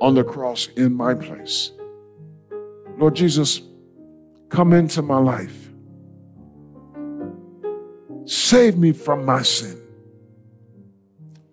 on 0.00 0.14
the 0.14 0.24
cross 0.24 0.68
in 0.76 0.94
my 0.94 1.14
place. 1.14 1.72
Lord 2.96 3.14
Jesus, 3.14 3.60
come 4.48 4.72
into 4.72 5.02
my 5.02 5.18
life. 5.18 5.68
Save 8.24 8.78
me 8.78 8.92
from 8.92 9.26
my 9.26 9.42
sin. 9.42 9.78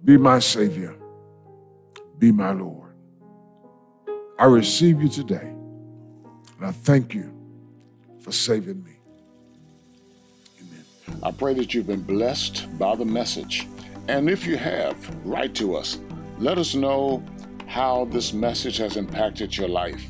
Be 0.06 0.18
my 0.18 0.40
Savior. 0.40 0.96
Be 2.18 2.32
my 2.32 2.52
Lord. 2.52 2.79
I 4.40 4.46
receive 4.46 5.02
you 5.02 5.10
today. 5.10 5.54
And 6.58 6.66
I 6.66 6.72
thank 6.72 7.14
you 7.14 7.30
for 8.22 8.32
saving 8.32 8.82
me. 8.86 8.94
Amen. 10.62 10.86
I 11.22 11.32
pray 11.32 11.54
that 11.56 11.74
you've 11.74 11.88
been 11.88 12.04
blessed 12.04 12.66
by 12.80 12.96
the 12.96 13.04
message. 13.04 13.68
And 14.08 14.30
if 14.30 14.48
you 14.48 14.56
have, 14.56 14.96
write 15.26 15.56
to 15.56 15.76
us. 15.76 16.00
Let 16.38 16.58
us 16.58 16.74
know 16.74 17.22
how 17.68 18.06
this 18.06 18.32
message 18.32 18.78
has 18.78 18.96
impacted 18.96 19.58
your 19.58 19.68
life. 19.68 20.10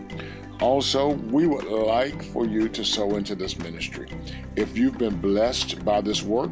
Also, 0.61 1.13
we 1.31 1.47
would 1.47 1.65
like 1.65 2.21
for 2.25 2.45
you 2.45 2.69
to 2.69 2.85
sow 2.85 3.15
into 3.15 3.33
this 3.33 3.57
ministry. 3.57 4.07
If 4.55 4.77
you've 4.77 4.99
been 4.99 5.19
blessed 5.19 5.83
by 5.83 6.01
this 6.01 6.21
work, 6.21 6.51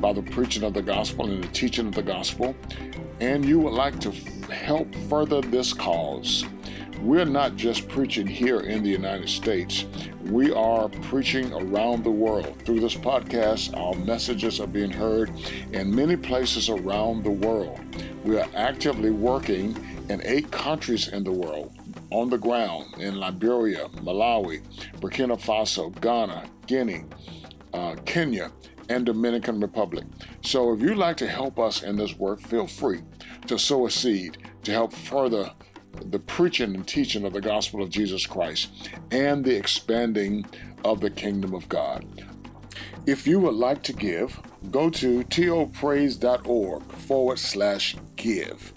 by 0.00 0.14
the 0.14 0.22
preaching 0.22 0.62
of 0.62 0.72
the 0.72 0.80
gospel 0.80 1.26
and 1.26 1.44
the 1.44 1.48
teaching 1.48 1.86
of 1.86 1.94
the 1.94 2.02
gospel, 2.02 2.56
and 3.20 3.44
you 3.44 3.58
would 3.60 3.74
like 3.74 4.00
to 4.00 4.12
help 4.50 4.94
further 5.10 5.42
this 5.42 5.74
cause, 5.74 6.46
we're 7.02 7.26
not 7.26 7.54
just 7.54 7.86
preaching 7.86 8.26
here 8.26 8.60
in 8.60 8.82
the 8.82 8.88
United 8.88 9.28
States. 9.28 9.84
We 10.22 10.50
are 10.50 10.88
preaching 10.88 11.52
around 11.52 12.02
the 12.02 12.10
world. 12.10 12.62
Through 12.64 12.80
this 12.80 12.94
podcast, 12.94 13.76
our 13.78 13.94
messages 14.06 14.58
are 14.58 14.66
being 14.66 14.90
heard 14.90 15.30
in 15.72 15.94
many 15.94 16.16
places 16.16 16.70
around 16.70 17.24
the 17.24 17.30
world. 17.30 17.78
We 18.24 18.38
are 18.38 18.48
actively 18.54 19.10
working 19.10 19.76
in 20.08 20.22
eight 20.24 20.50
countries 20.50 21.08
in 21.08 21.24
the 21.24 21.32
world 21.32 21.74
on 22.14 22.30
the 22.30 22.38
ground 22.38 22.94
in 22.98 23.16
Liberia, 23.16 23.88
Malawi, 23.96 24.62
Burkina 25.00 25.36
Faso, 25.36 25.90
Ghana, 26.00 26.44
Guinea, 26.68 27.02
uh, 27.72 27.96
Kenya, 28.04 28.52
and 28.88 29.04
Dominican 29.04 29.58
Republic. 29.58 30.04
So 30.40 30.72
if 30.72 30.80
you'd 30.80 30.96
like 30.96 31.16
to 31.16 31.26
help 31.26 31.58
us 31.58 31.82
in 31.82 31.96
this 31.96 32.16
work, 32.16 32.40
feel 32.40 32.68
free 32.68 33.00
to 33.48 33.58
sow 33.58 33.86
a 33.86 33.90
seed 33.90 34.38
to 34.62 34.70
help 34.70 34.92
further 34.92 35.50
the 36.04 36.20
preaching 36.20 36.76
and 36.76 36.86
teaching 36.86 37.24
of 37.24 37.32
the 37.32 37.40
gospel 37.40 37.82
of 37.82 37.90
Jesus 37.90 38.26
Christ 38.26 38.70
and 39.10 39.44
the 39.44 39.56
expanding 39.56 40.46
of 40.84 41.00
the 41.00 41.10
kingdom 41.10 41.52
of 41.52 41.68
God. 41.68 42.06
If 43.06 43.26
you 43.26 43.40
would 43.40 43.54
like 43.54 43.82
to 43.84 43.92
give, 43.92 44.40
go 44.70 44.88
to 44.88 45.24
topraise.org 45.24 46.82
forward 46.92 47.38
slash 47.40 47.96
give. 48.14 48.72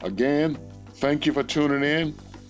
Again, 0.00 0.58
thank 0.94 1.26
you 1.26 1.34
for 1.34 1.42
tuning 1.42 1.84
in. 1.84 2.14